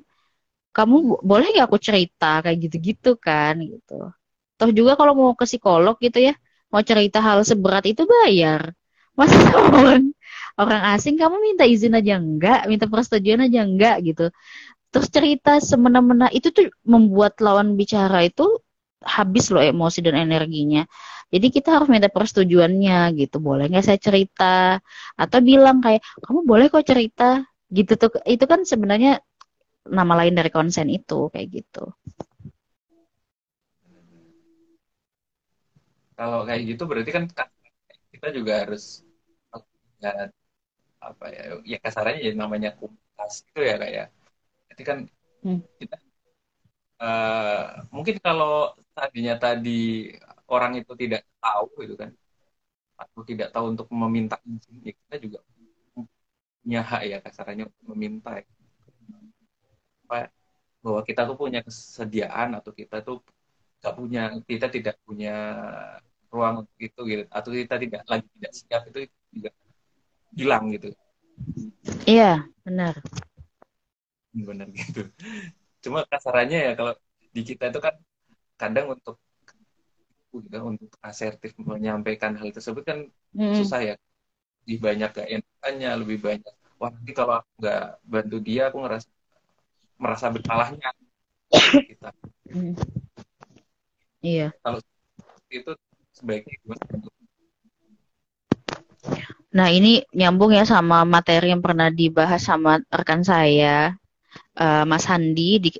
Kamu 0.76 1.24
boleh 1.24 1.46
nggak 1.56 1.66
aku 1.68 1.78
cerita? 1.80 2.44
Kayak 2.44 2.58
gitu-gitu 2.68 3.16
kan 3.16 3.54
gitu. 3.64 4.12
Toh 4.58 4.70
juga 4.74 4.92
kalau 4.98 5.12
mau 5.18 5.32
ke 5.38 5.46
psikolog 5.48 5.96
gitu 6.02 6.18
ya 6.28 6.34
mau 6.68 6.82
cerita 6.84 7.18
hal 7.24 7.42
seberat 7.44 7.84
itu 7.88 8.04
bayar 8.04 8.72
masa 9.18 9.34
orang 9.78 10.12
orang 10.58 10.82
asing 10.94 11.18
kamu 11.18 11.36
minta 11.40 11.64
izin 11.66 11.98
aja 11.98 12.20
enggak 12.20 12.68
minta 12.70 12.86
persetujuan 12.86 13.46
aja 13.48 13.60
enggak 13.64 13.96
gitu 14.04 14.30
terus 14.88 15.08
cerita 15.12 15.60
semena-mena 15.60 16.32
itu 16.32 16.48
tuh 16.48 16.72
membuat 16.84 17.36
lawan 17.44 17.76
bicara 17.76 18.24
itu 18.24 18.46
habis 19.04 19.50
loh 19.54 19.62
emosi 19.62 20.02
dan 20.02 20.18
energinya. 20.18 20.82
Jadi 21.28 21.46
kita 21.52 21.76
harus 21.76 21.88
minta 21.92 22.08
persetujuannya 22.08 23.14
gitu. 23.20 23.36
Boleh 23.38 23.68
nggak 23.68 23.84
saya 23.84 24.00
cerita? 24.00 24.80
Atau 25.14 25.44
bilang 25.44 25.84
kayak 25.84 26.00
kamu 26.24 26.40
boleh 26.48 26.66
kok 26.72 26.86
cerita 26.88 27.44
gitu 27.68 27.92
tuh. 28.00 28.10
Itu 28.24 28.48
kan 28.48 28.64
sebenarnya 28.64 29.20
nama 29.88 30.12
lain 30.24 30.34
dari 30.36 30.50
konsen 30.52 30.88
itu 30.88 31.28
kayak 31.32 31.48
gitu. 31.52 31.92
Kalau 36.18 36.42
kayak 36.42 36.62
gitu 36.66 36.82
berarti 36.90 37.10
kan 37.14 37.24
kita 38.10 38.28
juga 38.34 38.66
harus 38.66 39.06
ya, 40.02 40.26
apa 40.98 41.24
ya 41.30 41.42
ya 41.62 41.78
kasarnya 41.78 42.18
ya 42.26 42.30
namanya 42.34 42.74
komunitas 42.74 43.46
itu 43.46 43.60
ya 43.62 43.76
kayak 43.78 44.06
Jadi 44.74 44.82
kan 44.82 44.98
hmm. 45.46 45.60
kita 45.78 45.96
uh, 46.98 47.86
mungkin 47.94 48.18
kalau 48.18 48.74
tadinya 48.98 49.38
tadi 49.38 50.10
orang 50.50 50.82
itu 50.82 50.92
tidak 50.98 51.22
tahu 51.38 51.66
gitu 51.86 51.94
kan 51.94 52.10
atau 52.98 53.20
tidak 53.22 53.48
tahu 53.54 53.78
untuk 53.78 53.86
meminta 53.94 54.42
izin 54.42 54.82
ya 54.82 54.92
kita 55.06 55.16
juga 55.22 55.38
punya 55.94 56.80
hak 56.82 57.02
ya 57.06 57.18
kasarannya 57.22 57.66
meminta 57.86 58.42
ya. 58.42 58.46
bahwa 60.82 61.00
kita 61.06 61.22
tuh 61.30 61.36
punya 61.38 61.60
kesediaan 61.62 62.58
atau 62.58 62.74
kita 62.74 63.06
tuh 63.06 63.22
nggak 63.78 63.94
punya 63.94 64.22
kita 64.50 64.66
tidak 64.66 64.96
punya 65.06 65.34
ruang 66.28 66.64
untuk 66.64 66.78
itu 66.80 67.00
gitu. 67.08 67.22
Atau 67.32 67.50
kita 67.52 67.76
tidak 67.80 68.02
lagi 68.08 68.26
tidak 68.38 68.52
siap 68.54 68.82
itu 68.90 69.00
juga 69.32 69.50
hilang 70.34 70.64
gitu. 70.74 70.88
Iya 72.04 72.46
benar. 72.64 72.94
Benar 74.34 74.68
gitu. 74.72 75.08
Cuma 75.84 76.04
kasarannya 76.08 76.58
ya 76.58 76.72
kalau 76.74 76.94
di 77.32 77.42
kita 77.44 77.70
itu 77.70 77.80
kan 77.80 77.94
kadang 78.58 78.92
untuk 78.92 79.16
gitu, 80.28 80.58
untuk 80.60 80.90
asertif 81.00 81.56
menyampaikan 81.56 82.36
hal 82.36 82.52
tersebut 82.52 82.84
kan 82.84 82.98
hmm. 83.34 83.56
susah 83.56 83.80
ya. 83.82 83.96
Lebih 84.68 84.78
banyak 84.84 85.10
gak 85.16 85.28
enakannya 85.32 85.90
lebih 86.04 86.18
banyak. 86.20 86.54
Wah 86.78 86.94
nanti 86.94 87.10
kalau 87.10 87.42
aku 87.42 87.50
nggak 87.58 87.84
bantu 88.06 88.36
dia 88.38 88.62
aku 88.70 88.78
ngerasa 88.84 89.08
merasa 89.98 90.26
bersalahnya. 90.30 90.88
Kita 91.50 92.10
hmm. 92.52 92.74
iya. 94.22 94.52
Kalau 94.62 94.78
itu 95.48 95.72
sebaiknya 96.18 96.54
gimana 96.62 96.84
Nah 99.48 99.72
ini 99.72 100.04
nyambung 100.12 100.52
ya 100.52 100.68
sama 100.68 101.08
materi 101.08 101.48
yang 101.54 101.64
pernah 101.64 101.88
dibahas 101.88 102.44
sama 102.44 102.76
rekan 102.92 103.24
saya 103.24 103.96
uh, 104.60 104.84
Mas 104.84 105.08
Handi 105.08 105.50
di 105.64 105.70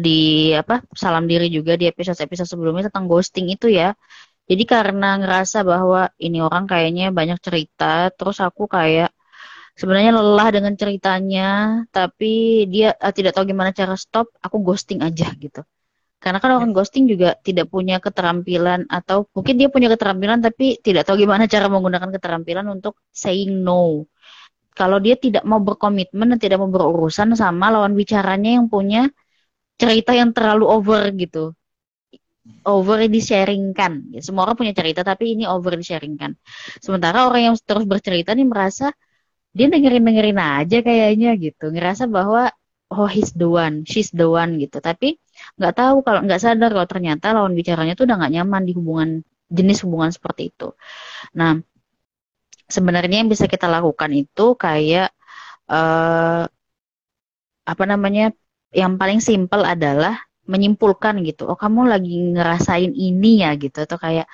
di 0.00 0.18
apa 0.54 0.80
salam 0.94 1.26
diri 1.26 1.50
juga 1.52 1.74
di 1.76 1.84
episode-episode 1.90 2.48
sebelumnya 2.48 2.88
tentang 2.88 3.06
ghosting 3.10 3.52
itu 3.52 3.68
ya. 3.68 3.92
Jadi 4.50 4.64
karena 4.66 5.18
ngerasa 5.22 5.62
bahwa 5.62 6.10
ini 6.18 6.42
orang 6.42 6.66
kayaknya 6.66 7.14
banyak 7.14 7.38
cerita, 7.38 8.10
terus 8.18 8.42
aku 8.42 8.66
kayak 8.66 9.14
sebenarnya 9.78 10.12
lelah 10.18 10.48
dengan 10.50 10.74
ceritanya, 10.74 11.48
tapi 11.94 12.66
dia 12.68 12.92
uh, 12.98 13.12
tidak 13.14 13.32
tahu 13.38 13.44
gimana 13.48 13.70
cara 13.70 13.94
stop, 13.94 14.28
aku 14.42 14.56
ghosting 14.66 15.00
aja 15.00 15.30
gitu. 15.38 15.62
Karena 16.22 16.38
kan 16.38 16.50
orang 16.54 16.70
ghosting 16.70 17.10
juga 17.10 17.34
tidak 17.42 17.66
punya 17.66 17.98
keterampilan 17.98 18.86
atau 18.86 19.26
mungkin 19.34 19.54
dia 19.58 19.68
punya 19.74 19.90
keterampilan 19.90 20.38
tapi 20.38 20.78
tidak 20.78 21.02
tahu 21.10 21.18
gimana 21.18 21.50
cara 21.50 21.66
menggunakan 21.66 22.14
keterampilan 22.14 22.66
untuk 22.70 22.94
saying 23.10 23.50
no. 23.66 24.06
Kalau 24.72 25.02
dia 25.02 25.18
tidak 25.18 25.42
mau 25.42 25.58
berkomitmen 25.58 26.32
dan 26.32 26.38
tidak 26.38 26.62
mau 26.62 26.70
berurusan 26.70 27.34
sama 27.34 27.74
lawan 27.74 27.98
bicaranya 27.98 28.56
yang 28.56 28.70
punya 28.70 29.10
cerita 29.76 30.14
yang 30.14 30.30
terlalu 30.30 30.64
over 30.70 31.10
gitu 31.12 31.58
over 32.66 32.98
di-sharingkan. 33.06 34.14
Ya, 34.14 34.20
semua 34.22 34.46
orang 34.46 34.58
punya 34.58 34.74
cerita, 34.74 35.06
tapi 35.06 35.34
ini 35.38 35.46
over 35.46 35.78
di-sharingkan. 35.78 36.34
Sementara 36.82 37.26
orang 37.26 37.52
yang 37.52 37.56
terus 37.62 37.86
bercerita 37.86 38.34
nih 38.34 38.46
merasa 38.46 38.90
dia 39.52 39.66
dengerin-dengerin 39.68 40.38
aja 40.38 40.78
kayaknya 40.82 41.30
gitu. 41.38 41.70
Ngerasa 41.70 42.08
bahwa 42.10 42.50
oh 42.92 43.08
he's 43.08 43.32
the 43.36 43.46
one, 43.46 43.86
she's 43.86 44.10
the 44.10 44.26
one 44.26 44.58
gitu. 44.58 44.78
Tapi 44.82 45.18
nggak 45.58 45.74
tahu 45.78 45.96
kalau 46.06 46.20
nggak 46.26 46.40
sadar 46.44 46.70
kalau 46.74 46.88
ternyata 46.88 47.26
lawan 47.36 47.54
bicaranya 47.58 47.92
tuh 47.98 48.04
udah 48.06 48.16
nggak 48.20 48.32
nyaman 48.36 48.62
di 48.68 48.72
hubungan 48.78 49.08
jenis 49.52 49.78
hubungan 49.84 50.10
seperti 50.16 50.42
itu. 50.50 50.72
Nah, 51.38 51.60
sebenarnya 52.74 53.16
yang 53.20 53.30
bisa 53.32 53.44
kita 53.44 53.66
lakukan 53.68 54.10
itu 54.16 54.56
kayak 54.56 55.12
uh, 55.68 56.44
apa 57.62 57.84
namanya 57.86 58.32
yang 58.72 58.96
paling 59.00 59.20
simpel 59.20 59.62
adalah 59.62 60.16
menyimpulkan 60.48 61.22
gitu. 61.28 61.46
Oh 61.50 61.58
kamu 61.58 61.86
lagi 61.92 62.14
ngerasain 62.34 62.92
ini 62.96 63.44
ya 63.44 63.54
gitu. 63.54 63.76
Atau 63.86 63.98
kayak 64.00 64.26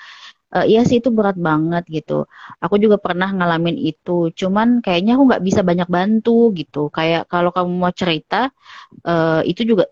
e, 0.54 0.58
iya 0.72 0.80
sih 0.88 0.96
itu 1.00 1.10
berat 1.12 1.36
banget 1.36 1.84
gitu. 1.96 2.24
Aku 2.64 2.74
juga 2.80 2.96
pernah 2.96 3.28
ngalamin 3.28 3.76
itu. 3.76 4.32
Cuman 4.40 4.80
kayaknya 4.84 5.10
aku 5.20 5.24
nggak 5.28 5.44
bisa 5.48 5.60
banyak 5.70 5.88
bantu 5.96 6.30
gitu. 6.56 6.88
Kayak 6.96 7.28
kalau 7.32 7.50
kamu 7.56 7.72
mau 7.82 7.92
cerita 7.92 8.48
uh, 9.04 9.40
itu 9.44 9.62
juga 9.70 9.84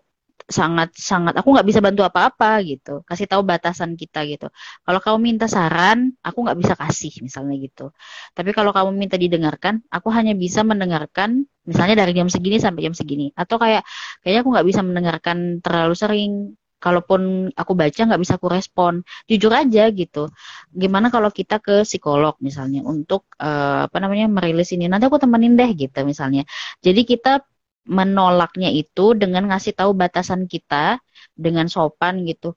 sangat 0.47 0.95
sangat 0.95 1.35
aku 1.35 1.51
nggak 1.51 1.67
bisa 1.67 1.79
bantu 1.83 2.07
apa-apa 2.07 2.63
gitu. 2.63 3.03
Kasih 3.03 3.27
tahu 3.27 3.43
batasan 3.43 3.99
kita 3.99 4.23
gitu. 4.23 4.47
Kalau 4.87 4.99
kamu 5.03 5.17
minta 5.19 5.45
saran 5.51 6.15
aku 6.23 6.47
nggak 6.47 6.57
bisa 6.57 6.73
kasih 6.79 7.11
misalnya 7.19 7.55
gitu. 7.59 7.91
Tapi 8.31 8.55
kalau 8.55 8.71
kamu 8.71 8.95
minta 8.95 9.19
didengarkan 9.19 9.83
aku 9.91 10.07
hanya 10.15 10.31
bisa 10.39 10.63
mendengarkan 10.63 11.43
misalnya 11.67 11.99
dari 11.99 12.15
jam 12.15 12.31
segini 12.31 12.57
sampai 12.63 12.81
jam 12.87 12.95
segini. 12.95 13.35
Atau 13.35 13.59
kayak 13.59 13.83
kayaknya 14.23 14.39
aku 14.47 14.49
nggak 14.55 14.67
bisa 14.71 14.81
mendengarkan 14.87 15.37
terlalu 15.59 15.95
sering. 15.99 16.33
Kalaupun 16.77 17.49
aku 17.57 17.73
baca 17.73 18.01
nggak 18.05 18.21
bisa 18.21 18.37
aku 18.37 18.47
respon. 18.53 19.01
Jujur 19.25 19.49
aja 19.49 19.89
gitu. 19.89 20.29
Gimana 20.69 21.09
kalau 21.09 21.33
kita 21.33 21.57
ke 21.57 21.81
psikolog 21.81 22.37
misalnya 22.37 22.85
untuk 22.85 23.25
uh, 23.41 23.89
apa 23.89 23.97
namanya 23.97 24.29
merilis 24.29 24.69
ini. 24.77 24.85
Nanti 24.85 25.09
aku 25.09 25.17
temenin 25.17 25.57
deh 25.57 25.73
gitu 25.73 26.05
misalnya. 26.05 26.45
Jadi 26.85 27.01
kita 27.03 27.41
menolaknya 27.87 28.69
itu 28.71 29.15
dengan 29.15 29.47
ngasih 29.49 29.73
tahu 29.79 29.91
batasan 29.95 30.45
kita 30.45 30.99
dengan 31.33 31.65
sopan 31.71 32.27
gitu. 32.27 32.53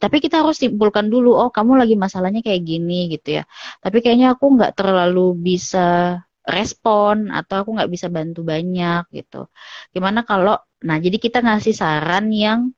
Tapi 0.00 0.16
kita 0.24 0.40
harus 0.40 0.56
simpulkan 0.56 1.12
dulu, 1.12 1.36
oh 1.36 1.52
kamu 1.52 1.76
lagi 1.84 1.94
masalahnya 1.94 2.40
kayak 2.40 2.64
gini 2.64 3.12
gitu 3.12 3.40
ya. 3.40 3.44
Tapi 3.84 4.00
kayaknya 4.00 4.32
aku 4.34 4.56
nggak 4.56 4.72
terlalu 4.72 5.36
bisa 5.36 6.16
respon 6.48 7.28
atau 7.28 7.62
aku 7.62 7.76
nggak 7.76 7.90
bisa 7.92 8.08
bantu 8.08 8.40
banyak 8.40 9.04
gitu. 9.12 9.52
Gimana 9.92 10.24
kalau, 10.24 10.56
nah 10.80 10.96
jadi 10.96 11.20
kita 11.20 11.44
ngasih 11.44 11.76
saran 11.76 12.32
yang 12.32 12.72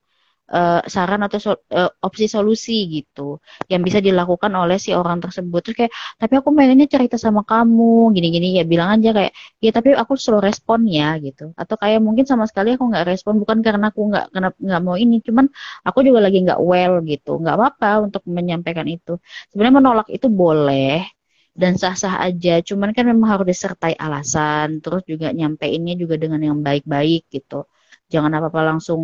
uh, 0.50 0.82
saran 0.88 1.22
atau 1.26 1.38
so, 1.38 1.52
uh, 1.70 1.90
opsi 2.02 2.26
solusi 2.26 2.88
gitu 2.90 3.38
yang 3.70 3.82
bisa 3.86 3.98
dilakukan 4.02 4.50
oleh 4.52 4.76
si 4.82 4.90
orang 4.96 5.18
tersebut. 5.22 5.60
Terus 5.62 5.76
kayak 5.86 5.92
tapi 6.18 6.34
aku 6.40 6.48
pengennya 6.56 6.86
cerita 6.90 7.16
sama 7.20 7.42
kamu 7.46 8.10
gini-gini 8.16 8.58
ya 8.58 8.64
bilang 8.66 8.98
aja 8.98 9.10
kayak 9.16 9.32
ya 9.62 9.70
tapi 9.70 9.94
aku 9.94 10.12
slow 10.18 10.40
respon 10.42 10.88
ya 10.88 11.16
gitu. 11.22 11.54
Atau 11.54 11.76
kayak 11.78 12.00
mungkin 12.02 12.24
sama 12.26 12.44
sekali 12.50 12.74
aku 12.74 12.84
nggak 12.90 13.06
respon 13.06 13.38
bukan 13.42 13.58
karena 13.66 13.90
aku 13.94 14.00
nggak 14.10 14.24
nggak 14.58 14.80
mau 14.82 14.96
ini 14.98 15.22
cuman 15.26 15.46
aku 15.86 15.98
juga 16.06 16.20
lagi 16.26 16.38
nggak 16.44 16.60
well 16.60 16.94
gitu. 17.06 17.30
Nggak 17.42 17.54
apa-apa 17.58 17.90
untuk 18.10 18.22
menyampaikan 18.26 18.86
itu. 18.90 19.18
Sebenarnya 19.50 19.76
menolak 19.80 20.08
itu 20.10 20.26
boleh 20.32 21.06
dan 21.52 21.76
sah-sah 21.76 22.24
aja 22.24 22.64
cuman 22.64 22.96
kan 22.96 23.04
memang 23.04 23.28
harus 23.36 23.46
disertai 23.52 23.92
alasan 24.00 24.80
terus 24.80 25.04
juga 25.04 25.36
nyampeinnya 25.36 25.94
juga 26.00 26.16
dengan 26.16 26.40
yang 26.40 26.58
baik-baik 26.64 27.28
gitu. 27.28 27.68
Jangan 28.12 28.32
apa-apa 28.40 28.60
langsung 28.76 29.00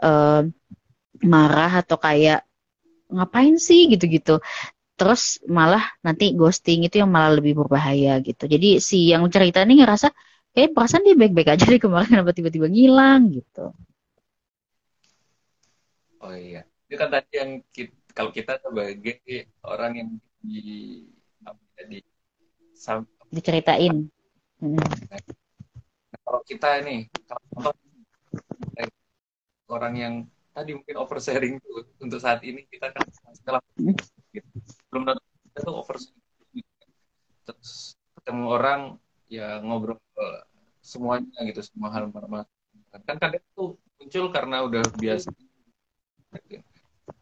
uh, 0.00 0.42
marah 1.24 1.72
atau 1.84 1.96
kayak 2.00 2.44
ngapain 3.12 3.56
sih? 3.60 3.88
gitu-gitu. 3.92 4.40
Terus 4.96 5.40
malah 5.48 5.84
nanti 6.04 6.36
ghosting 6.36 6.84
itu 6.84 7.00
yang 7.00 7.08
malah 7.08 7.40
lebih 7.40 7.56
berbahaya 7.56 8.20
gitu. 8.20 8.44
Jadi 8.44 8.80
si 8.84 9.08
yang 9.08 9.24
cerita 9.32 9.64
ini 9.64 9.80
ngerasa 9.80 10.12
kayak 10.52 10.76
perasaan 10.76 11.06
dia 11.06 11.16
baik-baik 11.16 11.56
aja 11.56 11.64
deh 11.64 11.80
kemarin 11.80 12.10
kenapa 12.20 12.36
tiba-tiba 12.36 12.68
ngilang? 12.68 13.32
gitu. 13.32 13.72
Oh 16.20 16.36
iya. 16.36 16.68
Itu 16.84 17.00
kan 17.00 17.08
tadi 17.08 17.32
yang 17.32 17.50
kita, 17.72 17.94
kalau 18.12 18.30
kita 18.34 18.60
sebagai 18.60 19.48
orang 19.64 19.92
yang 19.96 20.10
di 20.44 21.04
apa 21.46 21.60
ya, 21.80 21.84
di 21.88 21.98
diceritain. 23.30 24.10
Hmm. 24.60 24.76
nah, 24.76 25.20
kalau 26.26 26.40
kita 26.44 26.84
ini 26.84 27.08
orang 29.70 29.94
yang 29.96 30.14
tadi 30.50 30.74
mungkin 30.74 30.96
oversharing 30.98 31.54
tuh 31.62 31.86
untuk 32.02 32.18
saat 32.18 32.42
ini 32.42 32.66
kita 32.66 32.90
kan 32.90 33.06
setelah 33.32 33.62
gitu. 34.34 34.50
belum 34.90 35.02
tentu 35.06 35.22
kita 35.46 35.58
tuh 35.62 35.74
oversharing. 35.78 36.66
Terus 37.46 37.94
ketemu 38.18 38.44
orang 38.50 38.80
ya 39.30 39.62
ngobrol 39.62 39.96
semuanya 40.82 41.38
gitu 41.46 41.62
semua 41.62 41.94
hal 41.94 42.10
normal. 42.10 42.44
Kan 42.90 43.16
kadang 43.16 43.44
tuh 43.54 43.78
muncul 43.96 44.26
karena 44.34 44.66
udah 44.66 44.82
biasa. 44.98 45.30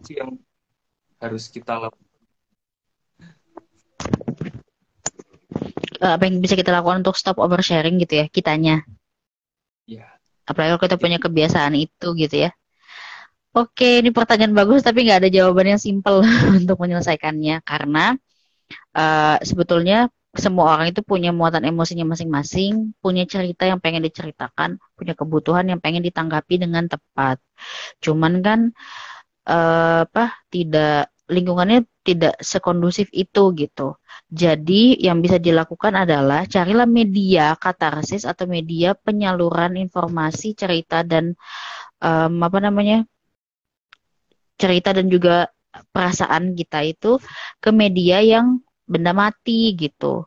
Yang 0.09 0.41
harus 1.21 1.45
kita 1.53 1.77
lakukan. 1.77 2.09
Apa 5.99 6.31
yang 6.31 6.39
bisa 6.39 6.55
kita 6.55 6.71
lakukan 6.71 7.03
untuk 7.03 7.19
stop 7.19 7.43
oversharing 7.43 7.99
gitu 7.99 8.25
ya 8.25 8.27
kitanya? 8.31 8.87
ya 8.87 8.98
apalagi 10.49 10.71
kalau 10.75 10.83
kita 10.89 10.97
punya 10.97 11.19
kebiasaan 11.21 11.75
itu 11.77 12.09
gitu 12.17 12.49
ya 12.49 12.51
Oke, 13.57 14.05
ini 14.05 14.13
pertanyaan 14.13 14.53
bagus 14.53 14.85
tapi 14.87 15.09
nggak 15.09 15.25
ada 15.25 15.31
jawaban 15.33 15.75
yang 15.75 15.81
simpel 15.81 16.21
untuk 16.61 16.77
menyelesaikannya 16.79 17.65
karena 17.65 18.15
uh, 18.95 19.37
sebetulnya 19.41 20.13
semua 20.37 20.77
orang 20.77 20.93
itu 20.93 21.01
punya 21.03 21.33
muatan 21.35 21.65
emosinya 21.67 22.05
masing-masing, 22.13 22.95
punya 23.01 23.25
cerita 23.25 23.65
yang 23.65 23.81
pengen 23.81 24.05
diceritakan, 24.05 24.77
punya 24.95 25.17
kebutuhan 25.17 25.67
yang 25.67 25.81
pengen 25.81 26.05
ditanggapi 26.05 26.61
dengan 26.61 26.87
tepat. 26.87 27.41
Cuman 28.05 28.45
kan 28.45 28.61
uh, 29.49 30.05
apa 30.07 30.39
tidak 30.53 31.11
lingkungannya 31.29 31.85
tidak 32.03 32.41
sekondusif 32.41 33.13
itu 33.13 33.53
gitu. 33.53 34.01
Jadi 34.33 34.97
yang 35.01 35.21
bisa 35.21 35.37
dilakukan 35.37 35.93
adalah 35.95 36.49
carilah 36.49 36.89
media 36.89 37.53
katarsis 37.57 38.25
atau 38.25 38.49
media 38.49 38.97
penyaluran 38.97 39.77
informasi, 39.77 40.57
cerita 40.57 41.05
dan 41.05 41.37
um, 42.01 42.33
apa 42.41 42.59
namanya 42.65 43.05
cerita 44.59 44.91
dan 44.97 45.07
juga 45.13 45.53
perasaan 45.93 46.57
kita 46.57 46.83
itu 46.83 47.21
ke 47.63 47.71
media 47.71 48.25
yang 48.25 48.59
benda 48.89 49.13
mati 49.13 49.77
gitu. 49.77 50.25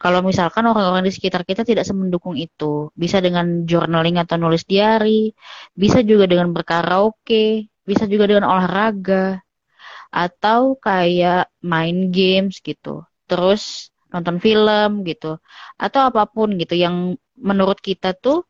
Kalau 0.00 0.20
misalkan 0.20 0.68
orang-orang 0.68 1.06
di 1.06 1.12
sekitar 1.14 1.46
kita 1.48 1.62
tidak 1.64 1.86
semendukung 1.86 2.36
itu, 2.36 2.92
bisa 2.92 3.24
dengan 3.24 3.64
journaling 3.64 4.20
atau 4.20 4.36
nulis 4.36 4.66
diary, 4.68 5.32
bisa 5.72 6.04
juga 6.04 6.28
dengan 6.28 6.52
berkaraoke, 6.52 7.72
bisa 7.84 8.04
juga 8.08 8.28
dengan 8.28 8.52
olahraga, 8.52 9.43
atau 10.14 10.78
kayak 10.78 11.50
main 11.58 12.14
games 12.14 12.62
gitu. 12.62 13.02
Terus 13.26 13.90
nonton 14.14 14.38
film 14.38 15.02
gitu, 15.10 15.42
atau 15.74 16.00
apa 16.06 16.22
pun 16.30 16.54
gitu 16.54 16.78
yang 16.78 17.18
menurut 17.34 17.82
kita 17.82 18.14
tuh 18.14 18.46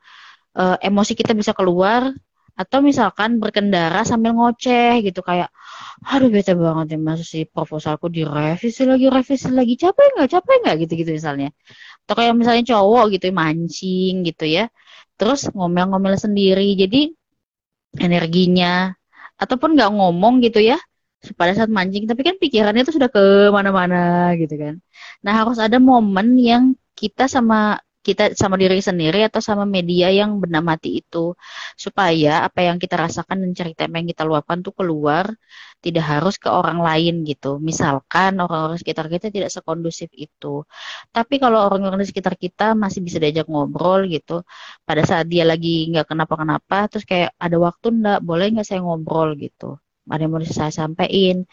uh, 0.61 0.77
emosi 0.85 1.13
kita 1.17 1.33
bisa 1.33 1.57
keluar. 1.57 2.13
Atau 2.55 2.87
misalkan 2.87 3.43
berkendara 3.43 4.07
sambil 4.07 4.31
ngoceh 4.39 5.03
gitu. 5.03 5.27
Kayak 5.27 5.51
aduh 6.07 6.31
bete 6.31 6.55
banget 6.55 6.95
ya 6.95 6.99
mas 7.03 7.27
si 7.27 7.51
proposalku 7.51 8.07
direvisi 8.07 8.87
lagi 8.87 9.11
revisi 9.11 9.51
lagi. 9.51 9.75
Capek 9.75 10.07
nggak? 10.15 10.29
Capek 10.31 10.55
nggak? 10.63 10.77
Gitu 10.87 10.93
gitu 11.03 11.11
misalnya. 11.19 11.51
Atau 12.07 12.15
kayak 12.15 12.35
misalnya 12.39 12.63
cowok 12.71 13.05
gitu 13.11 13.27
mancing 13.35 14.23
gitu 14.23 14.45
ya. 14.47 14.71
Terus 15.19 15.51
ngomel-ngomel 15.51 16.15
sendiri. 16.15 16.79
Jadi 16.79 17.11
energinya. 17.99 18.95
Ataupun 19.35 19.75
nggak 19.75 19.91
ngomong 19.91 20.39
gitu 20.47 20.63
ya 20.63 20.79
pada 21.33 21.53
saat 21.57 21.71
mancing 21.73 22.05
tapi 22.11 22.23
kan 22.27 22.37
pikirannya 22.43 22.83
itu 22.85 22.93
sudah 22.97 23.09
ke 23.09 23.49
mana-mana 23.57 23.97
gitu 24.41 24.55
kan. 24.63 24.75
Nah 25.25 25.33
harus 25.41 25.57
ada 25.57 25.81
momen 25.81 26.37
yang 26.37 26.63
kita 27.01 27.25
sama 27.27 27.81
kita 28.05 28.37
sama 28.37 28.61
diri 28.61 28.85
sendiri 28.85 29.25
atau 29.25 29.41
sama 29.41 29.65
media 29.65 30.13
yang 30.13 30.37
benda 30.43 30.61
mati 30.61 31.01
itu. 31.01 31.33
Supaya 31.85 32.45
apa 32.47 32.61
yang 32.69 32.77
kita 32.83 33.01
rasakan 33.01 33.41
dan 33.43 33.53
cerita 33.57 33.89
yang 33.89 34.05
kita 34.13 34.23
luapkan 34.29 34.61
tuh 34.61 34.77
keluar 34.77 35.25
tidak 35.85 36.05
harus 36.13 36.35
ke 36.37 36.49
orang 36.53 36.79
lain 36.85 37.15
gitu. 37.25 37.57
Misalkan 37.69 38.37
orang-orang 38.45 38.77
sekitar 38.81 39.09
kita 39.09 39.33
tidak 39.33 39.51
sekondusif 39.57 40.13
itu. 40.13 40.69
Tapi 41.17 41.35
kalau 41.43 41.59
orang-orang 41.67 42.05
di 42.05 42.09
sekitar 42.13 42.37
kita 42.37 42.77
masih 42.77 43.01
bisa 43.07 43.17
diajak 43.23 43.49
ngobrol 43.49 44.05
gitu 44.13 44.45
pada 44.89 45.03
saat 45.09 45.27
dia 45.33 45.45
lagi 45.49 45.89
nggak 45.91 46.07
kenapa-kenapa 46.11 46.77
terus 46.93 47.05
kayak 47.09 47.33
ada 47.41 47.57
waktu 47.57 47.87
ndak 48.01 48.19
boleh 48.29 48.47
nggak 48.53 48.67
saya 48.69 48.81
ngobrol? 48.85 49.33
gitu 49.41 49.84
ada 50.11 50.21
yang 50.25 50.33
mau 50.33 50.43
saya 50.45 50.73
sampaikan 50.73 51.49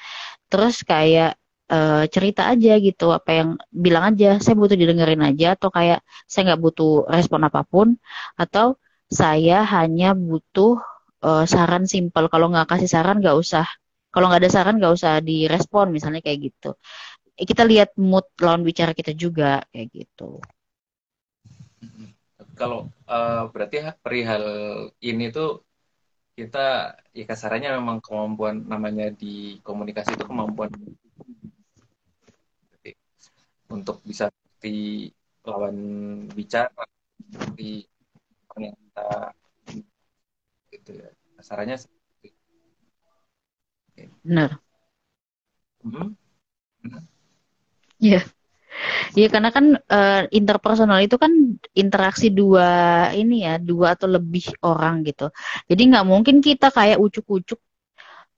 terus 0.51 0.83
kayak 0.83 1.39
uh, 1.71 2.03
cerita 2.11 2.51
aja 2.51 2.75
gitu 2.79 3.15
apa 3.15 3.29
yang 3.31 3.49
bilang 3.71 4.15
aja 4.15 4.37
saya 4.43 4.55
butuh 4.59 4.75
didengerin 4.75 5.23
aja 5.23 5.55
atau 5.55 5.71
kayak 5.71 6.03
saya 6.27 6.53
nggak 6.53 6.61
butuh 6.61 7.07
respon 7.07 7.47
apa 7.47 7.63
pun 7.63 7.95
atau 8.35 8.75
saya 9.11 9.67
hanya 9.67 10.15
butuh 10.15 10.79
uh, 11.21 11.45
saran 11.45 11.85
simpel 11.85 12.31
kalau 12.31 12.47
nggak 12.47 12.67
kasih 12.71 12.89
saran 12.89 13.19
nggak 13.19 13.37
usah. 13.37 13.67
Kalau 14.11 14.27
nggak 14.27 14.43
ada 14.43 14.51
saran 14.51 14.75
nggak 14.79 14.93
usah 14.95 15.19
direspon 15.23 15.91
misalnya 15.91 16.19
kayak 16.19 16.51
gitu. 16.51 16.75
Kita 17.35 17.63
lihat 17.63 17.95
mood 17.95 18.27
lawan 18.43 18.63
bicara 18.63 18.91
kita 18.91 19.15
juga 19.15 19.63
kayak 19.71 19.87
gitu. 19.91 20.39
Kalau 22.55 22.91
uh, 23.07 23.47
berarti 23.51 23.87
perihal 24.03 24.43
ini 24.99 25.31
tuh 25.31 25.63
kita 26.41 26.97
ya 27.13 27.25
kasarannya 27.29 27.69
memang 27.77 27.97
kemampuan 28.01 28.65
namanya 28.65 29.13
di 29.13 29.61
komunikasi 29.61 30.17
itu 30.17 30.25
kemampuan 30.25 30.73
untuk 33.69 34.01
bisa 34.03 34.27
di 34.57 35.07
lawan 35.45 35.77
bicara 36.33 36.83
di 37.55 37.85
yang 38.59 38.75
kita 38.75 39.09
gitu 40.73 40.91
ya. 40.97 41.09
Kasarannya 41.39 41.77
seperti 41.79 42.29
benar. 44.21 44.61
Hmm? 45.81 46.13
iya 48.01 48.21
Iya 49.17 49.27
karena 49.33 49.49
kan 49.55 49.65
uh, 49.77 50.21
interpersonal 50.31 50.99
itu 51.05 51.15
kan 51.19 51.31
interaksi 51.77 52.33
dua 52.33 52.69
ini 53.13 53.45
ya 53.45 53.59
dua 53.61 53.93
atau 53.95 54.07
lebih 54.09 54.57
orang 54.65 55.05
gitu. 55.05 55.29
Jadi 55.69 55.81
nggak 55.91 56.05
mungkin 56.07 56.39
kita 56.41 56.73
kayak 56.73 56.97
ucuk-ucuk 56.97 57.59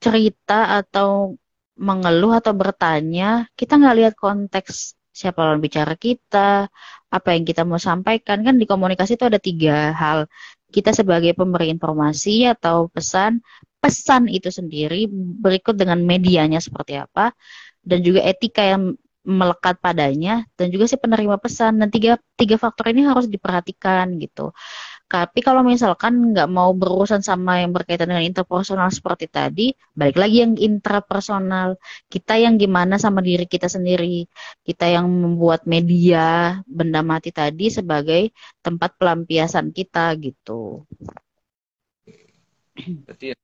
cerita 0.04 0.80
atau 0.84 1.40
mengeluh 1.80 2.38
atau 2.38 2.54
bertanya, 2.54 3.50
kita 3.56 3.80
nggak 3.80 3.96
lihat 3.98 4.14
konteks 4.20 5.00
siapa 5.14 5.46
lawan 5.46 5.62
bicara 5.62 5.94
kita, 5.94 6.68
apa 7.14 7.28
yang 7.38 7.46
kita 7.46 7.62
mau 7.64 7.78
sampaikan 7.78 8.42
kan 8.42 8.56
di 8.58 8.66
komunikasi 8.66 9.16
itu 9.18 9.26
ada 9.30 9.38
tiga 9.38 9.94
hal. 9.94 10.26
Kita 10.74 10.90
sebagai 10.90 11.38
pemberi 11.38 11.70
informasi 11.70 12.50
atau 12.50 12.90
pesan, 12.90 13.42
pesan 13.78 14.26
itu 14.26 14.50
sendiri 14.50 15.06
berikut 15.14 15.78
dengan 15.78 16.02
medianya 16.02 16.58
seperti 16.58 16.98
apa, 16.98 17.34
dan 17.86 18.02
juga 18.02 18.26
etika 18.26 18.66
yang 18.66 18.98
melekat 19.24 19.80
padanya 19.80 20.44
dan 20.60 20.68
juga 20.68 20.86
si 20.92 21.00
penerima 21.00 21.40
pesan 21.40 21.80
dan 21.80 21.88
tiga 21.88 22.20
tiga 22.36 22.60
faktor 22.60 22.92
ini 22.92 23.08
harus 23.08 23.32
diperhatikan 23.32 24.20
gitu. 24.20 24.52
Tapi 25.08 25.40
kalau 25.46 25.62
misalkan 25.62 26.34
nggak 26.34 26.50
mau 26.50 26.74
berurusan 26.74 27.22
sama 27.22 27.62
yang 27.62 27.70
berkaitan 27.70 28.10
dengan 28.10 28.26
interpersonal 28.26 28.90
seperti 28.90 29.30
tadi, 29.30 29.72
balik 29.94 30.18
lagi 30.18 30.42
yang 30.42 30.58
intrapersonal. 30.58 31.78
Kita 32.10 32.34
yang 32.36 32.58
gimana 32.58 32.98
sama 32.98 33.22
diri 33.22 33.46
kita 33.46 33.70
sendiri. 33.70 34.26
Kita 34.66 34.90
yang 34.90 35.06
membuat 35.08 35.70
media 35.70 36.58
benda 36.66 37.06
mati 37.06 37.30
tadi 37.30 37.70
sebagai 37.70 38.34
tempat 38.66 38.98
pelampiasan 38.98 39.70
kita 39.70 40.18
gitu. 40.18 40.82
Berarti 43.06 43.38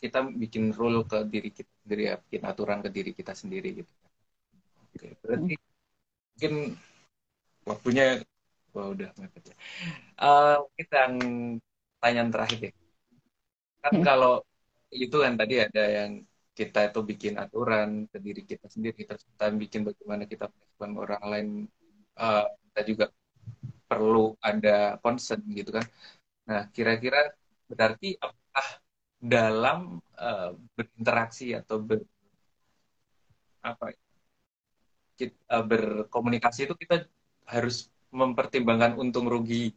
kita 0.00 0.24
bikin 0.24 0.72
rule 0.72 1.04
ke 1.04 1.28
diri 1.28 1.52
kita 1.52 1.72
sendiri 1.84 2.02
ya, 2.08 2.14
bikin 2.16 2.42
aturan 2.48 2.78
ke 2.80 2.88
diri 2.88 3.12
kita 3.12 3.32
sendiri 3.36 3.84
gitu. 3.84 3.92
Oke, 4.90 5.08
berarti 5.22 5.54
hmm. 5.54 5.66
mungkin 6.34 6.54
waktunya 7.66 8.06
wah 8.74 8.86
udah 8.90 9.10
mepet 9.18 9.50
ya. 9.50 9.56
Uh, 10.18 10.58
kita 10.78 10.94
yang 11.06 11.16
pertanyaan 11.98 12.30
terakhir 12.30 12.60
ya. 12.70 12.72
Kan 13.80 13.92
hmm. 13.98 14.04
kalau 14.04 14.34
itu 14.90 15.16
kan 15.22 15.34
tadi 15.38 15.54
ada 15.62 15.84
yang 15.86 16.12
kita 16.50 16.90
itu 16.90 17.00
bikin 17.06 17.34
aturan 17.38 18.10
ke 18.10 18.18
diri 18.18 18.42
kita 18.44 18.66
sendiri, 18.68 19.06
terus 19.06 19.24
kita 19.24 19.48
bikin 19.54 19.86
bagaimana 19.86 20.26
kita 20.26 20.50
merespon 20.50 20.90
orang 20.98 21.22
lain. 21.24 21.48
Uh, 22.18 22.44
kita 22.70 22.80
juga 22.84 23.06
perlu 23.90 24.38
ada 24.38 24.98
concern 25.02 25.42
gitu 25.50 25.74
kan. 25.74 25.86
Nah, 26.46 26.66
kira-kira 26.70 27.32
berarti 27.66 28.18
apakah 28.18 28.68
dalam 29.20 30.00
uh, 30.18 30.50
berinteraksi 30.74 31.54
atau 31.54 31.82
ber 31.82 32.00
apa 33.60 33.92
kita, 35.20 35.36
uh, 35.52 35.64
berkomunikasi 35.64 36.64
itu 36.64 36.74
kita 36.80 37.04
harus 37.44 37.92
mempertimbangkan 38.08 38.96
untung 38.96 39.28
rugi. 39.28 39.76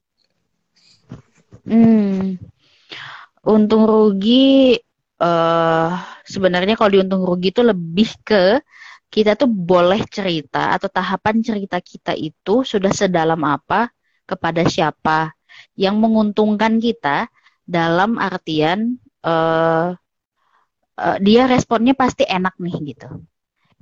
Hmm. 1.67 2.39
Untung 3.43 3.83
rugi 3.83 4.79
uh, 5.19 5.91
sebenarnya 6.23 6.79
kalau 6.79 6.95
diuntung 6.95 7.27
rugi 7.27 7.51
itu 7.51 7.59
lebih 7.59 8.09
ke 8.23 8.63
kita 9.13 9.37
tuh 9.37 9.45
boleh 9.45 10.01
cerita 10.09 10.73
atau 10.73 10.89
tahapan 10.89 11.43
cerita 11.45 11.77
kita 11.77 12.17
itu 12.17 12.65
sudah 12.65 12.89
sedalam 12.89 13.37
apa 13.45 13.93
kepada 14.25 14.65
siapa 14.65 15.37
yang 15.77 16.01
menguntungkan 16.01 16.81
kita 16.81 17.29
dalam 17.61 18.17
artian 18.17 18.97
uh, 19.21 19.93
uh, 20.97 21.17
dia 21.21 21.45
responnya 21.45 21.93
pasti 21.93 22.25
enak 22.25 22.57
nih 22.57 22.95
gitu 22.95 23.21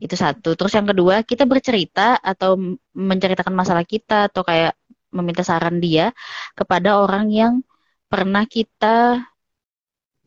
itu 0.01 0.15
satu. 0.17 0.57
Terus 0.57 0.73
yang 0.73 0.89
kedua, 0.89 1.21
kita 1.21 1.45
bercerita 1.45 2.17
atau 2.17 2.57
menceritakan 2.97 3.53
masalah 3.53 3.85
kita 3.85 4.33
atau 4.33 4.41
kayak 4.41 4.73
meminta 5.13 5.45
saran 5.45 5.77
dia 5.77 6.09
kepada 6.57 6.97
orang 6.97 7.29
yang 7.29 7.53
pernah 8.09 8.43
kita 8.49 9.21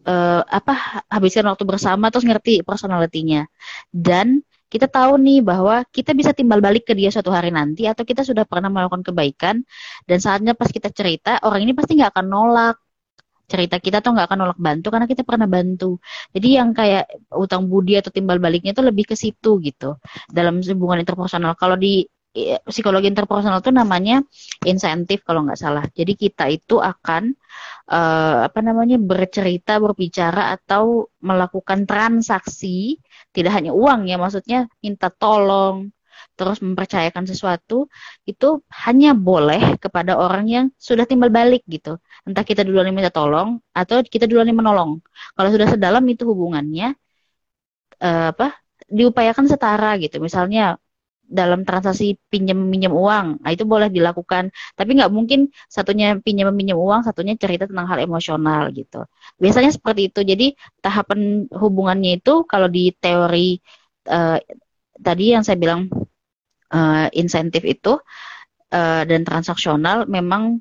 uh, 0.06 0.42
apa 0.46 1.04
habiskan 1.10 1.50
waktu 1.50 1.64
bersama 1.66 2.08
terus 2.14 2.24
ngerti 2.24 2.62
personalitinya. 2.62 3.44
Dan 3.90 4.46
kita 4.70 4.90
tahu 4.90 5.18
nih 5.22 5.38
bahwa 5.42 5.86
kita 5.90 6.14
bisa 6.18 6.34
timbal 6.34 6.58
balik 6.58 6.88
ke 6.90 6.94
dia 6.98 7.10
suatu 7.10 7.30
hari 7.30 7.54
nanti 7.54 7.86
atau 7.86 8.02
kita 8.02 8.26
sudah 8.26 8.42
pernah 8.42 8.70
melakukan 8.70 9.06
kebaikan 9.06 9.62
dan 10.08 10.18
saatnya 10.18 10.58
pas 10.58 10.66
kita 10.66 10.90
cerita 10.90 11.38
orang 11.46 11.62
ini 11.62 11.72
pasti 11.78 11.94
nggak 11.94 12.10
akan 12.10 12.26
nolak 12.26 12.76
cerita 13.54 13.76
kita 13.78 14.02
tuh 14.02 14.10
nggak 14.14 14.26
akan 14.28 14.38
nolak 14.42 14.60
bantu 14.66 14.86
karena 14.90 15.06
kita 15.12 15.22
pernah 15.22 15.46
bantu. 15.56 16.02
Jadi 16.34 16.48
yang 16.58 16.68
kayak 16.78 17.04
utang 17.30 17.62
budi 17.70 17.94
atau 18.00 18.10
timbal 18.10 18.42
baliknya 18.42 18.74
itu 18.74 18.82
lebih 18.82 19.04
ke 19.10 19.14
situ 19.14 19.50
gitu 19.62 19.94
dalam 20.36 20.54
hubungan 20.58 20.98
interpersonal. 21.06 21.54
Kalau 21.54 21.78
di 21.78 22.02
psikologi 22.66 23.06
interpersonal 23.06 23.62
itu 23.62 23.70
namanya 23.70 24.18
insentif 24.66 25.22
kalau 25.22 25.46
nggak 25.46 25.60
salah. 25.64 25.84
Jadi 25.94 26.12
kita 26.18 26.50
itu 26.50 26.82
akan 26.82 27.30
uh, 27.94 28.50
apa 28.50 28.58
namanya 28.58 28.98
bercerita, 28.98 29.78
berbicara 29.78 30.50
atau 30.58 31.06
melakukan 31.22 31.86
transaksi 31.86 32.98
tidak 33.30 33.54
hanya 33.54 33.70
uang 33.70 34.10
ya, 34.10 34.18
maksudnya 34.18 34.66
minta 34.82 35.14
tolong, 35.14 35.94
terus 36.34 36.58
mempercayakan 36.58 37.24
sesuatu 37.30 37.86
itu 38.26 38.62
hanya 38.82 39.14
boleh 39.14 39.78
kepada 39.78 40.18
orang 40.18 40.44
yang 40.50 40.66
sudah 40.74 41.06
timbal 41.06 41.30
balik 41.30 41.62
gitu. 41.70 42.02
Entah 42.24 42.44
kita 42.44 42.64
duluan 42.64 42.88
yang 42.88 42.96
minta 42.96 43.12
tolong 43.12 43.60
atau 43.76 44.00
kita 44.00 44.24
duluan 44.24 44.48
yang 44.48 44.58
menolong. 44.60 45.04
Kalau 45.36 45.48
sudah 45.52 45.68
sedalam 45.68 46.04
itu 46.08 46.24
hubungannya 46.24 46.96
uh, 48.00 48.32
apa? 48.32 48.56
diupayakan 48.84 49.48
setara 49.48 49.96
gitu. 49.96 50.20
Misalnya 50.20 50.76
dalam 51.24 51.64
transaksi 51.64 52.20
pinjam 52.28 52.60
minjam 52.68 52.92
uang, 52.92 53.40
nah 53.40 53.50
itu 53.52 53.64
boleh 53.64 53.88
dilakukan. 53.88 54.52
Tapi 54.76 54.90
nggak 55.00 55.08
mungkin 55.08 55.48
satunya 55.72 56.16
pinjam 56.20 56.52
minjam 56.52 56.76
uang, 56.76 57.00
satunya 57.00 57.32
cerita 57.40 57.64
tentang 57.64 57.88
hal 57.88 58.04
emosional 58.04 58.68
gitu. 58.76 59.08
Biasanya 59.40 59.72
seperti 59.72 60.12
itu. 60.12 60.20
Jadi 60.20 60.46
tahapan 60.84 61.48
hubungannya 61.48 62.20
itu 62.20 62.44
kalau 62.44 62.68
di 62.68 62.92
teori 62.92 63.56
uh, 64.12 64.36
tadi 65.00 65.24
yang 65.32 65.42
saya 65.42 65.56
bilang 65.56 65.88
uh, 66.72 67.08
insentif 67.16 67.64
itu 67.64 68.00
dan 68.74 69.22
transaksional 69.22 70.02
memang 70.10 70.58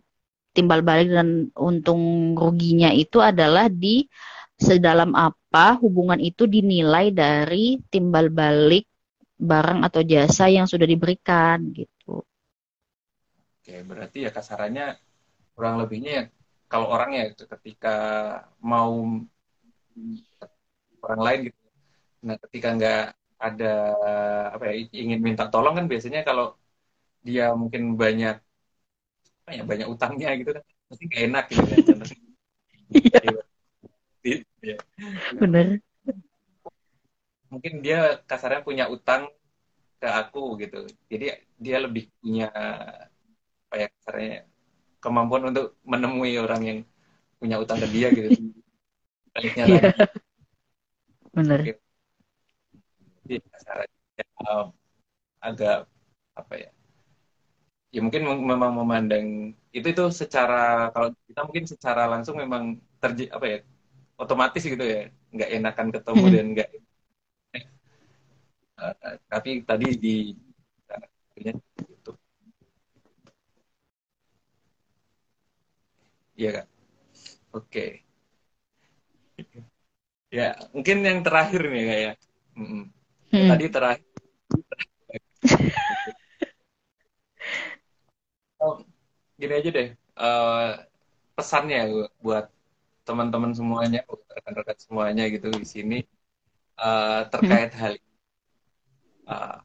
timbal 0.54 0.86
balik 0.86 1.10
dan 1.10 1.50
untung 1.58 2.34
ruginya 2.38 2.94
itu 2.94 3.18
adalah 3.20 3.68
di 3.68 4.06
sedalam 4.54 5.12
apa 5.18 5.76
hubungan 5.82 6.22
itu 6.22 6.46
dinilai 6.46 7.10
dari 7.10 7.82
timbal 7.90 8.30
balik 8.30 8.86
barang 9.36 9.84
atau 9.84 10.02
jasa 10.06 10.48
yang 10.48 10.70
sudah 10.70 10.86
diberikan 10.86 11.74
gitu. 11.74 12.22
Oke, 13.60 13.76
berarti 13.84 14.24
ya 14.24 14.32
kasarannya 14.32 14.96
kurang 15.58 15.82
lebihnya 15.82 16.12
ya 16.12 16.24
kalau 16.70 16.90
orang 16.90 17.12
ya 17.18 17.26
ketika 17.34 17.98
mau 18.62 19.06
orang 21.04 21.22
lain 21.22 21.40
gitu. 21.52 21.60
Nah, 22.24 22.36
ketika 22.48 22.68
nggak 22.74 23.04
ada 23.44 23.74
apa 24.56 24.64
ya 24.72 24.74
ingin 24.96 25.20
minta 25.20 25.52
tolong 25.52 25.76
kan 25.76 25.86
biasanya 25.92 26.24
kalau 26.24 26.56
dia 27.24 27.52
mungkin 27.56 27.96
banyak 27.96 28.43
ya 29.52 29.64
banyak 29.68 29.88
utangnya 29.90 30.30
gitu 30.40 30.52
kan. 30.56 30.64
Pasti 30.88 31.04
gak 31.10 31.22
enak 31.28 31.46
gitu 31.52 31.64
kan. 31.68 32.00
Iya. 34.24 34.40
iya. 34.64 34.78
Bener. 35.36 35.84
Mungkin 37.52 37.84
dia 37.84 38.24
kasarnya 38.24 38.64
punya 38.64 38.88
utang 38.88 39.28
ke 40.00 40.08
aku 40.08 40.56
gitu. 40.64 40.88
Jadi 41.12 41.36
dia 41.60 41.78
lebih 41.84 42.08
punya 42.24 42.48
apa 43.68 43.76
ya 43.76 43.88
kasarnya 44.00 44.48
kemampuan 45.04 45.52
untuk 45.52 45.76
menemui 45.84 46.40
orang 46.40 46.62
yang 46.64 46.80
punya 47.36 47.60
utang 47.60 47.84
ke 47.84 47.88
dia 47.92 48.08
gitu. 48.16 48.30
Iya. 49.44 49.92
bener. 51.36 51.60
Gitu 53.28 53.44
ya, 53.50 54.72
agak 55.44 55.90
apa 56.38 56.54
ya 56.56 56.72
ya 57.94 58.02
mungkin 58.02 58.26
memang 58.26 58.74
memandang 58.74 59.54
itu 59.70 59.88
itu 59.94 60.06
secara 60.10 60.90
kalau 60.90 61.14
kita 61.30 61.46
mungkin 61.46 61.66
secara 61.70 62.10
langsung 62.10 62.42
memang 62.42 62.82
terji 62.98 63.30
apa 63.30 63.46
ya 63.46 63.60
otomatis 64.18 64.66
gitu 64.66 64.82
ya 64.82 65.14
nggak 65.30 65.50
enakan 65.62 65.88
ketemu 65.94 66.24
hmm. 66.26 66.34
dan 66.34 66.46
nggak 66.58 66.70
uh, 68.82 69.16
tapi 69.30 69.62
tadi 69.62 69.88
di 69.94 70.16
itu 71.38 72.12
iya 76.34 76.50
kak 76.50 76.68
oke 77.54 77.70
okay. 77.70 77.90
ya 80.34 80.58
mungkin 80.74 80.98
yang 81.06 81.22
terakhir 81.22 81.62
nih 81.70 81.86
kayak 81.86 82.16
mm 82.58 82.66
-mm. 82.66 82.84
Hmm. 83.34 83.50
Tadi 83.50 83.66
terakhir. 83.66 84.06
Gini 89.40 89.54
aja 89.54 89.70
deh. 89.70 89.90
Uh, 90.14 90.78
pesannya 91.34 92.10
buat 92.22 92.50
teman-teman 93.04 93.52
semuanya, 93.52 94.06
rekan-rekan 94.08 94.78
semuanya 94.78 95.26
gitu 95.28 95.50
di 95.52 95.68
sini 95.68 96.00
uh, 96.80 97.22
terkait 97.30 97.72
hmm. 97.74 97.80
hal 97.82 97.94
uh, 99.28 99.58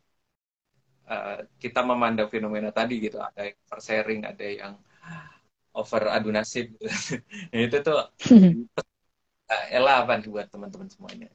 uh, 1.09 1.39
kita 1.57 1.81
memandang 1.85 2.29
fenomena 2.29 2.71
tadi 2.75 3.01
gitu 3.01 3.19
ada 3.23 3.49
yang 3.49 3.59
over 3.69 3.81
sharing 3.81 4.21
ada 4.27 4.45
yang 4.45 4.75
over 5.73 6.03
adu 6.11 6.31
nasib 6.35 6.75
gitu. 6.77 6.89
nah, 7.53 7.61
itu 7.61 7.77
tuh 7.81 7.99
uh, 9.49 9.65
Ella 9.73 10.05
apa 10.05 10.19
nih 10.19 10.29
buat 10.29 10.47
teman-teman 10.51 10.89
semuanya 10.91 11.29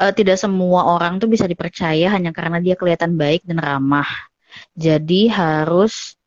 uh, 0.00 0.12
tidak 0.14 0.40
semua 0.40 0.96
orang 0.98 1.20
tuh 1.20 1.30
bisa 1.30 1.46
dipercaya 1.46 2.10
hanya 2.10 2.34
karena 2.34 2.58
dia 2.58 2.74
kelihatan 2.74 3.14
baik 3.14 3.44
dan 3.46 3.60
ramah 3.60 4.08
jadi 4.74 5.20
harus 5.30 6.20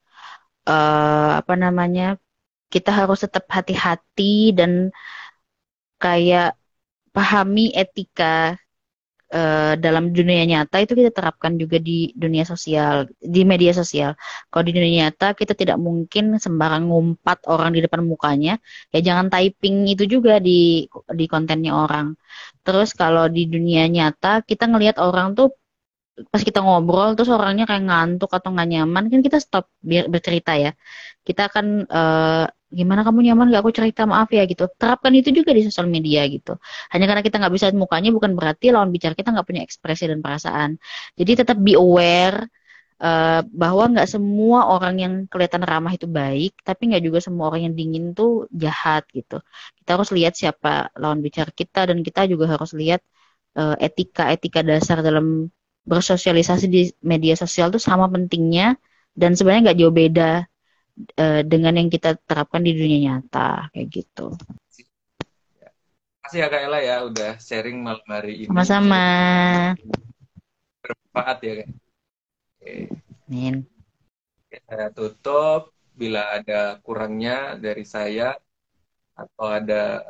uh, 0.67 1.39
apa 1.39 1.53
namanya 1.63 2.17
kita 2.73 2.89
harus 2.89 3.21
tetap 3.25 3.45
hati-hati 3.55 4.55
dan 4.57 4.89
kayak 6.01 6.57
pahami 7.13 7.69
etika 7.77 8.57
uh, 9.33 9.73
dalam 9.77 10.13
dunia 10.13 10.43
nyata 10.45 10.81
itu 10.83 10.93
kita 10.99 11.11
terapkan 11.13 11.53
juga 11.61 11.77
di 11.81 12.13
dunia 12.17 12.45
sosial, 12.45 13.09
di 13.21 13.41
media 13.45 13.73
sosial. 13.73 14.17
Kalau 14.49 14.63
di 14.65 14.73
dunia 14.73 14.91
nyata 15.05 15.37
kita 15.37 15.53
tidak 15.57 15.77
mungkin 15.81 16.37
sembarang 16.37 16.89
ngumpat 16.89 17.45
orang 17.49 17.69
di 17.77 17.79
depan 17.85 18.01
mukanya, 18.05 18.57
ya 18.93 18.99
jangan 19.07 19.27
typing 19.33 19.89
itu 19.89 20.03
juga 20.09 20.41
di 20.41 20.85
di 21.13 21.25
kontennya 21.29 21.71
orang. 21.73 22.17
Terus 22.65 22.93
kalau 22.97 23.25
di 23.29 23.45
dunia 23.49 23.85
nyata 23.89 24.41
kita 24.45 24.69
ngelihat 24.69 24.97
orang 25.01 25.37
tuh 25.37 25.53
pas 26.13 26.41
kita 26.45 26.59
ngobrol 26.61 27.17
terus 27.17 27.29
orangnya 27.33 27.65
kayak 27.69 27.83
ngantuk 27.89 28.29
atau 28.37 28.49
nggak 28.53 28.69
nyaman 28.69 29.03
kan 29.11 29.19
kita 29.25 29.37
stop 29.41 29.65
biar 29.81 30.05
bercerita 30.13 30.51
ya. 30.63 30.71
Kita 31.27 31.41
akan 31.49 31.65
uh, 31.89 32.45
gimana 32.73 33.01
kamu 33.05 33.19
nyaman 33.29 33.45
gak 33.53 33.61
aku 33.63 33.71
cerita 33.73 34.01
maaf 34.09 34.29
ya 34.33 34.43
gitu. 34.49 34.65
Terapkan 34.81 35.13
itu 35.13 35.29
juga 35.29 35.51
di 35.57 35.61
sosial 35.65 35.87
media 35.89 36.21
gitu. 36.29 36.57
Hanya 36.93 37.05
karena 37.09 37.21
kita 37.25 37.35
nggak 37.41 37.53
bisa 37.55 37.67
mukanya 37.73 38.09
bukan 38.13 38.31
berarti 38.37 38.65
lawan 38.73 38.89
bicara 38.93 39.13
kita 39.17 39.29
nggak 39.33 39.47
punya 39.49 39.61
ekspresi 39.65 40.03
dan 40.09 40.19
perasaan. 40.25 40.69
Jadi 41.17 41.31
tetap 41.45 41.57
be 41.61 41.73
aware 41.77 42.49
uh, 43.01 43.41
bahwa 43.49 43.83
nggak 43.93 44.07
semua 44.09 44.59
orang 44.73 44.95
yang 45.03 45.13
kelihatan 45.31 45.63
ramah 45.65 45.93
itu 45.97 46.05
baik 46.09 46.51
tapi 46.67 46.81
nggak 46.93 47.03
juga 47.07 47.19
semua 47.25 47.49
orang 47.49 47.71
yang 47.71 47.75
dingin 47.79 48.05
tuh 48.17 48.45
jahat 48.53 49.03
gitu. 49.17 49.41
Kita 49.81 49.89
harus 49.97 50.09
lihat 50.17 50.33
siapa 50.37 50.93
lawan 51.01 51.19
bicara 51.25 51.49
kita 51.53 51.89
dan 51.89 51.97
kita 52.05 52.25
juga 52.31 52.45
harus 52.53 52.71
lihat 52.77 53.01
uh, 53.57 53.75
etika 53.81 54.29
etika 54.33 54.59
dasar 54.65 55.01
dalam 55.05 55.49
bersosialisasi 55.83 56.65
di 56.71 56.81
media 57.03 57.35
sosial 57.35 57.69
tuh 57.69 57.81
sama 57.81 58.07
pentingnya 58.07 58.79
dan 59.13 59.35
sebenarnya 59.35 59.71
nggak 59.71 59.79
jauh 59.79 59.93
beda 59.93 60.31
uh, 61.19 61.41
dengan 61.43 61.77
yang 61.77 61.89
kita 61.91 62.17
terapkan 62.23 62.63
di 62.63 62.71
dunia 62.73 62.99
nyata 63.19 63.69
kayak 63.75 63.87
gitu. 63.91 64.33
Terima 65.53 66.21
kasih 66.23 66.39
ya 66.39 66.47
Kak 66.47 66.61
Ella 66.63 66.79
ya 66.79 66.97
udah 67.03 67.31
sharing 67.37 67.77
malam 67.83 68.07
hari 68.07 68.47
ini. 68.47 68.49
Sama-sama. 68.49 69.05
Bermanfaat 70.79 71.37
ya 71.43 71.53
Kak. 71.61 71.69
Oke. 72.63 72.73
Amin. 73.27 73.55
saya 74.53 74.93
tutup 74.93 75.73
bila 75.97 76.29
ada 76.29 76.77
kurangnya 76.85 77.57
dari 77.57 77.81
saya 77.81 78.37
atau 79.17 79.49
ada 79.49 80.05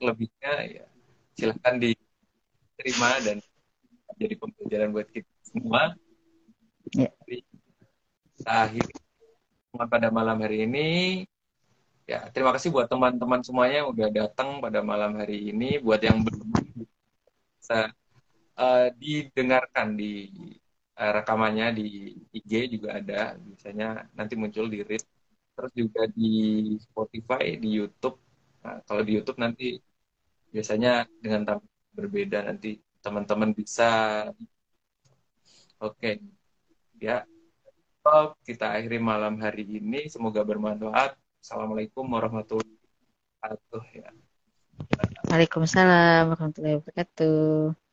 lebihnya 0.00 0.54
ya 0.64 0.86
silahkan 1.36 1.76
diterima 1.76 3.10
dan 3.20 3.38
jadi 4.18 4.34
pembelajaran 4.34 4.90
buat 4.90 5.08
kita 5.08 5.30
semua. 5.46 5.94
Ya. 6.92 7.10
Akhir 8.42 8.84
pada 9.86 10.10
malam 10.10 10.42
hari 10.42 10.66
ini. 10.66 10.88
Ya, 12.08 12.24
terima 12.32 12.56
kasih 12.56 12.72
buat 12.72 12.88
teman-teman 12.88 13.44
semuanya 13.44 13.84
yang 13.84 13.92
udah 13.92 14.08
datang 14.08 14.64
pada 14.64 14.80
malam 14.80 15.20
hari 15.20 15.52
ini. 15.52 15.76
Buat 15.78 16.00
yang 16.02 16.24
belum 16.24 16.48
bisa 17.60 17.92
uh, 18.56 18.88
didengarkan 18.96 19.92
di 19.92 20.32
uh, 20.96 21.12
rekamannya 21.20 21.76
di 21.76 22.16
IG 22.32 22.80
juga 22.80 22.96
ada, 22.96 23.36
biasanya 23.36 24.08
nanti 24.16 24.34
muncul 24.40 24.72
di 24.72 24.80
read. 24.80 25.04
Terus 25.52 25.72
juga 25.76 26.02
di 26.08 26.32
Spotify, 26.80 27.60
di 27.60 27.76
YouTube. 27.76 28.16
Nah, 28.64 28.80
kalau 28.88 29.04
di 29.04 29.12
YouTube 29.20 29.36
nanti 29.44 29.76
biasanya 30.48 31.04
dengan 31.20 31.44
tampil 31.44 31.68
berbeda 31.92 32.46
nanti 32.48 32.80
teman-teman 33.00 33.50
bisa. 33.54 33.88
Oke, 35.78 35.94
okay. 35.94 36.14
ya 36.98 37.22
kita 38.42 38.72
akhiri 38.72 38.98
malam 38.98 39.36
hari 39.38 39.68
ini. 39.68 40.08
Semoga 40.08 40.40
bermanfaat. 40.42 41.14
Assalamualaikum 41.38 42.08
warahmatullahi 42.08 42.66
wabarakatuh. 42.66 43.84
Ya. 43.94 44.10
Waalaikumsalam 45.28 46.32
warahmatullahi 46.32 46.76
wabarakatuh. 46.80 47.87